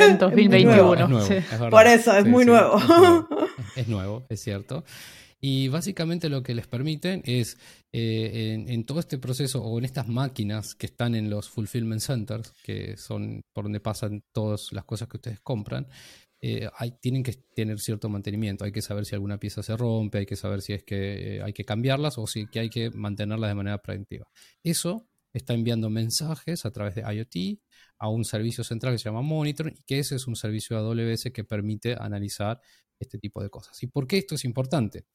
en 0.00 0.18
2021. 0.18 1.08
Por 1.70 1.86
eso, 1.86 2.16
es 2.16 2.26
muy 2.26 2.44
nuevo. 2.44 2.76
Es 3.76 3.88
nuevo. 3.88 4.24
es 4.28 4.40
cierto. 4.40 4.84
Y 5.40 5.68
básicamente 5.68 6.28
lo 6.28 6.42
que 6.42 6.54
les 6.54 6.66
permiten 6.66 7.22
es, 7.24 7.58
eh, 7.92 8.54
en, 8.54 8.68
en, 8.70 8.84
todo 8.84 9.00
este 9.00 9.18
proceso 9.18 9.62
o 9.62 9.78
en 9.78 9.84
estas 9.84 10.08
máquinas 10.08 10.74
que 10.74 10.86
están 10.86 11.14
en 11.14 11.28
los 11.28 11.50
fulfillment 11.50 12.00
centers, 12.00 12.52
que 12.62 12.96
son 12.96 13.42
por 13.52 13.64
donde 13.64 13.80
pasan 13.80 14.22
todas 14.32 14.72
las 14.72 14.84
cosas 14.84 15.08
que 15.08 15.16
ustedes 15.16 15.40
compran, 15.40 15.86
eh, 16.46 16.68
hay, 16.76 16.90
tienen 17.00 17.22
que 17.22 17.32
tener 17.32 17.80
cierto 17.80 18.10
mantenimiento. 18.10 18.66
Hay 18.66 18.72
que 18.72 18.82
saber 18.82 19.06
si 19.06 19.14
alguna 19.14 19.38
pieza 19.38 19.62
se 19.62 19.74
rompe, 19.78 20.18
hay 20.18 20.26
que 20.26 20.36
saber 20.36 20.60
si 20.60 20.74
es 20.74 20.84
que 20.84 21.36
eh, 21.36 21.42
hay 21.42 21.54
que 21.54 21.64
cambiarlas 21.64 22.18
o 22.18 22.26
si 22.26 22.46
que 22.48 22.60
hay 22.60 22.68
que 22.68 22.90
mantenerlas 22.90 23.48
de 23.48 23.54
manera 23.54 23.78
preventiva. 23.80 24.28
Eso 24.62 25.08
está 25.32 25.54
enviando 25.54 25.88
mensajes 25.88 26.66
a 26.66 26.70
través 26.70 26.96
de 26.96 27.00
IoT 27.00 27.60
a 27.96 28.10
un 28.10 28.26
servicio 28.26 28.62
central 28.62 28.92
que 28.92 28.98
se 28.98 29.04
llama 29.04 29.22
Monitor 29.22 29.72
y 29.74 29.82
que 29.84 29.98
ese 29.98 30.16
es 30.16 30.26
un 30.26 30.36
servicio 30.36 30.76
AWS 30.76 31.30
que 31.32 31.44
permite 31.44 31.96
analizar 31.98 32.60
este 32.98 33.18
tipo 33.18 33.42
de 33.42 33.48
cosas. 33.48 33.82
¿Y 33.82 33.86
por 33.86 34.06
qué 34.06 34.18
esto 34.18 34.34
es 34.34 34.44
importante? 34.44 35.06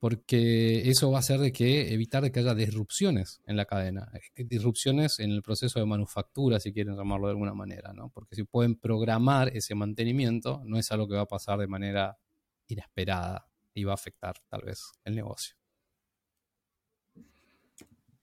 Porque 0.00 0.88
eso 0.88 1.10
va 1.10 1.18
a 1.18 1.20
hacer 1.20 1.38
de 1.38 1.52
que 1.52 1.92
evitar 1.92 2.22
de 2.22 2.32
que 2.32 2.40
haya 2.40 2.54
disrupciones 2.54 3.42
en 3.46 3.56
la 3.58 3.66
cadena, 3.66 4.10
eh, 4.34 4.44
disrupciones 4.44 5.20
en 5.20 5.30
el 5.30 5.42
proceso 5.42 5.78
de 5.78 5.84
manufactura, 5.84 6.58
si 6.58 6.72
quieren 6.72 6.96
llamarlo 6.96 7.26
de 7.26 7.32
alguna 7.32 7.52
manera, 7.52 7.92
¿no? 7.92 8.08
Porque 8.08 8.34
si 8.34 8.44
pueden 8.44 8.76
programar 8.76 9.54
ese 9.54 9.74
mantenimiento, 9.74 10.62
no 10.64 10.78
es 10.78 10.90
algo 10.90 11.06
que 11.06 11.16
va 11.16 11.22
a 11.22 11.28
pasar 11.28 11.58
de 11.58 11.66
manera 11.66 12.18
inesperada 12.66 13.46
y 13.74 13.84
va 13.84 13.92
a 13.92 13.94
afectar 13.94 14.36
tal 14.48 14.62
vez 14.62 14.90
el 15.04 15.14
negocio. 15.14 15.54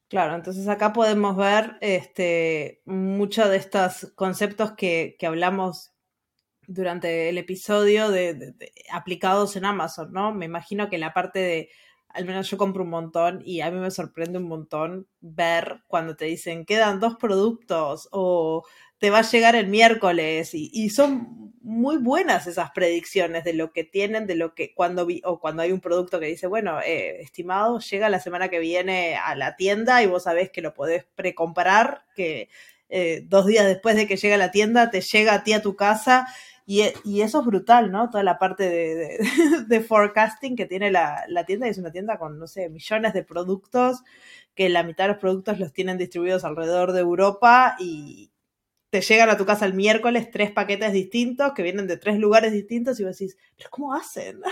Claro, 0.08 0.36
entonces 0.36 0.68
acá 0.68 0.94
podemos 0.94 1.38
ver 1.38 1.78
este, 1.82 2.82
muchos 2.86 3.50
de 3.50 3.58
estos 3.58 4.14
conceptos 4.16 4.72
que, 4.72 5.16
que 5.20 5.28
hablamos 5.28 5.92
durante 6.68 7.30
el 7.30 7.38
episodio 7.38 8.12
de, 8.12 8.54
aplicados 8.92 9.56
en 9.56 9.66
Amazon, 9.66 10.12
¿no? 10.12 10.34
Me 10.34 10.46
imagino 10.46 10.90
que 10.90 10.98
la 10.98 11.14
parte 11.14 11.40
de, 11.40 11.70
al 12.10 12.26
menos 12.26 12.50
yo 12.50 12.58
compro 12.58 12.84
un 12.84 12.90
montón 12.90 13.42
y 13.44 13.62
a 13.62 13.72
mí 13.72 13.80
me 13.80 13.90
sorprende 13.90 14.38
un 14.38 14.48
montón 14.48 15.08
ver 15.22 15.82
cuando 15.88 16.16
te 16.16 16.26
dicen 16.26 16.66
quedan 16.66 17.00
dos 17.00 17.16
productos 17.16 18.10
o 18.12 18.66
te 19.00 19.10
va 19.10 19.20
a 19.20 19.30
llegar 19.30 19.56
el 19.56 19.68
miércoles 19.68 20.52
y, 20.54 20.90
son 20.90 21.54
muy 21.62 21.98
buenas 21.98 22.48
esas 22.48 22.72
predicciones 22.72 23.44
de 23.44 23.54
lo 23.54 23.72
que 23.72 23.84
tienen, 23.84 24.26
de 24.26 24.36
lo 24.36 24.56
que 24.56 24.74
cuando 24.74 25.06
vi, 25.06 25.22
o 25.24 25.40
cuando 25.40 25.62
hay 25.62 25.72
un 25.72 25.82
producto 25.82 26.20
que 26.20 26.26
dice, 26.28 26.48
bueno, 26.48 26.80
eh, 26.82 27.22
estimado, 27.22 27.80
llega 27.80 28.10
la 28.10 28.20
semana 28.20 28.50
que 28.50 28.60
viene 28.60 29.16
a 29.16 29.36
la 29.36 29.56
tienda 29.56 30.02
y 30.02 30.08
vos 30.08 30.24
sabés 30.24 30.50
que 30.50 30.62
lo 30.62 30.74
podés 30.74 31.06
precomprar, 31.16 32.06
que 32.16 32.50
eh, 32.90 33.22
dos 33.26 33.46
días 33.46 33.66
después 33.66 33.96
de 33.96 34.08
que 34.08 34.16
llegue 34.16 34.34
a 34.34 34.38
la 34.38 34.52
tienda 34.52 34.90
te 34.90 35.02
llega 35.02 35.34
a 35.34 35.44
ti 35.44 35.54
a 35.54 35.62
tu 35.62 35.76
casa 35.76 36.26
e, 36.68 36.94
y, 37.06 37.22
eso 37.22 37.40
es 37.40 37.46
brutal, 37.46 37.92
¿no? 37.92 38.10
Toda 38.10 38.24
la 38.24 38.38
parte 38.38 38.70
de, 38.70 39.82
forecasting 39.88 40.56
que 40.56 40.66
tiene 40.66 40.92
la, 40.92 41.26
tienda, 41.46 41.68
y 41.68 41.70
es 41.70 41.78
una 41.78 41.92
tienda 41.92 42.18
con, 42.18 42.38
no 42.38 42.48
sé, 42.48 42.70
millones 42.70 43.14
de 43.14 43.24
productos, 43.24 44.04
que 44.54 44.68
la 44.70 44.84
mitad 44.84 45.06
de 45.06 45.10
los 45.10 45.18
productos 45.18 45.60
los 45.60 45.72
tienen 45.72 45.98
distribuidos 45.98 46.44
alrededor 46.44 46.92
de 46.92 47.00
Europa 47.00 47.78
y 47.80 48.32
te 48.90 49.02
llegan 49.02 49.30
a 49.30 49.38
tu 49.38 49.46
casa 49.46 49.66
el 49.66 49.74
miércoles 49.74 50.30
tres 50.32 50.52
paquetes 50.52 50.92
distintos 50.94 51.54
que 51.54 51.64
vienen 51.64 51.88
de 51.88 51.98
tres 51.98 52.18
lugares 52.20 52.52
distintos 52.52 53.00
y 53.00 53.04
vos 53.04 53.18
decís, 53.18 53.38
¿pero 53.56 53.70
cómo 53.70 53.94
hacen? 53.94 54.42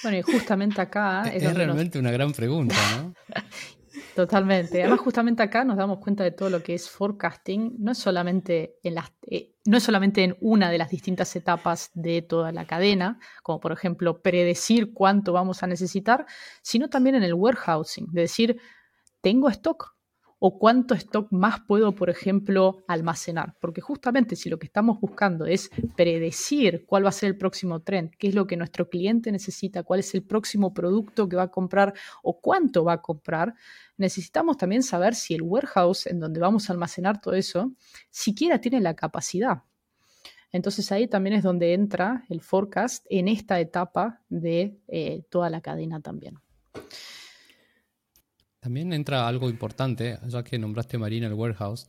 Bueno, 0.00 0.18
y 0.18 0.22
justamente 0.22 0.80
acá... 0.80 1.22
Es, 1.34 1.42
realmente 1.52 1.98
una 1.98 2.12
gran 2.12 2.30
pregunta, 2.30 2.76
¿no? 2.96 3.14
Totalmente. 4.18 4.82
Además, 4.82 4.98
justamente 4.98 5.44
acá 5.44 5.62
nos 5.62 5.76
damos 5.76 6.00
cuenta 6.00 6.24
de 6.24 6.32
todo 6.32 6.50
lo 6.50 6.60
que 6.60 6.74
es 6.74 6.90
forecasting, 6.90 7.76
no 7.78 7.92
es 7.92 7.98
solamente 7.98 8.74
en 8.82 8.96
las, 8.96 9.12
eh, 9.30 9.54
no 9.64 9.76
es 9.76 9.84
solamente 9.84 10.24
en 10.24 10.36
una 10.40 10.72
de 10.72 10.78
las 10.78 10.90
distintas 10.90 11.36
etapas 11.36 11.92
de 11.94 12.22
toda 12.22 12.50
la 12.50 12.66
cadena, 12.66 13.20
como 13.44 13.60
por 13.60 13.70
ejemplo 13.70 14.20
predecir 14.20 14.92
cuánto 14.92 15.32
vamos 15.32 15.62
a 15.62 15.68
necesitar, 15.68 16.26
sino 16.62 16.88
también 16.88 17.14
en 17.14 17.22
el 17.22 17.32
warehousing, 17.32 18.06
de 18.10 18.22
decir, 18.22 18.60
tengo 19.20 19.48
stock, 19.50 19.94
o 20.38 20.58
cuánto 20.58 20.94
stock 20.94 21.32
más 21.32 21.60
puedo, 21.66 21.94
por 21.94 22.10
ejemplo, 22.10 22.84
almacenar. 22.86 23.56
Porque 23.60 23.80
justamente 23.80 24.36
si 24.36 24.48
lo 24.48 24.58
que 24.58 24.66
estamos 24.66 25.00
buscando 25.00 25.46
es 25.46 25.70
predecir 25.96 26.84
cuál 26.86 27.04
va 27.04 27.08
a 27.08 27.12
ser 27.12 27.30
el 27.30 27.38
próximo 27.38 27.80
trend, 27.80 28.12
qué 28.18 28.28
es 28.28 28.34
lo 28.34 28.46
que 28.46 28.56
nuestro 28.56 28.88
cliente 28.88 29.32
necesita, 29.32 29.82
cuál 29.82 30.00
es 30.00 30.14
el 30.14 30.22
próximo 30.22 30.72
producto 30.72 31.28
que 31.28 31.36
va 31.36 31.44
a 31.44 31.50
comprar 31.50 31.94
o 32.22 32.40
cuánto 32.40 32.84
va 32.84 32.94
a 32.94 33.02
comprar, 33.02 33.54
necesitamos 33.96 34.56
también 34.56 34.82
saber 34.82 35.14
si 35.14 35.34
el 35.34 35.42
warehouse 35.42 36.06
en 36.06 36.20
donde 36.20 36.40
vamos 36.40 36.68
a 36.68 36.72
almacenar 36.72 37.20
todo 37.20 37.34
eso 37.34 37.72
siquiera 38.10 38.60
tiene 38.60 38.80
la 38.80 38.94
capacidad. 38.94 39.62
Entonces 40.50 40.90
ahí 40.92 41.08
también 41.08 41.36
es 41.36 41.42
donde 41.42 41.74
entra 41.74 42.24
el 42.30 42.40
forecast 42.40 43.04
en 43.10 43.28
esta 43.28 43.60
etapa 43.60 44.22
de 44.28 44.78
eh, 44.88 45.24
toda 45.28 45.50
la 45.50 45.60
cadena 45.60 46.00
también. 46.00 46.38
También 48.60 48.92
entra 48.92 49.28
algo 49.28 49.48
importante, 49.48 50.18
ya 50.26 50.42
que 50.42 50.58
nombraste 50.58 50.98
Marina 50.98 51.26
el 51.26 51.34
warehouse, 51.34 51.86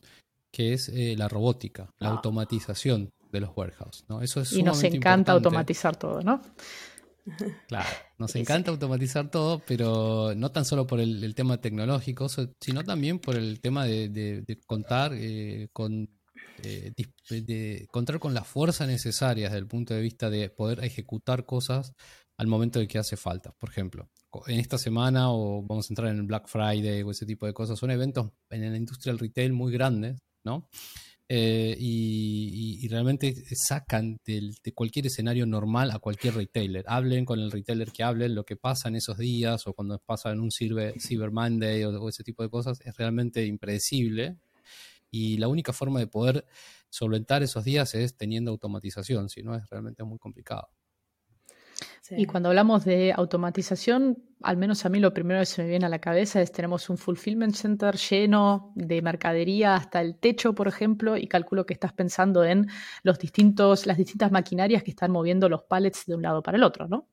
que 0.52 0.72
es 0.72 0.88
eh, 0.88 1.14
la 1.16 1.28
robótica, 1.28 1.92
la 1.98 2.08
ah. 2.08 2.12
automatización 2.12 3.12
de 3.32 3.40
los 3.40 3.50
warehouse. 3.56 4.04
¿no? 4.08 4.22
Eso 4.22 4.40
es 4.40 4.52
y 4.52 4.62
nos 4.62 4.82
encanta 4.82 5.32
automatizar 5.32 5.96
todo, 5.96 6.22
¿no? 6.22 6.40
Claro, 7.68 7.88
nos 8.18 8.34
encanta 8.36 8.70
automatizar 8.70 9.30
todo, 9.30 9.60
pero 9.66 10.34
no 10.34 10.50
tan 10.50 10.64
solo 10.64 10.86
por 10.86 11.00
el, 11.00 11.34
tema 11.34 11.60
tecnológico, 11.60 12.28
sino 12.28 12.84
también 12.84 13.18
por 13.18 13.36
el 13.36 13.60
tema 13.60 13.84
de, 13.84 14.58
contar 14.66 15.12
eh, 15.14 15.68
con 15.72 16.08
eh, 16.62 16.92
de 17.28 17.88
contar 17.90 18.18
con 18.18 18.34
la 18.34 18.44
fuerza 18.44 18.86
necesaria 18.86 19.46
desde 19.46 19.58
el 19.58 19.66
punto 19.66 19.94
de 19.94 20.00
vista 20.00 20.30
de 20.30 20.50
poder 20.50 20.84
ejecutar 20.84 21.46
cosas 21.46 21.94
al 22.36 22.46
momento 22.46 22.78
de 22.78 22.88
que 22.88 22.98
hace 22.98 23.16
falta. 23.16 23.52
Por 23.52 23.70
ejemplo, 23.70 24.08
en 24.46 24.60
esta 24.60 24.78
semana 24.78 25.32
o 25.32 25.62
vamos 25.62 25.88
a 25.88 25.92
entrar 25.92 26.10
en 26.10 26.18
el 26.18 26.22
Black 26.22 26.48
Friday 26.48 27.02
o 27.02 27.10
ese 27.10 27.26
tipo 27.26 27.46
de 27.46 27.52
cosas, 27.52 27.78
son 27.78 27.90
eventos 27.90 28.30
en 28.50 28.70
la 28.70 28.76
industria 28.76 29.12
del 29.12 29.20
retail 29.20 29.52
muy 29.52 29.72
grandes, 29.72 30.20
¿no? 30.44 30.68
Eh, 31.32 31.76
y, 31.78 32.88
realmente 32.88 33.32
sacan 33.54 34.18
de 34.26 34.72
cualquier 34.74 35.06
escenario 35.06 35.46
normal 35.46 35.92
a 35.92 36.00
cualquier 36.00 36.34
retailer. 36.34 36.84
Hablen 36.88 37.24
con 37.24 37.38
el 37.38 37.52
retailer 37.52 37.92
que 37.92 38.02
hablen, 38.02 38.34
lo 38.34 38.44
que 38.44 38.56
pasa 38.56 38.88
en 38.88 38.96
esos 38.96 39.16
días 39.16 39.64
o 39.68 39.72
cuando 39.72 39.96
pasa 40.00 40.32
en 40.32 40.40
un 40.40 40.50
Cyber, 40.50 41.30
Monday 41.30 41.84
o, 41.84 42.08
ese 42.08 42.24
tipo 42.24 42.42
de 42.42 42.50
cosas 42.50 42.80
es 42.84 42.96
realmente 42.96 43.46
impredecible. 43.46 44.38
Y 45.12 45.36
la 45.36 45.46
única 45.46 45.72
forma 45.72 46.00
de 46.00 46.08
poder 46.08 46.46
solventar 46.88 47.44
esos 47.44 47.62
días 47.62 47.94
es 47.94 48.16
teniendo 48.16 48.50
automatización, 48.50 49.28
si 49.28 49.44
no 49.44 49.54
es 49.54 49.70
realmente 49.70 50.02
muy 50.02 50.18
complicado. 50.18 50.68
Y 52.16 52.26
cuando 52.26 52.48
hablamos 52.48 52.84
de 52.84 53.12
automatización, 53.12 54.18
al 54.42 54.56
menos 54.56 54.84
a 54.84 54.88
mí 54.88 54.98
lo 54.98 55.14
primero 55.14 55.40
que 55.40 55.46
se 55.46 55.62
me 55.62 55.68
viene 55.68 55.86
a 55.86 55.88
la 55.88 56.00
cabeza 56.00 56.40
es 56.40 56.50
tenemos 56.50 56.90
un 56.90 56.98
fulfillment 56.98 57.54
center 57.54 57.96
lleno 57.96 58.72
de 58.74 59.02
mercadería 59.02 59.74
hasta 59.74 60.00
el 60.00 60.16
techo, 60.16 60.54
por 60.54 60.66
ejemplo, 60.66 61.16
y 61.16 61.26
calculo 61.28 61.66
que 61.66 61.74
estás 61.74 61.92
pensando 61.92 62.44
en 62.44 62.68
los 63.02 63.18
distintos, 63.18 63.86
las 63.86 63.96
distintas 63.96 64.32
maquinarias 64.32 64.82
que 64.82 64.90
están 64.90 65.10
moviendo 65.10 65.48
los 65.48 65.62
pallets 65.62 66.06
de 66.06 66.14
un 66.14 66.22
lado 66.22 66.42
para 66.42 66.56
el 66.56 66.64
otro, 66.64 66.88
¿no? 66.88 67.06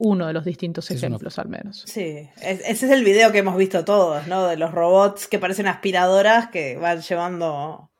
Uno 0.00 0.28
de 0.28 0.32
los 0.32 0.44
distintos 0.44 0.88
ejemplos, 0.92 1.40
al 1.40 1.48
menos. 1.48 1.82
Sí, 1.86 2.28
ese 2.40 2.70
es 2.70 2.82
el 2.84 3.02
video 3.02 3.32
que 3.32 3.38
hemos 3.38 3.56
visto 3.56 3.84
todos, 3.84 4.28
¿no? 4.28 4.46
De 4.46 4.56
los 4.56 4.70
robots 4.70 5.26
que 5.26 5.40
parecen 5.40 5.66
aspiradoras 5.66 6.50
que 6.50 6.76
van 6.76 7.00
llevando 7.00 7.90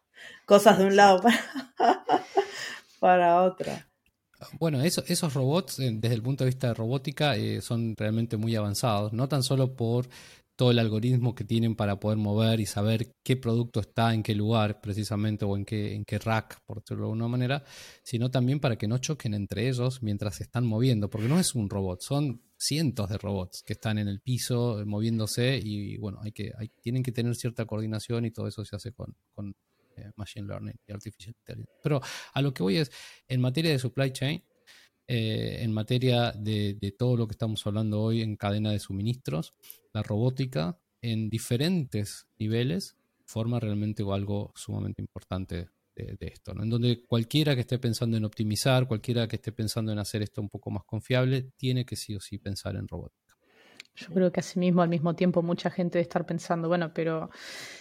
cosas 0.47 0.79
de 0.79 0.87
un 0.87 0.95
lado 0.95 1.21
para, 1.21 1.41
para 3.01 3.43
otro. 3.43 3.73
Bueno, 4.59 4.83
esos 4.83 5.35
robots, 5.35 5.81
eh, 5.81 5.91
desde 5.95 6.15
el 6.15 6.23
punto 6.23 6.45
de 6.45 6.51
vista 6.51 6.69
de 6.69 6.75
robótica, 6.75 7.37
eh, 7.37 7.61
son 7.61 7.95
realmente 7.97 8.37
muy 8.37 8.55
avanzados, 8.55 9.13
no 9.13 9.29
tan 9.29 9.43
solo 9.43 9.75
por 9.75 10.09
todo 10.59 10.73
el 10.73 10.81
algoritmo 10.81 11.37
que 11.37 11.45
tienen 11.45 11.77
para 11.77 12.01
poder 12.01 12.19
mover 12.19 12.59
y 12.59 12.67
saber 12.67 13.13
qué 13.23 13.37
producto 13.37 13.79
está 13.79 14.13
en 14.13 14.25
qué 14.25 14.35
lugar 14.35 14.81
precisamente 14.81 15.45
o 15.45 15.57
en 15.57 15.65
qué, 15.65 15.95
en 15.95 16.05
qué 16.05 16.19
rack, 16.19 16.61
por 16.67 16.81
decirlo 16.81 17.05
de 17.05 17.13
alguna 17.13 17.29
manera, 17.29 17.65
sino 18.03 18.29
también 18.29 18.59
para 18.59 18.77
que 18.77 18.89
no 18.89 18.99
choquen 18.99 19.35
entre 19.35 19.69
ellos 19.69 20.03
mientras 20.03 20.37
se 20.37 20.43
están 20.43 20.67
moviendo, 20.67 21.09
porque 21.09 21.29
no 21.29 21.39
es 21.39 21.55
un 21.55 21.71
robot, 21.71 22.01
son 22.01 22.43
cientos 22.57 23.09
de 23.09 23.19
robots 23.19 23.63
que 23.63 23.75
están 23.75 23.99
en 23.99 24.09
el 24.09 24.21
piso 24.21 24.81
eh, 24.81 24.85
moviéndose 24.85 25.61
y 25.63 25.97
bueno, 25.97 26.19
hay 26.23 26.33
que, 26.33 26.51
hay, 26.59 26.71
tienen 26.83 27.05
que 27.05 27.13
tener 27.13 27.37
cierta 27.37 27.65
coordinación 27.65 28.25
y 28.25 28.33
todo 28.33 28.49
eso 28.49 28.65
se 28.65 28.75
hace 28.75 28.93
con, 28.93 29.15
con 29.33 29.55
eh, 29.99 30.13
Machine 30.17 30.47
Learning 30.47 30.77
y 30.87 30.93
Artificial 30.93 31.35
Intelligence. 31.39 31.81
Pero 31.83 32.01
a 32.33 32.43
lo 32.43 32.53
que 32.53 32.63
voy 32.63 32.77
es, 32.77 32.91
en 33.29 33.41
materia 33.41 33.71
de 33.71 33.79
supply 33.79 34.13
chain, 34.13 34.43
eh, 35.07 35.61
en 35.63 35.73
materia 35.73 36.33
de, 36.33 36.95
todo 36.99 37.17
lo 37.17 37.27
que 37.27 37.33
estamos 37.33 37.67
hablando 37.67 38.03
hoy 38.03 38.21
en 38.21 38.37
cadena 38.37 38.71
de 38.71 38.79
suministros, 38.79 39.55
la 39.95 40.03
robótica 40.03 40.79
en 41.01 41.31
diferentes 41.31 42.27
niveles 42.39 42.97
forma 43.25 43.59
realmente 43.59 44.03
algo 44.03 44.53
sumamente 44.55 45.01
importante 45.01 45.69
de, 45.95 46.17
esto, 46.21 46.53
en 46.53 46.71
donde 46.71 47.05
cualquiera 47.05 47.57
que 47.57 47.63
esté 47.63 47.79
pensando 47.79 48.17
en 48.17 48.25
optimizar, 48.25 48.87
cualquiera 48.87 49.27
que 49.27 49.35
esté 49.35 49.51
pensando 49.51 49.91
en 49.91 49.99
hacer 49.99 50.23
esto 50.23 50.41
un 50.41 50.49
poco 50.49 50.71
más 50.71 50.85
confiable, 50.85 51.51
tiene 51.57 51.85
que 51.85 51.97
sí 51.97 52.15
o 52.15 52.21
sí 52.21 52.39
pensar 52.39 52.77
en 52.77 52.87
robótica. 52.87 53.28
Yo 53.99 54.15
creo 54.15 54.31
que 54.31 54.41
asimismo, 54.41 54.83
al 54.83 54.89
mismo 54.89 55.17
tiempo, 55.17 55.43
mucha 55.43 55.71
gente 55.71 55.99
debe 55.99 56.03
estar 56.03 56.25
pensando, 56.25 56.69
bueno, 56.69 56.93
pero 56.95 57.31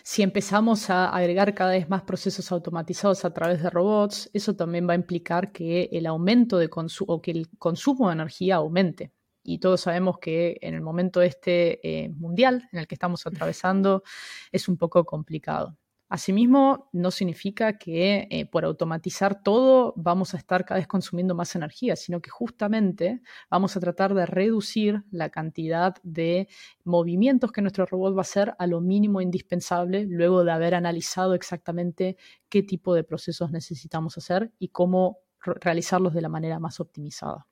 si 0.03 0.23
empezamos 0.23 0.89
a 0.89 1.09
agregar 1.09 1.53
cada 1.53 1.71
vez 1.71 1.89
más 1.89 2.03
procesos 2.03 2.51
automatizados 2.51 3.23
a 3.23 3.33
través 3.33 3.61
de 3.61 3.69
robots, 3.69 4.29
eso 4.33 4.55
también 4.55 4.87
va 4.87 4.93
a 4.93 4.95
implicar 4.95 5.51
que 5.51 5.89
el 5.91 6.07
aumento 6.07 6.57
de 6.57 6.69
consumo 6.69 7.13
o 7.13 7.21
que 7.21 7.31
el 7.31 7.49
consumo 7.59 8.07
de 8.07 8.13
energía 8.13 8.55
aumente. 8.55 9.11
Y 9.43 9.59
todos 9.59 9.81
sabemos 9.81 10.17
que 10.19 10.57
en 10.61 10.73
el 10.73 10.81
momento 10.81 11.21
este 11.21 11.79
eh, 11.87 12.09
mundial 12.09 12.67
en 12.71 12.79
el 12.79 12.87
que 12.87 12.95
estamos 12.95 13.25
atravesando 13.27 14.03
es 14.51 14.67
un 14.67 14.77
poco 14.77 15.05
complicado. 15.05 15.77
Asimismo, 16.09 16.89
no 16.93 17.11
significa 17.11 17.77
que 17.77 18.27
eh, 18.31 18.45
por 18.45 18.63
automatizar 18.63 19.43
todo 19.43 19.93
vamos 19.97 20.33
a 20.33 20.37
estar 20.37 20.63
cada 20.63 20.79
vez 20.79 20.87
consumiendo 20.87 21.35
más 21.35 21.53
energía, 21.55 21.97
sino 21.97 22.21
que 22.21 22.29
justamente 22.29 23.21
vamos 23.49 23.75
a 23.75 23.81
tratar 23.81 24.13
de 24.13 24.25
reducir 24.25 25.03
la 25.11 25.29
cantidad 25.29 25.95
de 26.03 26.47
movimientos 26.85 27.51
que 27.51 27.61
nuestro 27.61 27.85
robot 27.85 28.13
va 28.15 28.19
a 28.19 28.21
hacer 28.21 28.55
a 28.57 28.67
lo 28.67 28.79
mínimo 28.79 29.19
indispensable 29.19 30.05
luego 30.07 30.45
de 30.45 30.51
haber 30.51 30.75
analizado 30.75 31.33
exactamente 31.33 32.15
qué 32.47 32.63
tipo 32.63 32.93
de 32.93 33.03
procesos 33.03 33.51
necesitamos 33.51 34.17
hacer 34.17 34.53
y 34.59 34.69
cómo 34.69 35.19
realizarlos 35.41 36.13
de 36.13 36.21
la 36.21 36.29
manera 36.29 36.59
más 36.59 36.79
optimizada. 36.79 37.47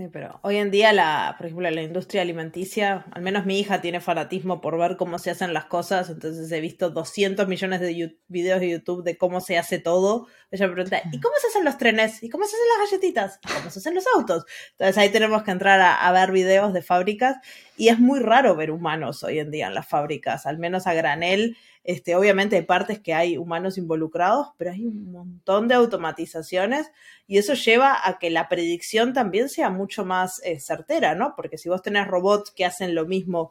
Sí, 0.00 0.08
pero 0.10 0.40
hoy 0.42 0.56
en 0.56 0.70
día, 0.70 0.94
la, 0.94 1.34
por 1.36 1.44
ejemplo, 1.44 1.70
la 1.70 1.82
industria 1.82 2.22
alimenticia, 2.22 3.04
al 3.12 3.20
menos 3.20 3.44
mi 3.44 3.60
hija 3.60 3.82
tiene 3.82 4.00
fanatismo 4.00 4.62
por 4.62 4.78
ver 4.78 4.96
cómo 4.96 5.18
se 5.18 5.30
hacen 5.30 5.52
las 5.52 5.66
cosas, 5.66 6.08
entonces 6.08 6.50
he 6.50 6.60
visto 6.62 6.88
200 6.88 7.46
millones 7.46 7.80
de 7.80 8.16
videos 8.26 8.60
de 8.60 8.70
YouTube 8.70 9.04
de 9.04 9.18
cómo 9.18 9.42
se 9.42 9.58
hace 9.58 9.78
todo. 9.78 10.26
Ella 10.50 10.68
me 10.68 10.72
pregunta, 10.72 11.02
¿y 11.12 11.20
cómo 11.20 11.34
se 11.38 11.48
hacen 11.48 11.66
los 11.66 11.76
trenes? 11.76 12.22
¿Y 12.22 12.30
cómo 12.30 12.44
se 12.44 12.56
hacen 12.56 12.68
las 12.78 12.90
galletitas? 12.90 13.40
¿Y 13.44 13.52
cómo 13.58 13.70
se 13.70 13.78
hacen 13.78 13.94
los 13.94 14.04
autos? 14.16 14.46
Entonces 14.70 14.96
ahí 14.96 15.10
tenemos 15.10 15.42
que 15.42 15.50
entrar 15.50 15.78
a, 15.82 15.94
a 15.96 16.12
ver 16.12 16.32
videos 16.32 16.72
de 16.72 16.80
fábricas 16.80 17.36
y 17.80 17.88
es 17.88 17.98
muy 17.98 18.20
raro 18.20 18.54
ver 18.56 18.70
humanos 18.70 19.24
hoy 19.24 19.38
en 19.38 19.50
día 19.50 19.66
en 19.66 19.74
las 19.74 19.88
fábricas, 19.88 20.44
al 20.44 20.58
menos 20.58 20.86
a 20.86 20.92
granel 20.92 21.56
este, 21.82 22.14
obviamente 22.14 22.56
hay 22.56 22.62
partes 22.62 23.00
que 23.00 23.14
hay 23.14 23.38
humanos 23.38 23.78
involucrados, 23.78 24.48
pero 24.58 24.72
hay 24.72 24.84
un 24.84 25.10
montón 25.10 25.66
de 25.66 25.76
automatizaciones 25.76 26.90
y 27.26 27.38
eso 27.38 27.54
lleva 27.54 28.06
a 28.06 28.18
que 28.18 28.28
la 28.28 28.50
predicción 28.50 29.14
también 29.14 29.48
sea 29.48 29.70
mucho 29.70 30.04
más 30.04 30.42
eh, 30.44 30.60
certera, 30.60 31.14
¿no? 31.14 31.32
Porque 31.34 31.56
si 31.56 31.70
vos 31.70 31.80
tenés 31.80 32.06
robots 32.06 32.50
que 32.50 32.66
hacen 32.66 32.94
lo 32.94 33.06
mismo 33.06 33.50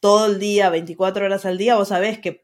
todo 0.00 0.26
el 0.26 0.38
día, 0.38 0.68
24 0.68 1.24
horas 1.24 1.46
al 1.46 1.56
día, 1.56 1.76
vos 1.76 1.88
sabés 1.88 2.18
que 2.18 2.42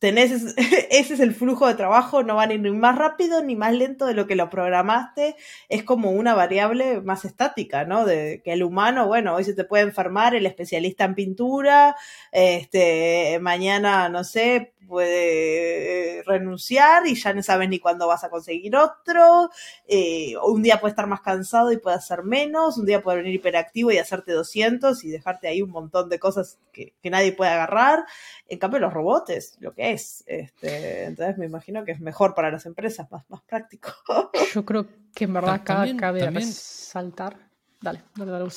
tenés, 0.00 0.32
ese 0.90 1.14
es 1.14 1.20
el 1.20 1.34
flujo 1.34 1.68
de 1.68 1.74
trabajo, 1.74 2.24
no 2.24 2.34
van 2.34 2.50
a 2.50 2.54
ir 2.54 2.60
ni 2.60 2.70
más 2.72 2.98
rápido 2.98 3.44
ni 3.44 3.54
más 3.54 3.72
lento 3.74 4.06
de 4.06 4.14
lo 4.14 4.26
que 4.26 4.34
lo 4.34 4.50
programaste, 4.50 5.36
es 5.68 5.84
como 5.84 6.10
una 6.10 6.34
variable 6.34 7.00
más 7.02 7.24
estática, 7.24 7.84
¿no? 7.84 8.04
De 8.04 8.42
que 8.44 8.54
el 8.54 8.64
humano, 8.64 9.06
bueno, 9.06 9.34
hoy 9.34 9.44
se 9.44 9.54
te 9.54 9.64
puede 9.64 9.84
enfermar 9.84 10.34
el 10.34 10.46
especialista 10.46 11.04
en 11.04 11.14
pintura, 11.14 11.96
este, 12.32 13.38
mañana, 13.40 14.08
no 14.08 14.24
sé, 14.24 14.74
puede 14.90 16.18
eh, 16.18 16.22
renunciar 16.26 17.06
y 17.06 17.14
ya 17.14 17.32
no 17.32 17.42
sabes 17.42 17.68
ni 17.68 17.78
cuándo 17.78 18.08
vas 18.08 18.24
a 18.24 18.28
conseguir 18.28 18.74
otro. 18.76 19.50
Eh, 19.86 20.34
un 20.44 20.62
día 20.62 20.80
puede 20.80 20.90
estar 20.90 21.06
más 21.06 21.20
cansado 21.20 21.72
y 21.72 21.78
puede 21.78 21.96
hacer 21.96 22.24
menos. 22.24 22.76
Un 22.76 22.86
día 22.86 23.00
puede 23.00 23.18
venir 23.18 23.34
hiperactivo 23.34 23.92
y 23.92 23.98
hacerte 23.98 24.32
200 24.32 25.04
y 25.04 25.10
dejarte 25.10 25.46
ahí 25.46 25.62
un 25.62 25.70
montón 25.70 26.08
de 26.10 26.18
cosas 26.18 26.58
que, 26.72 26.92
nadie 27.04 27.32
puede 27.32 27.52
agarrar. 27.52 28.04
En 28.48 28.58
cambio, 28.58 28.80
los 28.80 28.92
robots, 28.92 29.56
lo 29.60 29.72
que 29.72 29.89
es. 29.92 30.24
Este, 30.26 31.04
entonces 31.04 31.38
me 31.38 31.46
imagino 31.46 31.84
que 31.84 31.92
es 31.92 32.00
mejor 32.00 32.34
para 32.34 32.50
las 32.50 32.66
empresas, 32.66 33.10
más, 33.10 33.28
más 33.28 33.42
práctico. 33.42 33.92
Yo 34.54 34.64
creo 34.64 34.86
que 35.14 35.24
en 35.24 35.32
verdad 35.34 35.54
acá 35.54 35.86
cabe 35.96 36.28
resaltar. 36.30 37.50
Dale, 37.80 38.02
dale, 38.16 38.30
dale. 38.30 38.50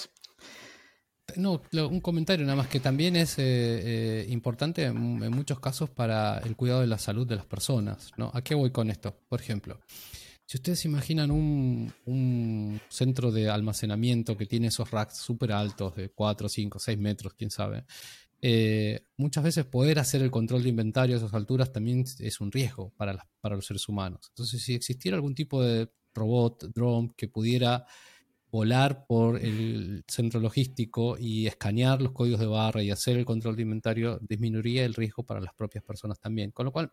No, 1.37 1.61
un 1.89 2.01
comentario 2.01 2.45
nada 2.45 2.57
más 2.57 2.67
que 2.67 2.79
también 2.79 3.15
es 3.15 3.39
eh, 3.39 3.43
eh, 3.43 4.25
importante 4.29 4.83
en, 4.83 4.95
muchos 5.31 5.59
casos 5.59 5.89
para 5.89 6.39
el 6.39 6.55
cuidado 6.55 6.81
de 6.81 6.87
la 6.87 6.97
salud 6.97 7.25
de 7.25 7.37
las 7.37 7.45
personas. 7.45 8.11
¿no? 8.17 8.29
¿A 8.33 8.41
qué 8.41 8.55
voy 8.55 8.71
con 8.71 8.89
esto? 8.89 9.15
Por 9.29 9.39
ejemplo, 9.39 9.79
si 10.45 10.57
ustedes 10.57 10.83
imaginan 10.85 11.31
un, 11.31 12.79
centro 12.89 13.31
de 13.31 13.49
almacenamiento 13.49 14.37
que 14.37 14.45
tiene 14.45 14.67
esos 14.67 14.91
racks 14.91 15.17
súper 15.17 15.53
altos 15.53 15.95
de 15.95 16.09
4, 16.09 16.49
5, 16.49 16.79
6 16.79 16.97
metros, 16.97 17.33
quién 17.33 17.49
sabe, 17.49 17.85
eh, 18.45 19.05
muchas 19.15 19.41
veces 19.41 19.63
poder 19.63 19.99
hacer 19.99 20.21
el 20.21 20.29
control 20.29 20.63
de 20.63 20.69
inventario 20.69 21.15
a 21.15 21.17
esas 21.17 21.33
alturas 21.33 21.71
también 21.71 22.03
es 22.19 22.41
un 22.41 22.51
riesgo 22.51 22.91
para, 22.97 23.25
para 23.39 23.55
los 23.55 23.65
seres 23.65 23.87
humanos. 23.87 24.27
Entonces, 24.31 24.61
si 24.61 24.73
existiera 24.73 25.15
algún 25.15 25.33
tipo 25.33 25.63
de 25.63 25.89
robot, 26.13 26.65
drone 26.75 27.13
que 27.15 27.29
pudiera 27.29 27.85
volar 28.51 29.05
por 29.07 29.39
el 29.39 30.03
centro 30.09 30.41
logístico 30.41 31.15
y 31.17 31.47
escanear 31.47 32.01
los 32.01 32.11
códigos 32.11 32.41
de 32.41 32.47
barra 32.47 32.83
y 32.83 32.91
hacer 32.91 33.17
el 33.17 33.23
control 33.23 33.55
de 33.55 33.61
inventario 33.61 34.19
disminuiría 34.21 34.83
el 34.83 34.93
riesgo 34.93 35.23
para 35.23 35.39
las 35.39 35.53
propias 35.53 35.85
personas 35.85 36.19
también. 36.19 36.51
Con 36.51 36.65
lo 36.65 36.73
cual, 36.73 36.91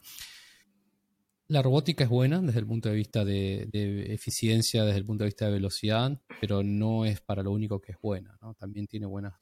la 1.48 1.62
robótica 1.62 2.04
es 2.04 2.10
buena 2.10 2.40
desde 2.40 2.60
el 2.60 2.66
punto 2.66 2.90
de 2.90 2.94
vista 2.94 3.24
de, 3.24 3.68
eficiencia, 4.14 4.84
desde 4.84 4.98
el 4.98 5.04
punto 5.04 5.24
de 5.24 5.30
vista 5.30 5.46
de 5.46 5.52
velocidad, 5.52 6.16
pero 6.40 6.62
no 6.62 7.04
es 7.04 7.20
para 7.20 7.42
lo 7.42 7.50
único 7.50 7.80
que 7.80 7.90
es 7.90 7.98
buena. 8.00 8.38
También 8.56 8.86
tiene 8.86 9.06
buenas 9.06 9.34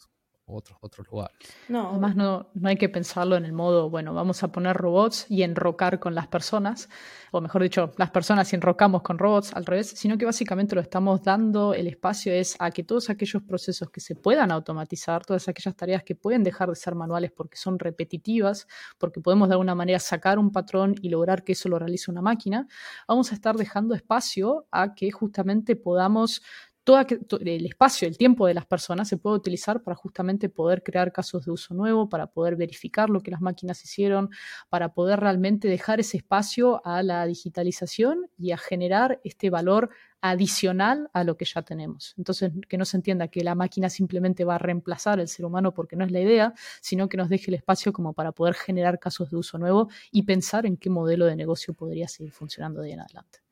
otros, 0.48 0.78
otros 0.80 1.06
lugares. 1.08 1.36
No. 1.68 1.90
Además, 1.90 2.16
no, 2.16 2.48
no 2.54 2.68
hay 2.68 2.76
que 2.76 2.88
pensarlo 2.88 3.36
en 3.36 3.44
el 3.44 3.52
modo, 3.52 3.90
bueno, 3.90 4.14
vamos 4.14 4.42
a 4.42 4.48
poner 4.48 4.76
robots 4.76 5.26
y 5.28 5.42
enrocar 5.42 5.98
con 5.98 6.14
las 6.14 6.26
personas, 6.28 6.88
o 7.32 7.40
mejor 7.40 7.62
dicho, 7.62 7.92
las 7.96 8.10
personas 8.10 8.52
y 8.52 8.56
enrocamos 8.56 9.02
con 9.02 9.18
robots, 9.18 9.52
al 9.54 9.66
revés, 9.66 9.90
sino 9.90 10.16
que 10.18 10.24
básicamente 10.24 10.74
lo 10.74 10.80
estamos 10.80 11.22
dando, 11.22 11.74
el 11.74 11.86
espacio 11.86 12.32
es 12.32 12.56
a 12.58 12.70
que 12.70 12.84
todos 12.84 13.10
aquellos 13.10 13.42
procesos 13.42 13.90
que 13.90 14.00
se 14.00 14.14
puedan 14.14 14.50
automatizar, 14.50 15.24
todas 15.24 15.48
aquellas 15.48 15.76
tareas 15.76 16.02
que 16.02 16.14
pueden 16.14 16.42
dejar 16.42 16.68
de 16.68 16.76
ser 16.76 16.94
manuales 16.94 17.30
porque 17.32 17.56
son 17.56 17.78
repetitivas, 17.78 18.66
porque 18.98 19.20
podemos 19.20 19.48
de 19.48 19.54
alguna 19.54 19.74
manera 19.74 19.98
sacar 19.98 20.38
un 20.38 20.50
patrón 20.50 20.94
y 21.02 21.08
lograr 21.08 21.44
que 21.44 21.52
eso 21.52 21.68
lo 21.68 21.78
realice 21.78 22.10
una 22.10 22.22
máquina, 22.22 22.66
vamos 23.06 23.32
a 23.32 23.34
estar 23.34 23.56
dejando 23.56 23.94
espacio 23.94 24.66
a 24.70 24.94
que 24.94 25.10
justamente 25.10 25.76
podamos 25.76 26.42
todo 26.88 27.40
el 27.40 27.66
espacio, 27.66 28.08
el 28.08 28.16
tiempo 28.16 28.46
de 28.46 28.54
las 28.54 28.64
personas 28.64 29.08
se 29.08 29.18
puede 29.18 29.36
utilizar 29.36 29.82
para 29.82 29.94
justamente 29.94 30.48
poder 30.48 30.82
crear 30.82 31.12
casos 31.12 31.44
de 31.44 31.50
uso 31.50 31.74
nuevo, 31.74 32.08
para 32.08 32.28
poder 32.28 32.56
verificar 32.56 33.10
lo 33.10 33.20
que 33.20 33.30
las 33.30 33.42
máquinas 33.42 33.84
hicieron, 33.84 34.30
para 34.70 34.94
poder 34.94 35.20
realmente 35.20 35.68
dejar 35.68 36.00
ese 36.00 36.16
espacio 36.16 36.80
a 36.86 37.02
la 37.02 37.26
digitalización 37.26 38.30
y 38.38 38.52
a 38.52 38.56
generar 38.56 39.20
este 39.22 39.50
valor 39.50 39.90
adicional 40.22 41.10
a 41.12 41.24
lo 41.24 41.36
que 41.36 41.44
ya 41.44 41.60
tenemos. 41.60 42.14
Entonces, 42.16 42.52
que 42.66 42.78
no 42.78 42.86
se 42.86 42.96
entienda 42.96 43.28
que 43.28 43.44
la 43.44 43.54
máquina 43.54 43.90
simplemente 43.90 44.46
va 44.46 44.54
a 44.54 44.58
reemplazar 44.58 45.20
al 45.20 45.28
ser 45.28 45.44
humano 45.44 45.74
porque 45.74 45.94
no 45.94 46.06
es 46.06 46.10
la 46.10 46.20
idea, 46.20 46.54
sino 46.80 47.10
que 47.10 47.18
nos 47.18 47.28
deje 47.28 47.50
el 47.50 47.56
espacio 47.56 47.92
como 47.92 48.14
para 48.14 48.32
poder 48.32 48.54
generar 48.54 48.98
casos 48.98 49.30
de 49.30 49.36
uso 49.36 49.58
nuevo 49.58 49.90
y 50.10 50.22
pensar 50.22 50.64
en 50.64 50.78
qué 50.78 50.88
modelo 50.88 51.26
de 51.26 51.36
negocio 51.36 51.74
podría 51.74 52.08
seguir 52.08 52.32
funcionando 52.32 52.80
de 52.80 52.86
ahí 52.88 52.92
en 52.94 53.00
adelante. 53.00 53.47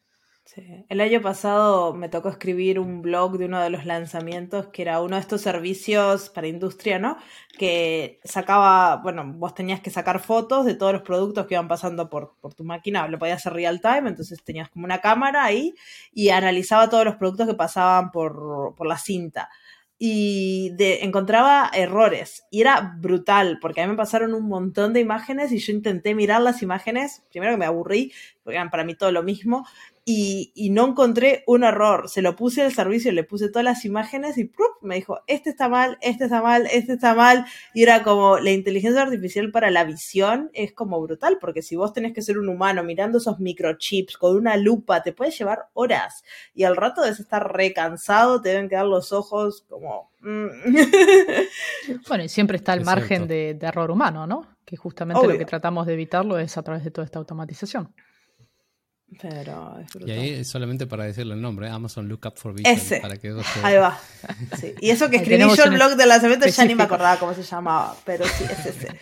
El 0.55 1.01
año 1.01 1.21
pasado 1.21 1.93
me 1.93 2.09
tocó 2.09 2.29
escribir 2.29 2.79
un 2.79 3.03
blog 3.03 3.37
de 3.37 3.47
uno 3.47 3.61
de 3.61 3.69
los 3.69 3.85
lanzamientos 3.85 4.69
que 4.69 4.83
era 4.83 5.01
uno 5.01 5.17
de 5.17 5.21
estos 5.21 5.41
servicios 5.41 6.31
para 6.31 6.47
industria, 6.47 7.01
¿no? 7.01 7.17
Que 7.59 8.21
sacaba, 8.23 8.97
bueno, 8.97 9.25
vos 9.27 9.55
tenías 9.55 9.81
que 9.81 9.91
sacar 9.91 10.21
fotos 10.21 10.65
de 10.65 10.75
todos 10.75 10.93
los 10.93 11.03
productos 11.03 11.47
que 11.47 11.55
iban 11.55 11.67
pasando 11.67 12.09
por, 12.09 12.37
por 12.41 12.55
tu 12.55 12.63
máquina, 12.63 13.09
lo 13.09 13.19
podías 13.19 13.39
hacer 13.39 13.55
real 13.55 13.81
time, 13.81 14.09
entonces 14.09 14.43
tenías 14.45 14.69
como 14.69 14.85
una 14.85 15.01
cámara 15.01 15.45
ahí 15.45 15.75
y 16.13 16.29
analizaba 16.29 16.89
todos 16.89 17.05
los 17.05 17.17
productos 17.17 17.49
que 17.49 17.55
pasaban 17.55 18.13
por, 18.13 18.75
por 18.77 18.87
la 18.87 18.99
cinta. 18.99 19.51
Y 19.99 20.75
encontraba 20.79 21.71
errores 21.73 22.45
y 22.51 22.61
era 22.61 22.97
brutal 22.99 23.59
porque 23.63 23.81
a 23.81 23.87
mí 23.87 23.93
me 23.93 23.97
pasaron 23.97 24.35
un 24.35 24.47
montón 24.47 24.93
de 24.93 25.01
imágenes 25.01 25.53
y 25.53 25.59
yo 25.59 25.73
intenté 25.73 26.15
mirar 26.15 26.43
las 26.43 26.61
imágenes, 26.61 27.25
primero 27.31 27.55
que 27.55 27.59
me 27.59 27.65
aburrí, 27.65 28.13
porque 28.45 28.57
eran 28.57 28.69
para 28.69 28.85
mí 28.85 28.95
todo 28.95 29.11
lo 29.11 29.23
mismo, 29.23 29.67
y, 30.09 30.71
no 30.71 30.87
encontré 30.87 31.43
un 31.49 31.65
error. 31.65 32.09
Se 32.09 32.23
lo 32.23 32.37
puse 32.37 32.63
al 32.63 32.73
servicio, 32.73 33.11
le 33.11 33.25
puse 33.25 33.49
todas 33.49 33.65
las 33.65 33.85
imágenes 33.85 34.39
y 34.39 34.49
me 34.81 34.95
dijo, 34.95 35.19
este 35.27 35.51
está 35.51 35.69
mal, 35.69 35.99
este 36.01 36.25
está 36.25 36.41
mal, 36.41 36.69
este 36.71 36.93
está 36.93 37.15
mal. 37.17 37.45
Y 37.75 37.83
era 37.83 38.05
como, 38.05 38.39
la 38.39 38.53
inteligencia 38.53 39.03
artificial 39.03 39.51
para 39.51 39.73
la 39.73 39.83
visión 39.83 40.49
es 40.55 40.73
como 40.73 41.03
brutal, 41.03 41.39
porque 41.41 41.61
si 41.61 41.75
vos 41.75 41.93
tenés 41.93 42.13
que 42.13 42.23
ser 42.23 42.39
un 42.39 42.49
humano 42.49 42.85
mirando 42.85 43.19
esos 43.19 43.41
microchips 43.41 44.17
con 44.17 44.37
una 44.37 44.57
lupa, 44.57 45.03
te 45.03 45.13
puede 45.13 45.33
llevar 45.33 45.71
horas. 45.75 46.23
Y 46.55 46.63
al 46.63 46.77
rato 46.77 47.03
debes 47.03 47.19
estar 47.19 47.53
recansado, 47.53 48.41
te 48.41 48.51
deben 48.51 48.69
quedar 48.69 48.87
los 48.87 49.13
ojos 49.13 49.65
como... 49.69 50.13
Mm. 50.21 50.47
bueno, 52.09 52.23
y 52.23 52.29
siempre 52.29 52.59
está 52.59 52.75
el 52.75 52.85
margen 52.85 53.27
de, 53.27 53.59
error 53.61 53.91
humano, 53.91 54.25
¿no? 54.29 54.47
Que 54.65 54.77
justamente 54.77 55.27
lo 55.27 55.37
que 55.37 55.45
tratamos 55.45 55.85
de 55.85 55.95
evitarlo 55.95 56.39
es 56.39 56.57
a 56.57 56.63
través 56.63 56.85
de 56.85 56.93
toda 56.93 57.05
esta 57.05 57.19
automatización. 57.19 57.93
Pero 59.23 59.79
es 59.79 60.07
Y 60.07 60.11
ahí 60.11 60.45
solamente 60.45 60.87
para 60.87 61.05
decirle 61.05 61.35
el 61.35 61.41
nombre, 61.41 61.69
Amazon 61.69 62.09
Lookup 62.09 62.37
for 62.37 62.53
Vision. 62.53 62.75
Ese. 62.75 63.01
Para 63.01 63.17
que 63.17 63.35
Ahí 63.63 63.77
va. 63.77 63.99
Y 64.81 64.91
eso 64.91 65.09
que 65.09 65.17
escribí 65.17 65.45
yo 65.57 65.65
el 65.65 65.71
blog 65.71 65.97
de 65.97 66.07
lanzamiento 66.07 66.47
ya 66.47 66.65
ni 66.65 66.75
me 66.75 66.83
acordaba 66.83 67.19
cómo 67.19 67.33
se 67.33 67.43
llamaba, 67.43 67.97
pero 68.05 68.25
sí, 68.27 68.45
es 68.45 68.67
ese. 68.67 68.89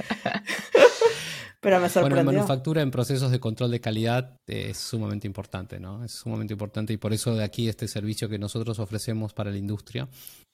pero 1.61 1.81
me 1.81 1.89
sorprendió. 1.89 2.17
Bueno, 2.17 2.31
en 2.31 2.37
manufactura, 2.37 2.83
en 2.83 2.91
procesos 2.91 3.31
de 3.31 3.41
control 3.41 3.71
de 3.71 3.81
calidad, 3.81 4.39
es 4.47 4.77
sumamente 4.77 5.27
importante, 5.27 5.81
¿no? 5.81 6.05
Es 6.05 6.13
sumamente 6.13 6.53
importante 6.53 6.93
y 6.93 6.99
por 6.99 7.15
eso 7.15 7.35
de 7.35 7.43
aquí 7.43 7.69
este 7.69 7.89
servicio 7.89 8.29
que 8.29 8.39
nosotros 8.39 8.79
ofrecemos 8.79 9.33
para 9.33 9.51
la 9.51 9.57
industria, 9.57 10.09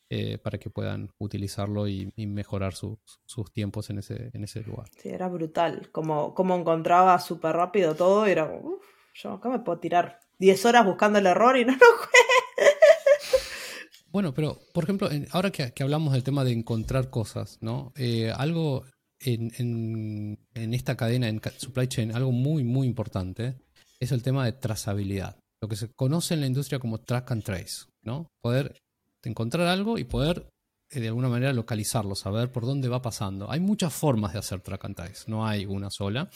eh, 0.08 0.38
para 0.38 0.58
que 0.58 0.70
puedan 0.70 1.10
utilizarlo 1.18 1.88
y, 1.88 2.12
mejorar 2.16 2.74
sus 2.74 3.52
tiempos 3.52 3.90
en 3.90 3.98
ese, 3.98 4.30
en 4.32 4.44
ese 4.44 4.62
lugar. 4.62 4.86
Sí, 4.96 5.08
era 5.08 5.28
brutal. 5.28 5.88
Como, 5.90 6.34
como 6.34 6.56
encontraba 6.56 7.18
súper 7.18 7.56
rápido 7.56 7.96
todo, 7.96 8.26
era 8.26 8.48
como, 8.48 8.78
yo 9.14 9.32
acá 9.32 9.48
me 9.48 9.60
puedo 9.60 9.78
tirar 9.78 10.20
10 10.38 10.64
horas 10.66 10.84
buscando 10.86 11.18
el 11.18 11.26
error 11.26 11.56
y 11.56 11.64
no 11.64 11.72
lo. 11.72 11.78
Bueno, 14.12 14.34
pero 14.34 14.58
por 14.74 14.84
ejemplo, 14.84 15.08
ahora 15.30 15.50
que, 15.50 15.72
hablamos 15.80 16.12
del 16.12 16.24
tema 16.24 16.42
de 16.42 16.52
encontrar 16.52 17.10
cosas, 17.10 17.58
¿no? 17.60 17.92
Eh, 17.96 18.32
algo 18.34 18.84
en, 19.20 20.38
esta 20.54 20.96
cadena, 20.96 21.28
en 21.28 21.40
supply 21.56 21.86
chain, 21.86 22.14
algo 22.14 22.32
muy, 22.32 22.64
muy 22.64 22.86
importante 22.86 23.60
es 24.00 24.12
el 24.12 24.22
tema 24.22 24.44
de 24.44 24.52
trazabilidad. 24.52 25.38
Lo 25.60 25.68
que 25.68 25.76
se 25.76 25.92
conoce 25.92 26.34
en 26.34 26.40
la 26.40 26.46
industria 26.46 26.78
como 26.78 26.98
track 26.98 27.30
and 27.30 27.44
trace, 27.44 27.84
¿no? 28.02 28.28
Poder 28.40 28.80
encontrar 29.22 29.68
algo 29.68 29.98
y 29.98 30.04
poder 30.04 30.48
eh, 30.90 31.00
de 31.00 31.08
alguna 31.08 31.28
manera 31.28 31.52
localizarlo, 31.52 32.14
saber 32.14 32.50
por 32.50 32.64
dónde 32.64 32.88
va 32.88 33.02
pasando. 33.02 33.50
Hay 33.50 33.60
muchas 33.60 33.92
formas 33.92 34.32
de 34.32 34.38
hacer 34.40 34.60
track 34.60 34.86
and 34.86 34.96
trace, 34.96 35.30
no 35.30 35.46
hay 35.46 35.66
una 35.66 35.90
sola. 35.90 36.30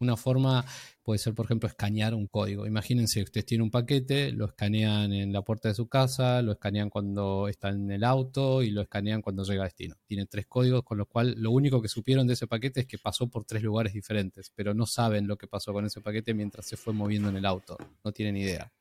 Una 0.00 0.16
forma 0.16 0.64
puede 1.02 1.18
ser, 1.18 1.34
por 1.34 1.44
ejemplo, 1.44 1.68
escanear 1.68 2.14
un 2.14 2.26
código. 2.26 2.66
Imagínense, 2.66 3.22
ustedes 3.22 3.46
tienen 3.46 3.62
un 3.62 3.70
paquete, 3.70 4.32
lo 4.32 4.46
escanean 4.46 5.12
en 5.12 5.32
la 5.32 5.42
puerta 5.42 5.68
de 5.68 5.74
su 5.74 5.88
casa, 5.88 6.42
lo 6.42 6.52
escanean 6.52 6.90
cuando 6.90 7.46
está 7.48 7.68
en 7.68 7.90
el 7.90 8.02
auto 8.04 8.62
y 8.62 8.70
lo 8.70 8.82
escanean 8.82 9.22
cuando 9.22 9.44
llega 9.44 9.62
a 9.62 9.66
destino. 9.66 9.96
Tiene 10.06 10.26
tres 10.26 10.46
códigos, 10.46 10.82
con 10.82 10.98
lo 10.98 11.06
cual 11.06 11.34
lo 11.38 11.50
único 11.52 11.80
que 11.80 11.88
supieron 11.88 12.26
de 12.26 12.34
ese 12.34 12.46
paquete 12.46 12.80
es 12.80 12.86
que 12.86 12.98
pasó 12.98 13.28
por 13.28 13.44
tres 13.44 13.62
lugares 13.62 13.92
diferentes, 13.92 14.50
pero 14.54 14.74
no 14.74 14.86
saben 14.86 15.28
lo 15.28 15.36
que 15.36 15.46
pasó 15.46 15.72
con 15.72 15.84
ese 15.84 16.00
paquete 16.00 16.34
mientras 16.34 16.66
se 16.66 16.76
fue 16.76 16.92
moviendo 16.92 17.28
en 17.28 17.36
el 17.36 17.46
auto. 17.46 17.76
No 18.02 18.12
tienen 18.12 18.36
idea. 18.36 18.72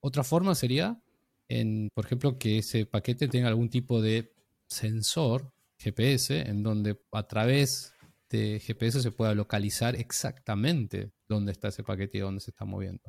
Otra 0.00 0.24
forma 0.24 0.54
sería, 0.54 1.00
en, 1.48 1.88
por 1.94 2.06
ejemplo, 2.06 2.38
que 2.38 2.58
ese 2.58 2.86
paquete 2.86 3.28
tenga 3.28 3.48
algún 3.48 3.70
tipo 3.70 4.02
de 4.02 4.34
sensor 4.66 5.52
GPS 5.78 6.40
en 6.40 6.62
donde 6.62 6.98
a 7.12 7.26
través 7.26 7.93
este 8.24 8.60
GPS 8.60 9.02
se 9.02 9.10
pueda 9.12 9.34
localizar 9.34 9.96
exactamente 9.96 11.12
dónde 11.28 11.52
está 11.52 11.68
ese 11.68 11.84
paquete 11.84 12.18
y 12.18 12.20
dónde 12.22 12.40
se 12.40 12.50
está 12.50 12.64
moviendo. 12.64 13.02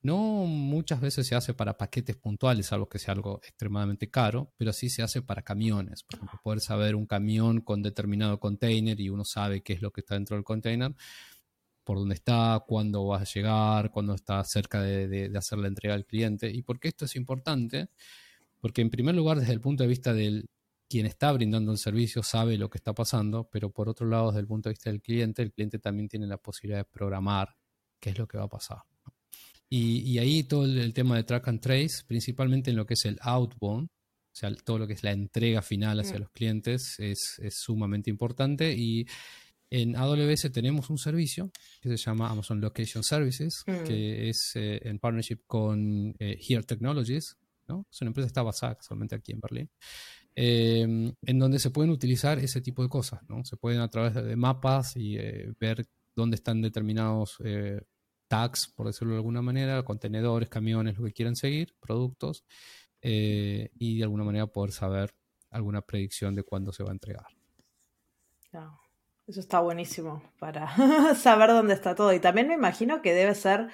No 0.00 0.16
muchas 0.46 1.00
veces 1.00 1.26
se 1.26 1.34
hace 1.34 1.54
para 1.54 1.76
paquetes 1.76 2.16
puntuales, 2.16 2.72
algo 2.72 2.88
que 2.88 2.98
sea 2.98 3.14
algo 3.14 3.40
extremadamente 3.42 4.10
caro, 4.10 4.52
pero 4.56 4.72
sí 4.72 4.90
se 4.90 5.02
hace 5.02 5.22
para 5.22 5.42
camiones. 5.42 6.04
Por 6.04 6.16
ejemplo, 6.16 6.40
poder 6.42 6.60
saber 6.60 6.94
un 6.94 7.06
camión 7.06 7.60
con 7.60 7.82
determinado 7.82 8.38
container 8.38 8.98
y 9.00 9.10
uno 9.10 9.24
sabe 9.24 9.62
qué 9.62 9.74
es 9.74 9.82
lo 9.82 9.90
que 9.90 10.00
está 10.00 10.14
dentro 10.14 10.36
del 10.36 10.44
container, 10.44 10.94
por 11.84 11.98
dónde 11.98 12.14
está, 12.14 12.64
cuándo 12.66 13.06
va 13.06 13.20
a 13.20 13.24
llegar, 13.24 13.90
cuándo 13.90 14.14
está 14.14 14.42
cerca 14.44 14.82
de, 14.82 15.08
de 15.08 15.38
hacer 15.38 15.58
la 15.58 15.68
entrega 15.68 15.94
al 15.94 16.06
cliente. 16.06 16.50
¿Y 16.50 16.62
por 16.62 16.78
qué 16.80 16.88
esto 16.88 17.04
es 17.06 17.16
importante? 17.16 17.88
Porque 18.60 18.82
en 18.82 18.90
primer 18.90 19.14
lugar, 19.14 19.40
desde 19.40 19.52
el 19.52 19.60
punto 19.60 19.82
de 19.82 19.88
vista 19.88 20.12
del 20.14 20.48
quien 20.88 21.06
está 21.06 21.30
brindando 21.32 21.70
el 21.70 21.78
servicio 21.78 22.22
sabe 22.22 22.56
lo 22.56 22.70
que 22.70 22.78
está 22.78 22.94
pasando, 22.94 23.48
pero 23.50 23.70
por 23.70 23.88
otro 23.88 24.06
lado, 24.06 24.28
desde 24.28 24.40
el 24.40 24.46
punto 24.46 24.68
de 24.68 24.72
vista 24.72 24.90
del 24.90 25.02
cliente, 25.02 25.42
el 25.42 25.52
cliente 25.52 25.78
también 25.78 26.08
tiene 26.08 26.26
la 26.26 26.38
posibilidad 26.38 26.80
de 26.80 26.84
programar 26.84 27.56
qué 28.00 28.10
es 28.10 28.18
lo 28.18 28.26
que 28.26 28.38
va 28.38 28.44
a 28.44 28.48
pasar. 28.48 28.78
Y, 29.70 30.16
ahí 30.18 30.44
todo 30.44 30.64
el, 30.64 30.94
tema 30.94 31.16
de 31.16 31.24
track 31.24 31.48
and 31.48 31.60
trace, 31.60 32.02
principalmente 32.06 32.70
en 32.70 32.76
lo 32.76 32.86
que 32.86 32.94
es 32.94 33.04
el 33.04 33.18
outbound, 33.20 33.88
o 33.88 34.34
sea, 34.40 34.54
todo 34.54 34.78
lo 34.78 34.86
que 34.86 34.94
es 34.94 35.02
la 35.02 35.12
entrega 35.12 35.60
final 35.60 36.00
hacia 36.00 36.16
mm. 36.16 36.20
los 36.20 36.30
clientes, 36.30 36.94
es, 36.98 37.38
sumamente 37.50 38.08
importante. 38.08 38.72
Y 38.72 39.06
en 39.68 39.94
AWS 39.94 40.50
tenemos 40.52 40.88
un 40.88 40.96
servicio 40.96 41.50
que 41.82 41.90
se 41.90 41.96
llama 41.98 42.30
Amazon 42.30 42.62
Location 42.62 43.04
Services, 43.04 43.62
mm. 43.66 43.84
que 43.84 44.30
es 44.30 44.52
eh, 44.54 44.80
en 44.84 44.98
partnership 44.98 45.40
con 45.46 46.14
eh, 46.18 46.38
Here 46.40 46.62
Technologies, 46.62 47.36
¿no? 47.66 47.86
Es 47.90 48.00
una 48.00 48.08
empresa 48.08 48.26
que 48.26 48.30
está 48.30 48.42
basada 48.42 48.78
solamente 48.80 49.16
aquí 49.16 49.32
en 49.32 49.40
Berlín. 49.40 49.70
Em, 50.40 51.12
en 51.22 51.38
donde 51.40 51.58
se 51.58 51.70
pueden 51.70 51.90
utilizar 51.90 52.38
ese 52.38 52.60
tipo 52.60 52.84
de 52.84 52.88
cosas, 52.88 53.20
¿no? 53.28 53.44
Se 53.44 53.56
pueden 53.56 53.80
a 53.80 53.90
través 53.90 54.14
de 54.14 54.36
mapas 54.36 54.96
y 54.96 55.16
eh, 55.18 55.52
ver 55.58 55.84
dónde 56.14 56.36
están 56.36 56.62
determinados 56.62 57.38
eh, 57.44 57.80
tags, 58.28 58.68
por 58.68 58.86
decirlo 58.86 59.14
de 59.14 59.18
alguna 59.18 59.42
manera, 59.42 59.82
contenedores, 59.82 60.48
camiones, 60.48 60.96
lo 60.96 61.06
que 61.06 61.12
quieran 61.12 61.34
seguir, 61.34 61.74
productos, 61.80 62.44
eh, 63.02 63.70
y 63.74 63.98
de 63.98 64.04
alguna 64.04 64.22
manera 64.22 64.46
poder 64.46 64.70
saber 64.70 65.12
alguna 65.50 65.82
predicción 65.82 66.36
de 66.36 66.44
cuándo 66.44 66.72
se 66.72 66.84
va 66.84 66.90
a 66.90 66.92
entregar. 66.92 67.26
Eso 69.26 69.40
está 69.40 69.58
buenísimo 69.58 70.22
para 70.38 70.68
saber 71.16 71.50
dónde 71.50 71.74
está 71.74 71.96
todo. 71.96 72.12
Y 72.12 72.20
también 72.20 72.46
me 72.46 72.54
imagino 72.54 73.02
que 73.02 73.12
debe 73.12 73.34
ser 73.34 73.70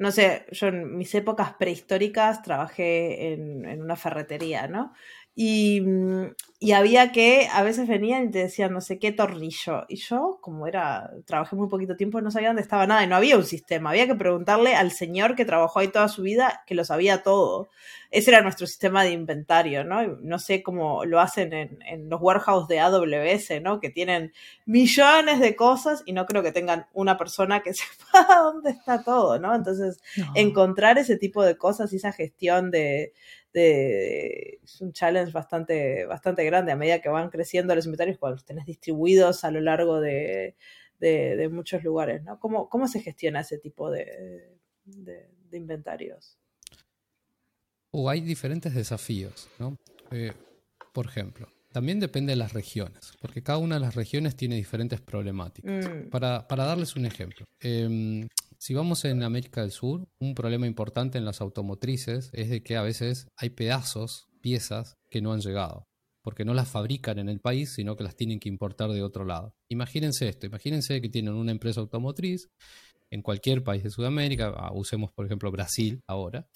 no 0.00 0.10
sé, 0.10 0.46
yo 0.50 0.68
en 0.68 0.96
mis 0.96 1.14
épocas 1.14 1.52
prehistóricas 1.58 2.40
trabajé 2.40 3.34
en, 3.34 3.66
en, 3.66 3.82
una 3.82 3.96
ferretería, 3.96 4.66
¿no? 4.66 4.94
Y, 5.34 5.80
mm, 5.80 6.34
y, 6.58 6.72
había 6.72 7.12
que, 7.12 7.48
a 7.52 7.62
veces 7.62 7.88
venían 7.88 8.24
y 8.24 8.30
te 8.30 8.40
decían 8.40 8.72
no 8.72 8.80
sé 8.80 8.98
qué 8.98 9.12
tornillo. 9.12 9.86
Y 9.88 9.96
yo, 9.96 10.38
como 10.42 10.66
era, 10.66 11.10
trabajé 11.24 11.56
muy 11.56 11.68
poquito 11.68 11.96
tiempo, 11.96 12.20
no 12.20 12.30
sabía 12.30 12.48
dónde 12.48 12.62
estaba 12.62 12.86
nada 12.86 13.04
y 13.04 13.06
no 13.06 13.16
había 13.16 13.36
un 13.38 13.44
sistema. 13.44 13.90
Había 13.90 14.06
que 14.06 14.16
preguntarle 14.16 14.74
al 14.74 14.90
señor 14.90 15.36
que 15.36 15.44
trabajó 15.44 15.78
ahí 15.78 15.88
toda 15.88 16.08
su 16.08 16.22
vida, 16.22 16.62
que 16.66 16.74
lo 16.74 16.84
sabía 16.84 17.22
todo. 17.22 17.70
Ese 18.10 18.30
era 18.30 18.42
nuestro 18.42 18.66
sistema 18.66 19.04
de 19.04 19.12
inventario, 19.12 19.84
¿no? 19.84 20.02
No 20.20 20.38
sé 20.40 20.62
cómo 20.62 21.04
lo 21.04 21.20
hacen 21.20 21.52
en, 21.52 21.78
en 21.86 22.10
los 22.10 22.20
warehouses 22.20 22.68
de 22.68 22.80
AWS, 22.80 23.62
¿no? 23.62 23.80
Que 23.80 23.88
tienen 23.88 24.32
millones 24.66 25.38
de 25.38 25.54
cosas 25.54 26.02
y 26.06 26.12
no 26.12 26.26
creo 26.26 26.42
que 26.42 26.52
tengan 26.52 26.86
una 26.92 27.16
persona 27.16 27.60
que 27.62 27.72
sepa 27.74 28.42
dónde 28.42 28.70
está 28.70 29.04
todo, 29.04 29.38
¿no? 29.38 29.54
Entonces, 29.54 30.00
encontrar 30.34 30.98
ese 30.98 31.16
tipo 31.16 31.44
de 31.44 31.56
cosas 31.56 31.92
y 31.92 31.96
esa 31.96 32.12
gestión 32.12 32.70
de 32.70 33.12
es 33.52 34.80
un 34.80 34.92
challenge 34.92 35.32
bastante, 35.32 36.06
bastante 36.06 36.44
grande 36.44 36.72
a 36.72 36.76
medida 36.76 37.00
que 37.00 37.08
van 37.08 37.30
creciendo 37.30 37.74
los 37.74 37.84
inventarios, 37.84 38.18
cuando 38.18 38.36
los 38.36 38.44
tenés 38.44 38.66
distribuidos 38.66 39.44
a 39.44 39.50
lo 39.50 39.60
largo 39.60 40.00
de, 40.00 40.56
muchos 41.50 41.82
lugares, 41.82 42.22
¿no? 42.22 42.38
¿Cómo, 42.38 42.68
¿Cómo, 42.68 42.86
se 42.88 43.00
gestiona 43.00 43.40
ese 43.40 43.58
tipo 43.58 43.90
de, 43.90 44.56
inventarios? 45.52 46.38
O 47.90 48.08
hay 48.08 48.20
diferentes 48.20 48.74
desafíos, 48.74 49.48
¿no? 49.58 49.76
Eh, 50.12 50.32
por 50.92 51.06
ejemplo, 51.06 51.48
también 51.72 52.00
depende 52.00 52.32
de 52.32 52.36
las 52.36 52.52
regiones, 52.52 53.12
porque 53.20 53.42
cada 53.42 53.58
una 53.58 53.76
de 53.76 53.80
las 53.80 53.94
regiones 53.94 54.36
tiene 54.36 54.56
diferentes 54.56 55.00
problemáticas. 55.00 55.86
Mm. 55.86 56.10
Para, 56.10 56.46
para, 56.48 56.64
darles 56.64 56.96
un 56.96 57.06
ejemplo, 57.06 57.46
em, 57.60 58.28
si 58.58 58.74
vamos 58.74 59.04
en 59.04 59.22
América 59.22 59.62
del 59.62 59.70
Sur, 59.70 60.08
un 60.18 60.34
problema 60.34 60.66
importante 60.66 61.18
en 61.18 61.24
las 61.24 61.40
automotrices 61.40 62.30
es 62.32 62.50
de 62.50 62.62
que 62.62 62.76
a 62.76 62.82
veces 62.82 63.28
hay 63.36 63.50
pedazos, 63.50 64.28
piezas 64.40 64.96
que 65.10 65.22
no 65.22 65.32
han 65.32 65.40
llegado, 65.40 65.86
porque 66.22 66.44
no 66.44 66.54
las 66.54 66.68
fabrican 66.68 67.18
en 67.18 67.28
el 67.28 67.40
país, 67.40 67.72
sino 67.74 67.96
que 67.96 68.04
las 68.04 68.16
tienen 68.16 68.40
que 68.40 68.48
importar 68.48 68.90
de 68.90 69.02
otro 69.02 69.24
lado. 69.24 69.54
Imagínense 69.68 70.28
esto, 70.28 70.46
imagínense 70.46 71.00
que 71.00 71.08
tienen 71.08 71.34
una 71.34 71.52
empresa 71.52 71.80
automotriz 71.80 72.48
en 73.10 73.22
cualquier 73.22 73.64
país 73.64 73.82
de 73.82 73.90
Sudamérica, 73.90 74.54
ah, 74.56 74.72
usemos 74.72 75.12
por 75.12 75.26
ejemplo 75.26 75.50
Brasil 75.50 76.00
ahora, 76.06 76.48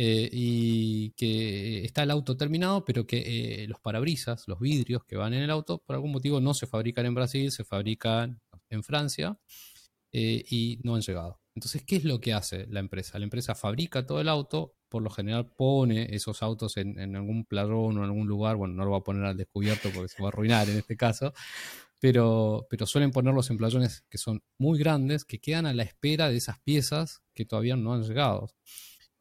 eh, 0.00 0.30
y 0.32 1.10
que 1.16 1.84
está 1.84 2.04
el 2.04 2.12
auto 2.12 2.36
terminado, 2.36 2.84
pero 2.84 3.04
que 3.04 3.64
eh, 3.64 3.66
los 3.66 3.80
parabrisas, 3.80 4.46
los 4.46 4.60
vidrios 4.60 5.02
que 5.04 5.16
van 5.16 5.34
en 5.34 5.42
el 5.42 5.50
auto, 5.50 5.82
por 5.84 5.96
algún 5.96 6.12
motivo 6.12 6.40
no 6.40 6.54
se 6.54 6.68
fabrican 6.68 7.04
en 7.06 7.16
Brasil, 7.16 7.50
se 7.50 7.64
fabrican 7.64 8.40
en 8.70 8.84
Francia 8.84 9.36
eh, 10.12 10.44
y 10.48 10.78
no 10.84 10.94
han 10.94 11.00
llegado. 11.00 11.40
Entonces, 11.56 11.82
¿qué 11.84 11.96
es 11.96 12.04
lo 12.04 12.20
que 12.20 12.32
hace 12.32 12.68
la 12.68 12.78
empresa? 12.78 13.18
La 13.18 13.24
empresa 13.24 13.56
fabrica 13.56 14.06
todo 14.06 14.20
el 14.20 14.28
auto, 14.28 14.76
por 14.88 15.02
lo 15.02 15.10
general 15.10 15.50
pone 15.56 16.14
esos 16.14 16.44
autos 16.44 16.76
en, 16.76 17.16
algún 17.16 17.44
pladrón 17.44 17.98
o 17.98 17.98
en 17.98 18.04
algún 18.04 18.28
lugar, 18.28 18.54
bueno, 18.54 18.74
no 18.74 18.84
lo 18.84 18.92
va 18.92 18.98
a 18.98 19.02
poner 19.02 19.24
al 19.24 19.36
descubierto 19.36 19.90
porque 19.92 20.10
se 20.10 20.22
va 20.22 20.28
a 20.28 20.30
arruinar 20.30 20.70
en 20.70 20.78
este 20.78 20.96
caso, 20.96 21.32
pero, 21.98 22.68
pero 22.70 22.86
suelen 22.86 23.10
ponerlos 23.10 23.50
en 23.50 23.56
playones 23.56 24.04
que 24.08 24.18
son 24.18 24.44
muy 24.58 24.78
grandes, 24.78 25.24
que 25.24 25.40
quedan 25.40 25.66
a 25.66 25.74
la 25.74 25.82
espera 25.82 26.28
de 26.28 26.36
esas 26.36 26.60
piezas 26.60 27.24
que 27.34 27.44
todavía 27.44 27.74
no 27.74 27.94
han 27.94 28.04
llegado. 28.04 28.48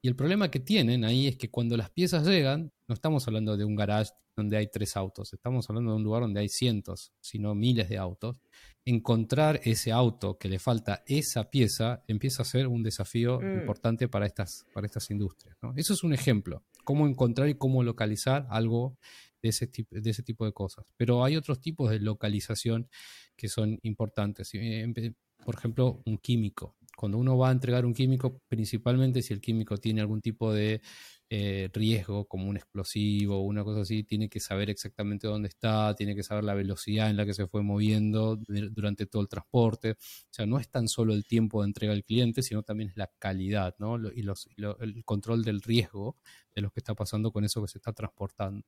Y 0.07 0.09
el 0.09 0.15
problema 0.15 0.49
que 0.49 0.61
tienen 0.61 1.03
ahí 1.03 1.27
es 1.27 1.35
que 1.35 1.49
cuando 1.49 1.75
las 1.75 1.89
piezas 1.89 2.25
llegan, 2.25 2.71
no 2.87 2.95
estamos 2.95 3.27
hablando 3.27 3.57
de 3.57 3.65
un 3.65 3.75
garage 3.75 4.13
donde 4.37 4.55
hay 4.55 4.67
tres 4.71 4.95
autos, 4.95 5.33
estamos 5.33 5.69
hablando 5.69 5.91
de 5.91 5.97
un 5.97 6.03
lugar 6.03 6.21
donde 6.21 6.39
hay 6.39 6.47
cientos, 6.47 7.11
sino 7.19 7.53
miles 7.53 7.89
de 7.89 7.97
autos. 7.97 8.39
Encontrar 8.85 9.59
ese 9.65 9.91
auto 9.91 10.37
que 10.37 10.47
le 10.47 10.59
falta 10.59 11.03
esa 11.07 11.49
pieza 11.49 12.05
empieza 12.07 12.43
a 12.43 12.45
ser 12.45 12.67
un 12.67 12.83
desafío 12.83 13.41
mm. 13.41 13.59
importante 13.59 14.07
para 14.07 14.25
estas, 14.25 14.65
para 14.73 14.87
estas 14.87 15.11
industrias. 15.11 15.57
Eso 15.75 15.93
es 15.93 16.01
un 16.05 16.13
ejemplo, 16.13 16.63
cómo 16.85 17.05
encontrar 17.05 17.49
y 17.49 17.55
cómo 17.55 17.83
localizar 17.83 18.47
algo 18.49 18.97
de 19.41 19.49
ese, 19.49 19.67
tipo, 19.67 19.93
de 19.93 20.09
ese 20.09 20.23
tipo 20.23 20.45
de 20.45 20.53
cosas. 20.53 20.85
Pero 20.95 21.25
hay 21.25 21.35
otros 21.35 21.59
tipos 21.59 21.89
de 21.89 21.99
localización 21.99 22.87
que 23.35 23.49
son 23.49 23.77
importantes. 23.81 24.51
Eh, 24.53 25.13
por 25.43 25.55
ejemplo, 25.55 26.01
un 26.05 26.17
químico. 26.17 26.77
Cuando 26.97 27.19
uno 27.19 27.37
va 27.37 27.49
a 27.49 27.51
entregar 27.51 27.85
un 27.85 27.93
químico, 27.93 28.41
principalmente 28.47 29.21
si 29.21 29.31
el 29.33 29.39
químico 29.39 29.77
tiene 29.77 30.01
algún 30.01 30.19
tipo 30.19 30.51
de 30.51 30.81
eh, 31.29 31.69
riesgo, 31.73 32.25
como 32.25 32.49
un 32.49 32.57
explosivo 32.57 33.37
o 33.37 33.41
una 33.41 33.63
cosa 33.63 33.81
así, 33.81 34.03
tiene 34.03 34.29
que 34.29 34.39
saber 34.39 34.71
exactamente 34.71 35.27
dónde 35.27 35.49
está, 35.49 35.93
tiene 35.93 36.15
que 36.15 36.23
saber 36.23 36.43
la 36.43 36.55
velocidad 36.55 37.11
en 37.11 37.17
la 37.17 37.25
que 37.25 37.35
se 37.35 37.47
fue 37.47 37.61
moviendo 37.61 38.39
durante 38.47 39.05
todo 39.05 39.21
el 39.21 39.27
transporte. 39.27 39.91
O 39.91 39.97
sea, 40.31 40.47
no 40.47 40.57
es 40.57 40.69
tan 40.69 40.87
solo 40.87 41.13
el 41.13 41.27
tiempo 41.27 41.61
de 41.61 41.67
entrega 41.67 41.93
al 41.93 42.03
cliente, 42.03 42.41
sino 42.41 42.63
también 42.63 42.89
es 42.89 42.97
la 42.97 43.11
calidad 43.19 43.75
¿no? 43.77 43.97
y, 44.11 44.23
los, 44.23 44.49
el 44.79 45.03
control 45.05 45.43
del 45.43 45.61
riesgo 45.61 46.17
de 46.55 46.61
lo 46.63 46.71
que 46.71 46.79
está 46.79 46.95
pasando 46.95 47.31
con 47.31 47.43
eso 47.45 47.61
que 47.61 47.67
se 47.67 47.77
está 47.77 47.93
transportando. 47.93 48.65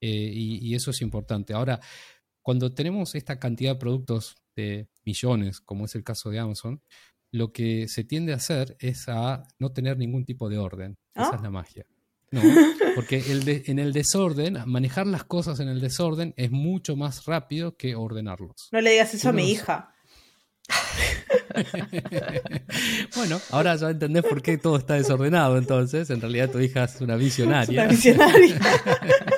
Eh, 0.00 0.30
y, 0.32 0.74
eso 0.76 0.92
es 0.92 1.02
importante. 1.02 1.52
Ahora, 1.52 1.80
cuando 2.42 2.72
tenemos 2.72 3.16
esta 3.16 3.40
cantidad 3.40 3.72
de 3.72 3.80
productos 3.80 4.36
de 4.54 4.88
millones, 5.04 5.60
como 5.60 5.86
es 5.86 5.96
el 5.96 6.04
caso 6.04 6.30
de 6.30 6.38
Amazon, 6.38 6.80
lo 7.36 7.52
que 7.52 7.86
se 7.88 8.04
tiende 8.04 8.32
a 8.32 8.36
hacer 8.36 8.76
es 8.80 9.08
a 9.08 9.46
no 9.58 9.72
tener 9.72 9.98
ningún 9.98 10.24
tipo 10.24 10.48
de 10.48 10.58
orden. 10.58 10.96
Esa 11.14 11.28
es 11.28 11.34
¿Ah? 11.34 11.40
la 11.42 11.50
magia. 11.50 11.86
No, 12.30 12.40
porque 12.96 13.18
el 13.18 13.62
en 13.66 13.78
el 13.78 13.92
desorden, 13.92 14.58
manejar 14.66 15.06
las 15.06 15.24
cosas 15.24 15.60
en 15.60 15.68
el 15.68 15.80
desorden 15.80 16.34
es 16.36 16.50
mucho 16.50 16.96
más 16.96 17.24
rápido 17.24 17.76
que 17.76 17.94
ordenarlos. 17.94 18.68
No 18.72 18.80
le 18.80 18.90
digas 18.90 19.14
eso 19.14 19.28
a 19.28 19.32
mi 19.32 19.50
hija. 19.50 19.92
bueno, 23.16 23.40
ahora 23.50 23.76
ya 23.76 23.90
entendés 23.90 24.24
por 24.24 24.42
qué 24.42 24.58
todo 24.58 24.76
está 24.76 24.94
desordenado 24.94 25.58
entonces. 25.58 26.10
En 26.10 26.20
realidad 26.20 26.50
tu 26.50 26.58
hija 26.58 26.84
es 26.84 27.00
una 27.00 27.16
visionaria. 27.16 27.82
una 27.82 27.90
visionaria. 27.90 28.58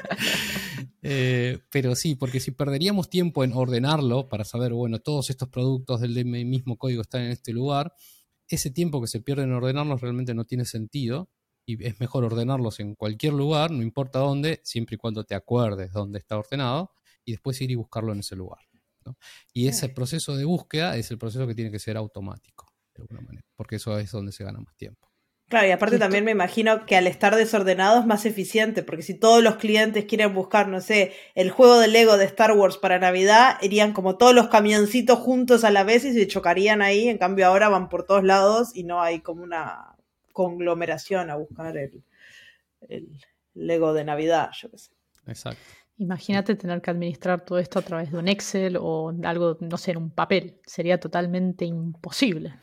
Eh, 1.03 1.59
pero 1.71 1.95
sí, 1.95 2.15
porque 2.17 2.41
si 2.41 2.51
perderíamos 2.51 3.09
tiempo 3.09 3.45
en 3.45 3.53
ordenarlo 3.53 4.29
para 4.29 4.45
saber, 4.45 4.73
bueno, 4.73 4.99
todos 4.99 5.31
estos 5.31 5.49
productos 5.49 6.01
del 6.01 6.25
mismo 6.25 6.77
código 6.77 7.03
están 7.03 7.23
en 7.23 7.31
este 7.31 7.53
lugar, 7.53 7.93
ese 8.49 8.71
tiempo 8.71 9.01
que 9.01 9.07
se 9.07 9.21
pierde 9.21 9.45
en 9.45 9.53
ordenarlos 9.53 10.01
realmente 10.01 10.35
no 10.35 10.45
tiene 10.45 10.65
sentido 10.65 11.31
y 11.67 11.85
es 11.85 12.01
mejor 12.01 12.25
ordenarlos 12.25 12.81
en 12.81 12.95
cualquier 12.95 13.35
lugar, 13.35 13.71
no 13.71 13.83
importa 13.83 14.21
dónde, 14.21 14.61
siempre 14.65 14.95
y 14.95 14.99
cuando 14.99 15.25
te 15.25 15.35
acuerdes 15.35 15.93
dónde 15.93 16.19
está 16.19 16.39
ordenado 16.39 16.93
y 17.25 17.33
después 17.33 17.61
ir 17.61 17.71
y 17.71 17.75
buscarlo 17.75 18.13
en 18.13 18.21
ese 18.21 18.37
lugar. 18.37 18.61
Y 19.53 19.69
ese 19.69 19.89
proceso 19.89 20.37
de 20.37 20.45
búsqueda 20.45 20.97
es 20.97 21.11
el 21.11 21.19
proceso 21.19 21.47
que 21.47 21.55
tiene 21.55 21.71
que 21.71 21.79
ser 21.79 21.97
automático, 21.97 22.73
de 22.95 23.03
alguna 23.03 23.21
manera, 23.21 23.47
porque 23.55 23.77
eso 23.77 23.99
es 23.99 24.11
donde 24.11 24.33
se 24.33 24.45
gana 24.45 24.61
más 24.61 24.77
tiempo. 24.77 25.08
Claro, 25.49 25.67
y 25.67 25.71
aparte 25.71 25.99
también 25.99 26.25
me 26.25 26.31
imagino 26.31 26.85
que 26.85 26.95
al 26.95 27.07
estar 27.07 27.35
desordenado 27.35 27.99
es 28.01 28.07
más 28.07 28.27
eficiente, 28.27 28.83
porque 28.83 29.03
si 29.03 29.15
todos 29.15 29.43
los 29.43 29.57
clientes 29.57 30.05
quieren 30.05 30.35
buscar, 30.35 30.69
no 30.69 30.83
sé, 30.83 31.15
el 31.35 31.51
juego 31.51 31.79
de 31.79 31.89
Lego 31.89 32.19
de 32.19 32.27
Star 32.27 32.53
Wars 32.53 32.77
para 32.77 32.99
Navidad, 32.99 33.57
irían 33.63 33.95
como 33.95 34.19
todos 34.19 34.35
los 34.35 34.49
camioncitos 34.49 35.19
juntos 35.19 35.65
a 35.65 35.71
la 35.71 35.85
vez 35.85 36.05
y 36.05 36.13
se 36.13 36.27
chocarían 36.27 36.83
ahí, 36.83 37.09
en 37.09 37.17
cambio 37.17 37.47
ahora 37.47 37.71
van 37.71 37.89
por 37.89 38.05
todos 38.05 38.25
lados 38.25 38.77
y 38.77 38.85
no 38.85 39.01
hay 39.01 39.21
como 39.21 39.43
una 39.43 39.97
conglomeración 40.35 41.31
a 41.31 41.37
buscar 41.37 41.79
el, 41.79 42.05
el 42.87 43.09
Lego 43.55 43.95
de 43.95 44.05
Navidad, 44.05 44.51
yo 44.53 44.71
qué 44.71 44.77
sé. 44.77 44.91
Exacto. 45.27 45.63
Imagínate 45.97 46.55
tener 46.57 46.81
que 46.83 46.91
administrar 46.91 47.45
todo 47.45 47.59
esto 47.59 47.79
a 47.79 47.83
través 47.83 48.13
de 48.13 48.19
un 48.19 48.29
Excel 48.29 48.77
o 48.79 49.13
algo, 49.25 49.57
no 49.61 49.77
sé, 49.79 49.93
en 49.93 49.97
un 49.97 50.11
papel. 50.11 50.61
Sería 50.65 51.01
totalmente 51.01 51.65
imposible. 51.65 52.55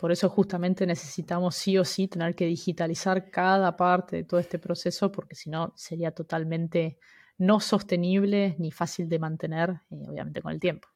Por 0.00 0.10
eso 0.12 0.30
justamente 0.30 0.86
necesitamos 0.86 1.54
sí 1.54 1.76
o 1.76 1.84
sí 1.84 2.08
tener 2.08 2.34
que 2.34 2.46
digitalizar 2.46 3.30
cada 3.30 3.76
parte 3.76 4.16
de 4.16 4.24
todo 4.24 4.40
este 4.40 4.58
proceso 4.58 5.12
porque 5.12 5.34
si 5.34 5.50
no 5.50 5.74
sería 5.76 6.12
totalmente 6.12 6.98
no 7.36 7.60
sostenible 7.60 8.56
ni 8.58 8.70
fácil 8.70 9.08
de 9.10 9.18
mantener, 9.18 9.80
y 9.90 10.08
obviamente 10.08 10.40
con 10.40 10.52
el 10.52 10.60
tiempo. 10.60 10.88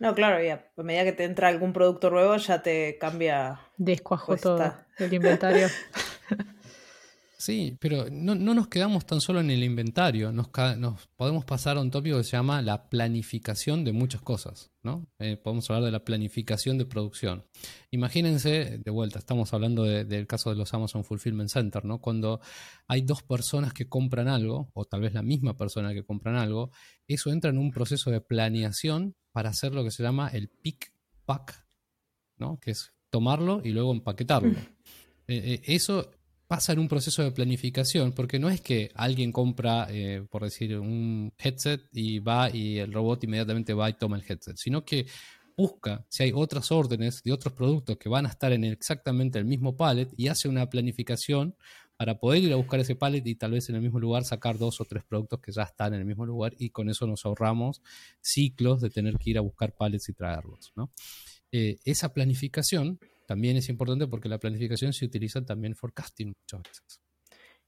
No, 0.00 0.14
claro, 0.14 0.42
ya, 0.42 0.68
a 0.76 0.82
medida 0.82 1.04
que 1.04 1.12
te 1.12 1.24
entra 1.24 1.48
algún 1.48 1.72
producto 1.72 2.10
nuevo 2.10 2.36
ya 2.36 2.60
te 2.62 2.98
cambia. 2.98 3.60
Descuajo 3.76 4.36
todo 4.36 4.74
el 4.98 5.14
inventario. 5.14 5.68
Sí, 7.40 7.78
pero 7.80 8.10
no, 8.10 8.34
nos 8.34 8.66
quedamos 8.66 9.06
tan 9.06 9.20
solo 9.20 9.38
en 9.38 9.50
el 9.52 9.62
inventario, 9.62 10.32
nos, 10.32 10.48
podemos 11.14 11.44
pasar 11.44 11.76
a 11.76 11.80
un 11.80 11.92
tópico 11.92 12.16
que 12.16 12.24
se 12.24 12.32
llama 12.32 12.60
la 12.62 12.90
planificación 12.90 13.84
de 13.84 13.92
muchas 13.92 14.22
cosas, 14.22 14.72
¿no? 14.82 15.06
Eh, 15.20 15.36
podemos 15.36 15.70
hablar 15.70 15.84
de 15.84 15.92
la 15.92 16.04
planificación 16.04 16.78
de 16.78 16.84
producción. 16.84 17.46
Imagínense, 17.92 18.80
de 18.84 18.90
vuelta, 18.90 19.20
estamos 19.20 19.54
hablando 19.54 19.84
del 19.84 20.26
caso 20.26 20.50
de 20.50 20.56
los 20.56 20.74
Amazon 20.74 21.04
Fulfillment 21.04 21.48
Center, 21.48 21.84
¿no? 21.84 22.00
Cuando 22.00 22.40
hay 22.88 23.02
dos 23.02 23.22
personas 23.22 23.72
que 23.72 23.88
compran 23.88 24.26
algo, 24.26 24.72
o 24.74 24.84
tal 24.84 25.02
vez 25.02 25.14
la 25.14 25.22
misma 25.22 25.56
persona 25.56 25.94
que 25.94 26.04
compran 26.04 26.34
algo, 26.34 26.72
eso 27.06 27.30
entra 27.30 27.50
en 27.50 27.58
un 27.58 27.70
proceso 27.70 28.10
de 28.10 28.20
planeación 28.20 29.14
para 29.30 29.50
hacer 29.50 29.76
lo 29.76 29.84
que 29.84 29.92
se 29.92 30.02
llama 30.02 30.26
el 30.26 30.48
pick 30.48 30.92
pack, 31.24 31.68
¿no? 32.36 32.58
Que 32.58 32.72
es 32.72 32.92
tomarlo 33.10 33.60
y 33.62 33.70
luego 33.70 33.92
empaquetarlo. 33.92 34.58
Eh, 35.30 35.60
eh, 35.60 35.62
eso 35.66 36.10
pasa 36.48 36.72
en 36.72 36.78
un 36.78 36.88
proceso 36.88 37.22
de 37.22 37.30
planificación, 37.30 38.12
porque 38.12 38.38
no 38.38 38.48
es 38.48 38.62
que 38.62 38.90
alguien 38.94 39.30
compra, 39.32 39.86
eh, 39.90 40.26
por 40.30 40.42
decir, 40.42 40.78
un 40.78 41.30
headset 41.38 41.82
y 41.92 42.18
va 42.20 42.50
y 42.50 42.78
el 42.78 42.92
robot 42.92 43.22
inmediatamente 43.24 43.74
va 43.74 43.90
y 43.90 43.92
toma 43.92 44.16
el 44.16 44.24
headset, 44.26 44.56
sino 44.56 44.82
que 44.82 45.06
busca 45.56 46.06
si 46.08 46.22
hay 46.22 46.32
otras 46.34 46.72
órdenes 46.72 47.22
de 47.22 47.32
otros 47.32 47.52
productos 47.52 47.98
que 47.98 48.08
van 48.08 48.24
a 48.24 48.30
estar 48.30 48.50
en 48.52 48.64
exactamente 48.64 49.38
el 49.38 49.44
mismo 49.44 49.76
pallet 49.76 50.08
y 50.16 50.28
hace 50.28 50.48
una 50.48 50.70
planificación 50.70 51.54
para 51.98 52.18
poder 52.18 52.44
ir 52.44 52.52
a 52.52 52.56
buscar 52.56 52.80
ese 52.80 52.94
pallet 52.94 53.26
y 53.26 53.34
tal 53.34 53.50
vez 53.50 53.68
en 53.68 53.74
el 53.74 53.82
mismo 53.82 53.98
lugar 53.98 54.24
sacar 54.24 54.56
dos 54.56 54.80
o 54.80 54.84
tres 54.84 55.04
productos 55.04 55.40
que 55.40 55.52
ya 55.52 55.64
están 55.64 55.92
en 55.94 56.00
el 56.00 56.06
mismo 56.06 56.24
lugar 56.24 56.54
y 56.56 56.70
con 56.70 56.88
eso 56.88 57.06
nos 57.06 57.26
ahorramos 57.26 57.82
ciclos 58.20 58.80
de 58.80 58.88
tener 58.88 59.18
que 59.18 59.30
ir 59.30 59.38
a 59.38 59.42
buscar 59.42 59.74
pallets 59.74 60.08
y 60.08 60.12
traerlos. 60.14 60.72
¿no? 60.76 60.90
Eh, 61.50 61.78
esa 61.84 62.14
planificación 62.14 63.00
también 63.28 63.58
es 63.58 63.68
importante 63.68 64.06
porque 64.06 64.30
la 64.30 64.38
planificación 64.38 64.94
se 64.94 65.04
utiliza 65.04 65.44
también 65.44 65.74
forecasting 65.76 66.28
muchas 66.28 66.62
veces. 66.62 67.02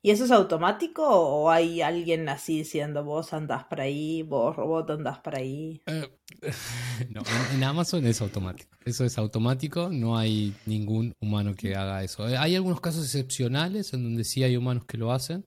¿Y 0.02 0.10
eso 0.10 0.24
es 0.24 0.30
automático 0.30 1.06
o 1.06 1.50
hay 1.50 1.82
alguien 1.82 2.30
así 2.30 2.56
diciendo 2.56 3.04
vos 3.04 3.34
andás 3.34 3.64
para 3.64 3.82
ahí, 3.82 4.22
vos 4.22 4.56
robot 4.56 4.88
andás 4.92 5.18
para 5.18 5.40
ahí? 5.40 5.82
Eh, 5.84 6.08
no, 7.10 7.20
en, 7.52 7.62
Amazon 7.62 8.06
es 8.06 8.22
automático. 8.22 8.74
Eso 8.86 9.04
es 9.04 9.18
automático, 9.18 9.90
no 9.90 10.16
hay 10.16 10.56
ningún 10.64 11.12
humano 11.20 11.54
que 11.54 11.76
haga 11.76 12.02
eso. 12.02 12.26
Eh, 12.26 12.38
hay 12.38 12.56
algunos 12.56 12.80
casos 12.80 13.04
excepcionales 13.04 13.92
en 13.92 14.02
donde 14.02 14.24
sí 14.24 14.42
hay 14.42 14.56
humanos 14.56 14.86
que 14.86 14.96
lo 14.96 15.12
hacen, 15.12 15.44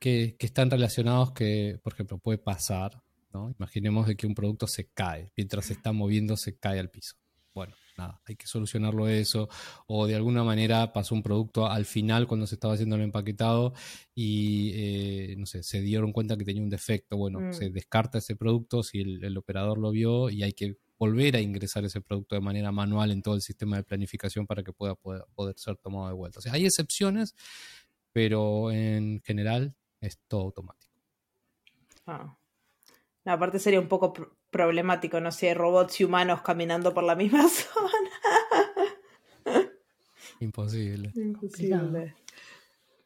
que, 0.00 0.34
que 0.36 0.46
están 0.46 0.68
relacionados 0.68 1.30
que, 1.30 1.78
por 1.84 1.92
ejemplo, 1.92 2.18
puede 2.18 2.38
pasar, 2.38 3.00
¿no? 3.32 3.52
Imaginemos 3.56 4.08
de 4.08 4.16
que 4.16 4.26
un 4.26 4.34
producto 4.34 4.66
se 4.66 4.88
cae, 4.88 5.30
mientras 5.36 5.66
se 5.66 5.74
está 5.74 5.92
moviendo 5.92 6.36
se 6.36 6.58
cae 6.58 6.80
al 6.80 6.90
piso. 6.90 7.14
Bueno, 7.54 7.76
nada, 7.96 8.20
hay 8.24 8.36
que 8.36 8.46
solucionarlo 8.46 9.08
eso, 9.08 9.48
o 9.86 10.06
de 10.06 10.14
alguna 10.14 10.44
manera 10.44 10.92
pasó 10.92 11.14
un 11.14 11.22
producto 11.22 11.66
al 11.66 11.84
final 11.84 12.26
cuando 12.26 12.46
se 12.46 12.54
estaba 12.54 12.74
haciendo 12.74 12.96
el 12.96 13.02
empaquetado 13.02 13.74
y, 14.14 14.72
eh, 14.74 15.34
no 15.36 15.46
sé, 15.46 15.62
se 15.62 15.80
dieron 15.80 16.12
cuenta 16.12 16.36
que 16.36 16.44
tenía 16.44 16.62
un 16.62 16.70
defecto, 16.70 17.16
bueno, 17.16 17.40
mm. 17.40 17.52
se 17.52 17.70
descarta 17.70 18.18
ese 18.18 18.36
producto 18.36 18.82
si 18.82 19.00
el, 19.00 19.36
operador 19.36 19.78
lo 19.78 19.90
vio 19.90 20.30
y 20.30 20.42
hay 20.42 20.52
que 20.52 20.76
volver 20.98 21.36
a 21.36 21.40
ingresar 21.40 21.84
ese 21.84 22.00
producto 22.00 22.34
de 22.34 22.40
manera 22.40 22.72
manual 22.72 23.10
en 23.10 23.22
todo 23.22 23.34
el 23.34 23.42
sistema 23.42 23.76
de 23.76 23.84
planificación 23.84 24.46
para 24.46 24.62
que 24.62 24.72
pueda 24.72 24.94
poder, 24.94 25.58
ser 25.58 25.76
tomado 25.76 26.08
de 26.08 26.14
vuelta. 26.14 26.38
O 26.38 26.42
sea, 26.42 26.54
hay 26.54 26.64
excepciones, 26.64 27.34
pero 28.12 28.70
en 28.70 29.20
general 29.22 29.74
es 30.00 30.18
todo 30.26 30.42
automático. 30.42 30.94
Ah. 32.06 32.38
Aparte 33.26 33.58
sería 33.58 33.80
un 33.80 33.88
poco 33.88 34.12
problemático, 34.50 35.20
no 35.20 35.32
sé, 35.32 35.54
robots 35.54 36.00
y 36.00 36.04
humanos 36.04 36.42
caminando 36.42 36.94
por 36.94 37.04
la 37.04 37.14
misma 37.14 37.48
zona. 37.48 38.10
Imposible. 40.40 41.12
Imposible. 41.14 42.14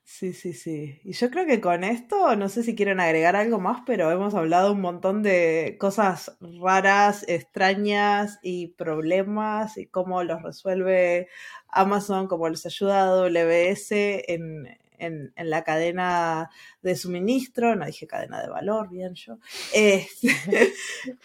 Sí, 0.05 0.33
sí, 0.35 0.53
sí. 0.53 1.01
Y 1.05 1.12
yo 1.12 1.31
creo 1.31 1.47
que 1.47 1.61
con 1.61 1.85
esto, 1.85 2.37
no 2.37 2.49
sé 2.49 2.62
si 2.62 2.75
quieren 2.75 3.01
agregar 3.01 3.37
algo 3.37 3.61
más, 3.61 3.83
pero 3.87 4.11
hemos 4.11 4.35
hablado 4.35 4.73
un 4.73 4.81
montón 4.81 5.23
de 5.23 5.77
cosas 5.81 6.37
raras, 6.41 7.25
extrañas 7.29 8.39
y 8.43 8.68
problemas 8.75 9.79
y 9.79 9.87
cómo 9.87 10.23
los 10.25 10.43
resuelve 10.43 11.29
Amazon, 11.68 12.27
cómo 12.27 12.49
les 12.49 12.66
ayuda 12.66 13.03
a 13.03 13.25
AWS 13.25 13.93
en, 13.93 14.66
en, 15.01 15.32
la 15.36 15.64
cadena 15.64 16.51
de 16.82 16.96
suministro, 16.96 17.74
no 17.74 17.86
dije 17.86 18.07
cadena 18.07 18.40
de 18.42 18.48
valor, 18.48 18.90
bien 18.90 19.14
yo, 19.14 19.38
este, 19.74 20.28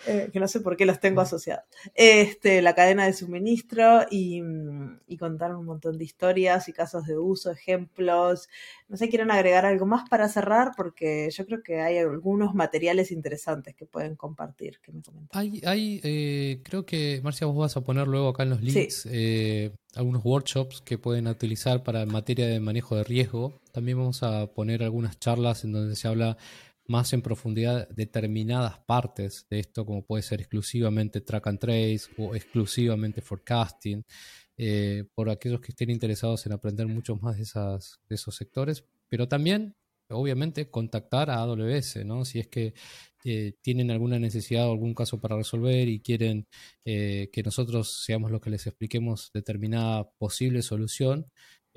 eh, 0.07 0.29
que 0.31 0.39
no 0.39 0.47
sé 0.47 0.61
por 0.61 0.77
qué 0.77 0.85
los 0.85 0.99
tengo 0.99 1.21
asociados, 1.21 1.65
este, 1.93 2.61
la 2.61 2.73
cadena 2.73 3.05
de 3.05 3.13
suministro 3.13 4.05
y, 4.09 4.41
y 5.07 5.17
contar 5.17 5.55
un 5.55 5.65
montón 5.65 5.97
de 5.97 6.05
historias 6.05 6.67
y 6.67 6.73
casos 6.73 7.05
de 7.05 7.17
uso, 7.17 7.51
ejemplos. 7.51 8.49
No 8.87 8.97
sé, 8.97 9.09
quieren 9.09 9.31
agregar 9.31 9.65
algo 9.65 9.85
más 9.85 10.07
para 10.09 10.29
cerrar 10.29 10.71
porque 10.75 11.29
yo 11.31 11.45
creo 11.45 11.63
que 11.63 11.81
hay 11.81 11.97
algunos 11.97 12.53
materiales 12.53 13.11
interesantes 13.11 13.75
que 13.75 13.85
pueden 13.85 14.15
compartir. 14.15 14.79
Que 14.81 14.91
me 14.91 15.01
hay, 15.31 15.61
hay 15.65 16.01
eh, 16.03 16.61
creo 16.63 16.85
que, 16.85 17.19
Marcia, 17.23 17.47
vos 17.47 17.57
vas 17.57 17.77
a 17.77 17.81
poner 17.81 18.07
luego 18.07 18.29
acá 18.29 18.43
en 18.43 18.49
los 18.51 18.61
links 18.61 19.07
eh, 19.11 19.71
algunos 19.95 20.23
workshops 20.23 20.81
que 20.81 20.97
pueden 20.97 21.27
utilizar 21.27 21.83
para 21.83 22.05
materia 22.05 22.47
de 22.47 22.59
manejo 22.59 22.95
de 22.95 23.03
riesgo. 23.03 23.61
También 23.71 23.97
vamos 23.97 24.23
a 24.23 24.47
poner 24.47 24.83
algunas 24.83 25.19
charlas 25.19 25.63
en 25.63 25.71
donde 25.71 25.95
se 25.95 26.07
habla 26.07 26.37
más 26.87 27.13
en 27.13 27.21
profundidad 27.21 27.89
determinadas 27.89 28.79
partes 28.79 29.47
de 29.49 29.59
esto, 29.59 29.85
como 29.85 30.05
puede 30.05 30.23
ser 30.23 30.41
exclusivamente 30.41 31.21
track 31.21 31.47
and 31.47 31.59
trace 31.59 32.01
o 32.17 32.35
exclusivamente 32.35 33.21
forecasting, 33.21 34.05
eh, 34.57 35.05
por 35.15 35.29
aquellos 35.29 35.61
que 35.61 35.71
estén 35.71 35.89
interesados 35.89 36.45
en 36.45 36.53
aprender 36.53 36.87
mucho 36.87 37.15
más 37.15 37.37
de, 37.37 37.43
esas, 37.43 37.99
de 38.07 38.15
esos 38.15 38.35
sectores, 38.35 38.85
pero 39.09 39.27
también, 39.27 39.75
obviamente, 40.09 40.69
contactar 40.69 41.29
a 41.29 41.39
AWS, 41.39 42.05
¿no? 42.05 42.25
Si 42.25 42.39
es 42.39 42.47
que 42.47 42.73
eh, 43.23 43.53
tienen 43.61 43.89
alguna 43.89 44.19
necesidad 44.19 44.67
o 44.67 44.71
algún 44.71 44.93
caso 44.93 45.19
para 45.19 45.35
resolver 45.35 45.87
y 45.87 45.99
quieren 46.01 46.47
eh, 46.85 47.29
que 47.33 47.41
nosotros 47.43 48.03
seamos 48.05 48.29
los 48.31 48.39
que 48.39 48.51
les 48.51 48.67
expliquemos 48.67 49.31
determinada 49.33 50.09
posible 50.19 50.61
solución, 50.61 51.25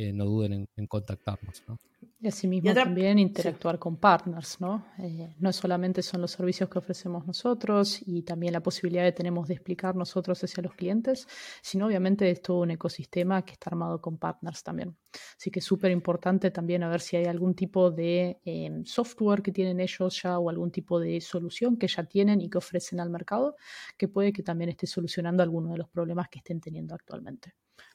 eh, 0.00 0.12
no 0.12 0.26
duden 0.26 0.68
en, 0.76 0.86
contactarnos. 0.86 1.60
¿no? 1.66 1.76
Y 2.20 2.28
asimismo 2.28 2.72
también 2.72 3.18
interactuar 3.18 3.80
con 3.80 3.96
partners, 3.96 4.60
¿no? 4.60 4.86
Eh, 4.98 5.34
no 5.40 5.52
solamente 5.52 6.02
son 6.02 6.20
los 6.20 6.30
servicios 6.30 6.68
que 6.68 6.78
ofrecemos 6.78 7.26
nosotros 7.26 8.00
y 8.06 8.22
también 8.22 8.52
la 8.52 8.60
posibilidad 8.60 9.02
que 9.02 9.10
tenemos 9.10 9.48
de 9.48 9.54
explicar 9.54 9.96
nosotros 9.96 10.42
hacia 10.44 10.62
los 10.62 10.74
clientes, 10.74 11.26
sino 11.62 11.86
obviamente 11.86 12.30
es 12.30 12.40
todo 12.40 12.60
un 12.60 12.70
ecosistema 12.70 13.44
que 13.44 13.54
está 13.54 13.70
armado 13.70 14.00
con 14.00 14.18
partners 14.18 14.62
también. 14.62 14.96
Así 15.36 15.50
que 15.50 15.58
es 15.58 15.64
súper 15.64 15.90
importante 15.90 16.52
también 16.52 16.84
a 16.84 16.88
ver 16.88 17.00
si 17.00 17.16
hay 17.16 17.24
algún 17.24 17.56
tipo 17.56 17.90
de 17.90 18.38
em, 18.44 18.84
software 18.84 19.42
que 19.42 19.50
tienen 19.50 19.80
ellos 19.80 20.22
ya 20.22 20.38
o 20.38 20.48
algún 20.48 20.70
tipo 20.70 21.00
de 21.00 21.20
solución 21.20 21.76
que 21.76 21.88
ya 21.88 22.04
tienen 22.04 22.40
y 22.40 22.48
que 22.48 22.58
ofrecen 22.58 23.00
al 23.00 23.10
mercado, 23.10 23.56
que 23.96 24.06
puede 24.06 24.32
que 24.32 24.44
también 24.44 24.70
esté 24.70 24.86
solucionando 24.86 25.42
algunos 25.42 25.72
de 25.72 25.78
los 25.78 25.88
problemas 25.88 26.28
que 26.28 26.38
estén 26.38 26.60
teniendo 26.60 26.94
actualmente. 26.94 27.54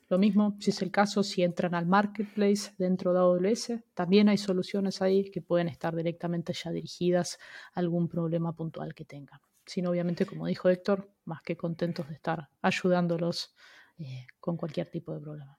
Lo 0.09 0.17
mismo, 0.17 0.55
si 0.59 0.71
es 0.71 0.81
el 0.81 0.91
caso, 0.91 1.23
si 1.23 1.43
entran 1.43 1.75
al 1.75 1.85
marketplace 1.85 2.73
dentro 2.77 3.13
de 3.13 3.19
AWS, 3.19 3.83
también 3.93 4.29
hay 4.29 4.37
soluciones 4.37 5.01
ahí 5.01 5.31
que 5.31 5.41
pueden 5.41 5.67
estar 5.67 5.95
directamente 5.95 6.53
ya 6.53 6.71
dirigidas 6.71 7.39
a 7.73 7.79
algún 7.79 8.07
problema 8.07 8.53
puntual 8.53 8.93
que 8.93 9.05
tengan. 9.05 9.39
Sino, 9.65 9.91
obviamente, 9.91 10.25
como 10.25 10.45
dijo 10.45 10.69
Héctor, 10.69 11.09
más 11.25 11.41
que 11.41 11.55
contentos 11.55 12.07
de 12.09 12.15
estar 12.15 12.49
ayudándolos 12.61 13.55
eh, 13.97 14.27
con 14.39 14.57
cualquier 14.57 14.89
tipo 14.89 15.13
de 15.13 15.21
problema. 15.21 15.57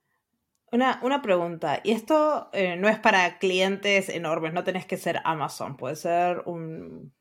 Una, 0.73 1.01
una 1.03 1.23
pregunta, 1.23 1.81
y 1.85 1.93
esto 1.93 2.51
eh, 2.53 2.77
no 2.77 2.89
es 2.89 2.99
para 2.99 3.39
clientes 3.39 4.09
enormes, 4.09 4.53
no 4.53 4.65
tenés 4.65 4.87
que 4.87 4.97
ser 4.97 5.21
Amazon, 5.25 5.77
puede 5.77 5.95
ser 5.95 6.43
un 6.47 7.15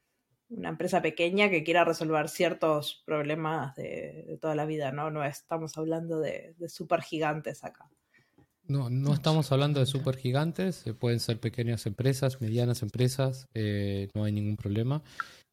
una 0.56 0.70
empresa 0.70 1.02
pequeña 1.02 1.50
que 1.50 1.64
quiera 1.64 1.84
resolver 1.84 2.30
ciertos 2.30 3.04
problemas 3.06 3.76
de, 3.76 4.38
toda 4.42 4.56
la 4.56 4.66
vida, 4.66 4.92
¿no? 4.92 5.12
No 5.12 5.24
estamos 5.24 5.78
hablando 5.78 6.20
de, 6.20 6.56
de 6.58 6.70
super 6.70 7.02
gigantes 7.02 7.64
acá. 7.64 7.90
No, 8.66 8.90
no 8.90 9.14
estamos 9.14 9.52
hablando 9.52 9.82
de 9.82 9.86
super 9.86 10.16
gigantes, 10.16 10.88
eh, 10.88 10.94
pueden 10.94 11.20
ser 11.20 11.40
pequeñas 11.40 11.86
empresas, 11.86 12.40
medianas 12.40 12.82
empresas, 12.82 13.48
eh, 13.54 14.08
no 14.14 14.24
hay 14.24 14.32
ningún 14.32 14.56
problema. 14.56 15.04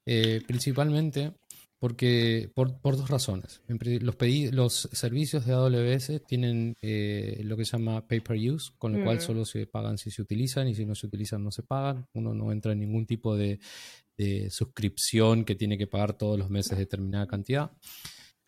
Eh, 0.06 0.42
principalmente 0.46 1.32
porque 1.80 2.52
por, 2.54 2.78
dos 2.82 3.08
razones. 3.08 3.62
Los, 3.66 4.52
los 4.52 4.88
servicios 4.92 5.46
de 5.46 5.54
AWS 5.54 6.22
tienen 6.28 6.74
lo 6.78 7.56
que 7.56 7.64
se 7.64 7.72
llama 7.72 8.06
pay 8.06 8.20
per 8.20 8.36
use, 8.36 8.70
con 8.76 8.92
lo 8.92 9.02
cual 9.02 9.16
mm. 9.16 9.20
solo 9.22 9.44
se 9.46 9.66
pagan 9.66 9.96
si 9.96 10.10
se 10.10 10.20
utilizan 10.20 10.68
y 10.68 10.74
si 10.74 10.84
no 10.84 10.94
se 10.94 11.06
utilizan 11.06 11.42
no 11.42 11.50
se 11.50 11.62
pagan. 11.62 12.06
Uno 12.12 12.34
no 12.34 12.52
entra 12.52 12.72
en 12.72 12.80
ningún 12.80 13.06
tipo 13.06 13.34
de, 13.34 13.60
de 14.18 14.50
suscripción 14.50 15.46
que 15.46 15.54
tiene 15.54 15.78
que 15.78 15.86
pagar 15.86 16.12
todos 16.18 16.38
los 16.38 16.50
meses 16.50 16.76
determinada 16.76 17.26
cantidad. 17.26 17.72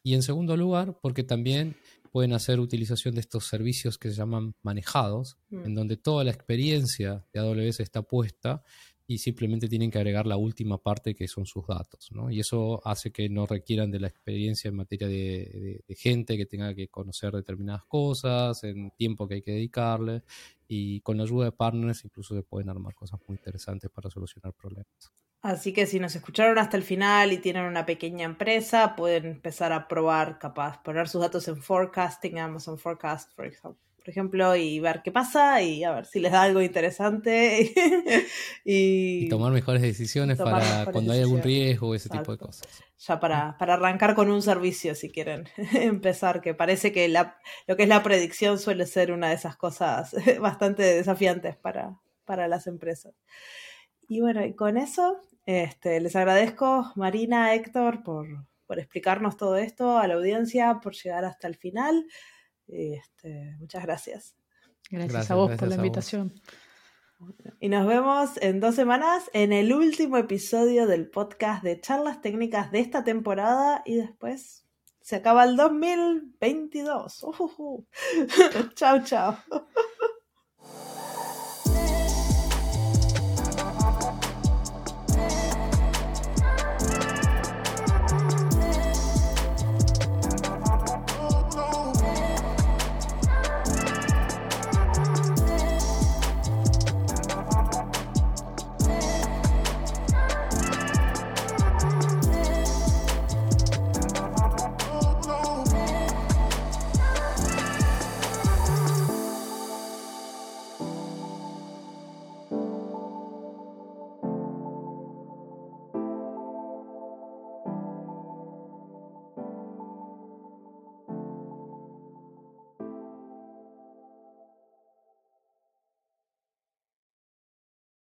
Y 0.05 0.13
en 0.13 0.23
segundo 0.23 0.55
lugar, 0.55 0.99
porque 1.01 1.25
también 1.25 1.77
pueden 2.11 2.35
hacer 2.35 2.61
utilización 2.61 3.15
de 3.15 3.23
estos 3.23 3.47
servicios 3.47 3.97
que 3.97 4.11
se 4.11 4.17
llaman 4.17 4.55
manejados, 4.63 5.39
mm. 5.49 5.65
en 5.65 5.75
donde 5.75 5.97
toda 5.97 6.23
la 6.23 6.33
experiencia 6.33 7.25
de 7.33 7.41
AWS 7.41 7.81
está 7.81 8.03
puesta 8.03 8.63
y 9.13 9.19
simplemente 9.19 9.69
tienen 9.69 9.91
que 9.91 9.99
agregar 9.99 10.27
la 10.27 10.39
última 10.39 10.79
parte 10.79 11.15
que 11.15 11.29
son 11.29 11.45
sus 11.45 11.67
datos. 11.67 12.11
Y 12.31 12.41
eso 12.41 12.81
hace 12.85 13.13
que 13.13 13.29
no 13.29 13.45
requieran 13.45 13.91
de 13.91 14.01
la 14.01 14.09
experiencia 14.09 14.69
en 14.69 14.77
materia 14.77 15.07
de, 15.07 15.83
de, 15.87 15.95
gente 15.95 16.39
que 16.39 16.47
tenga 16.47 16.75
que 16.75 16.89
conocer 16.89 17.33
determinadas 17.33 17.85
cosas, 17.85 18.65
en 18.65 18.91
tiempo 18.93 19.29
que 19.29 19.35
hay 19.35 19.43
que 19.43 19.53
dedicarle, 19.53 20.23
y 20.67 21.01
con 21.03 21.19
la 21.19 21.25
ayuda 21.25 21.45
de 21.45 21.53
partners 21.53 22.05
incluso 22.07 22.35
se 22.35 22.43
pueden 22.43 22.71
armar 22.71 22.95
cosas 22.95 23.21
muy 23.29 23.37
interesantes 23.37 23.91
para 23.91 24.09
solucionar 24.09 24.55
problemas. 24.55 25.13
Así 25.43 25.73
que 25.73 25.87
si 25.87 25.99
nos 26.01 26.15
escucharon 26.17 26.57
hasta 26.59 26.77
el 26.77 26.85
final 26.85 27.33
y 27.33 27.39
tienen 27.39 27.65
una 27.65 27.85
pequeña 27.85 28.25
empresa, 28.25 28.97
pueden 28.97 29.27
empezar 29.27 29.73
a 29.73 29.89
probar, 29.89 30.39
capaz, 30.39 30.83
poner 30.83 31.09
sus 31.09 31.21
datos 31.21 31.49
en 31.49 31.61
forecasting, 31.61 32.39
Amazon 32.39 32.79
Forecast, 32.79 33.35
por 33.35 33.47
ejemplo, 33.47 33.77
y 34.57 34.81
ver 34.81 35.03
qué 35.03 35.13
pasa 35.13 35.63
y 35.63 35.85
a 35.85 35.93
ver 35.93 36.07
si 36.07 36.21
les 36.21 36.33
da 36.33 36.43
algo 36.43 36.63
interesante. 36.63 37.73
y, 38.65 39.29
tomar 39.29 39.53
mejores 39.53 39.83
decisiones 39.83 40.39
para 40.39 40.87
cuando 40.93 41.13
hay 41.13 41.21
algún 41.21 41.43
riesgo 41.43 41.89
o 41.89 41.95
ese 41.95 42.09
tipo 42.09 42.33
de 42.33 42.39
cosas. 42.39 42.67
Ya 42.99 43.19
para, 43.19 43.57
para, 43.59 43.75
arrancar 43.75 44.15
con 44.15 44.31
un 44.31 44.43
servicio, 44.43 44.95
si 44.95 45.11
quieren 45.11 45.49
empezar, 45.75 46.41
que 46.41 46.55
parece 46.55 46.93
que 46.93 47.09
la, 47.09 47.37
lo 47.67 47.77
que 47.77 47.85
es 47.85 47.89
la 47.89 48.03
predicción 48.03 48.59
suele 48.59 48.87
ser 48.87 49.13
una 49.13 49.29
de 49.29 49.35
esas 49.35 49.57
cosas 49.57 50.15
bastante 50.41 50.83
desafiantes 50.83 51.57
para, 51.57 51.99
para 52.25 52.49
las 52.49 52.67
empresas. 52.67 53.15
Y 54.09 54.21
bueno, 54.21 54.45
y 54.45 54.55
con 54.55 54.77
eso 54.77 55.21
este, 55.47 56.01
les 56.01 56.15
agradezco, 56.15 56.93
Marina, 56.95 57.55
Héctor, 57.55 58.03
por, 58.03 58.27
explicarnos 58.79 59.37
todo 59.37 59.57
esto, 59.57 59.99
a 59.99 60.07
la 60.07 60.15
audiencia, 60.15 60.81
por 60.83 60.95
llegar 60.95 61.27
hasta 61.27 61.47
el 61.47 61.57
final. 61.57 62.07
Este, 62.73 63.55
muchas 63.59 63.83
gracias. 63.83 64.35
Gracias, 64.91 65.31
a 65.31 65.35
vos 65.35 65.55
por 65.57 65.69
la 65.69 65.77
invitación. 65.77 66.35
Y 67.61 67.69
nos 67.69 67.87
vemos 67.87 68.31
en 68.41 68.59
dos 68.61 68.75
semanas 68.75 69.31
en 69.33 69.53
el 69.53 69.73
último 69.73 70.17
episodio 70.17 70.87
del 70.87 71.09
podcast 71.09 71.63
de 71.63 71.81
charlas 71.81 72.21
técnicas 72.21 72.73
de 72.73 72.81
esta 72.81 73.05
temporada 73.05 73.83
y 73.85 73.97
después 73.97 74.67
se 75.01 75.17
acaba 75.17 75.45
el 75.45 75.57
2022. 75.57 77.27
chao, 78.75 79.05
chao. 79.05 79.37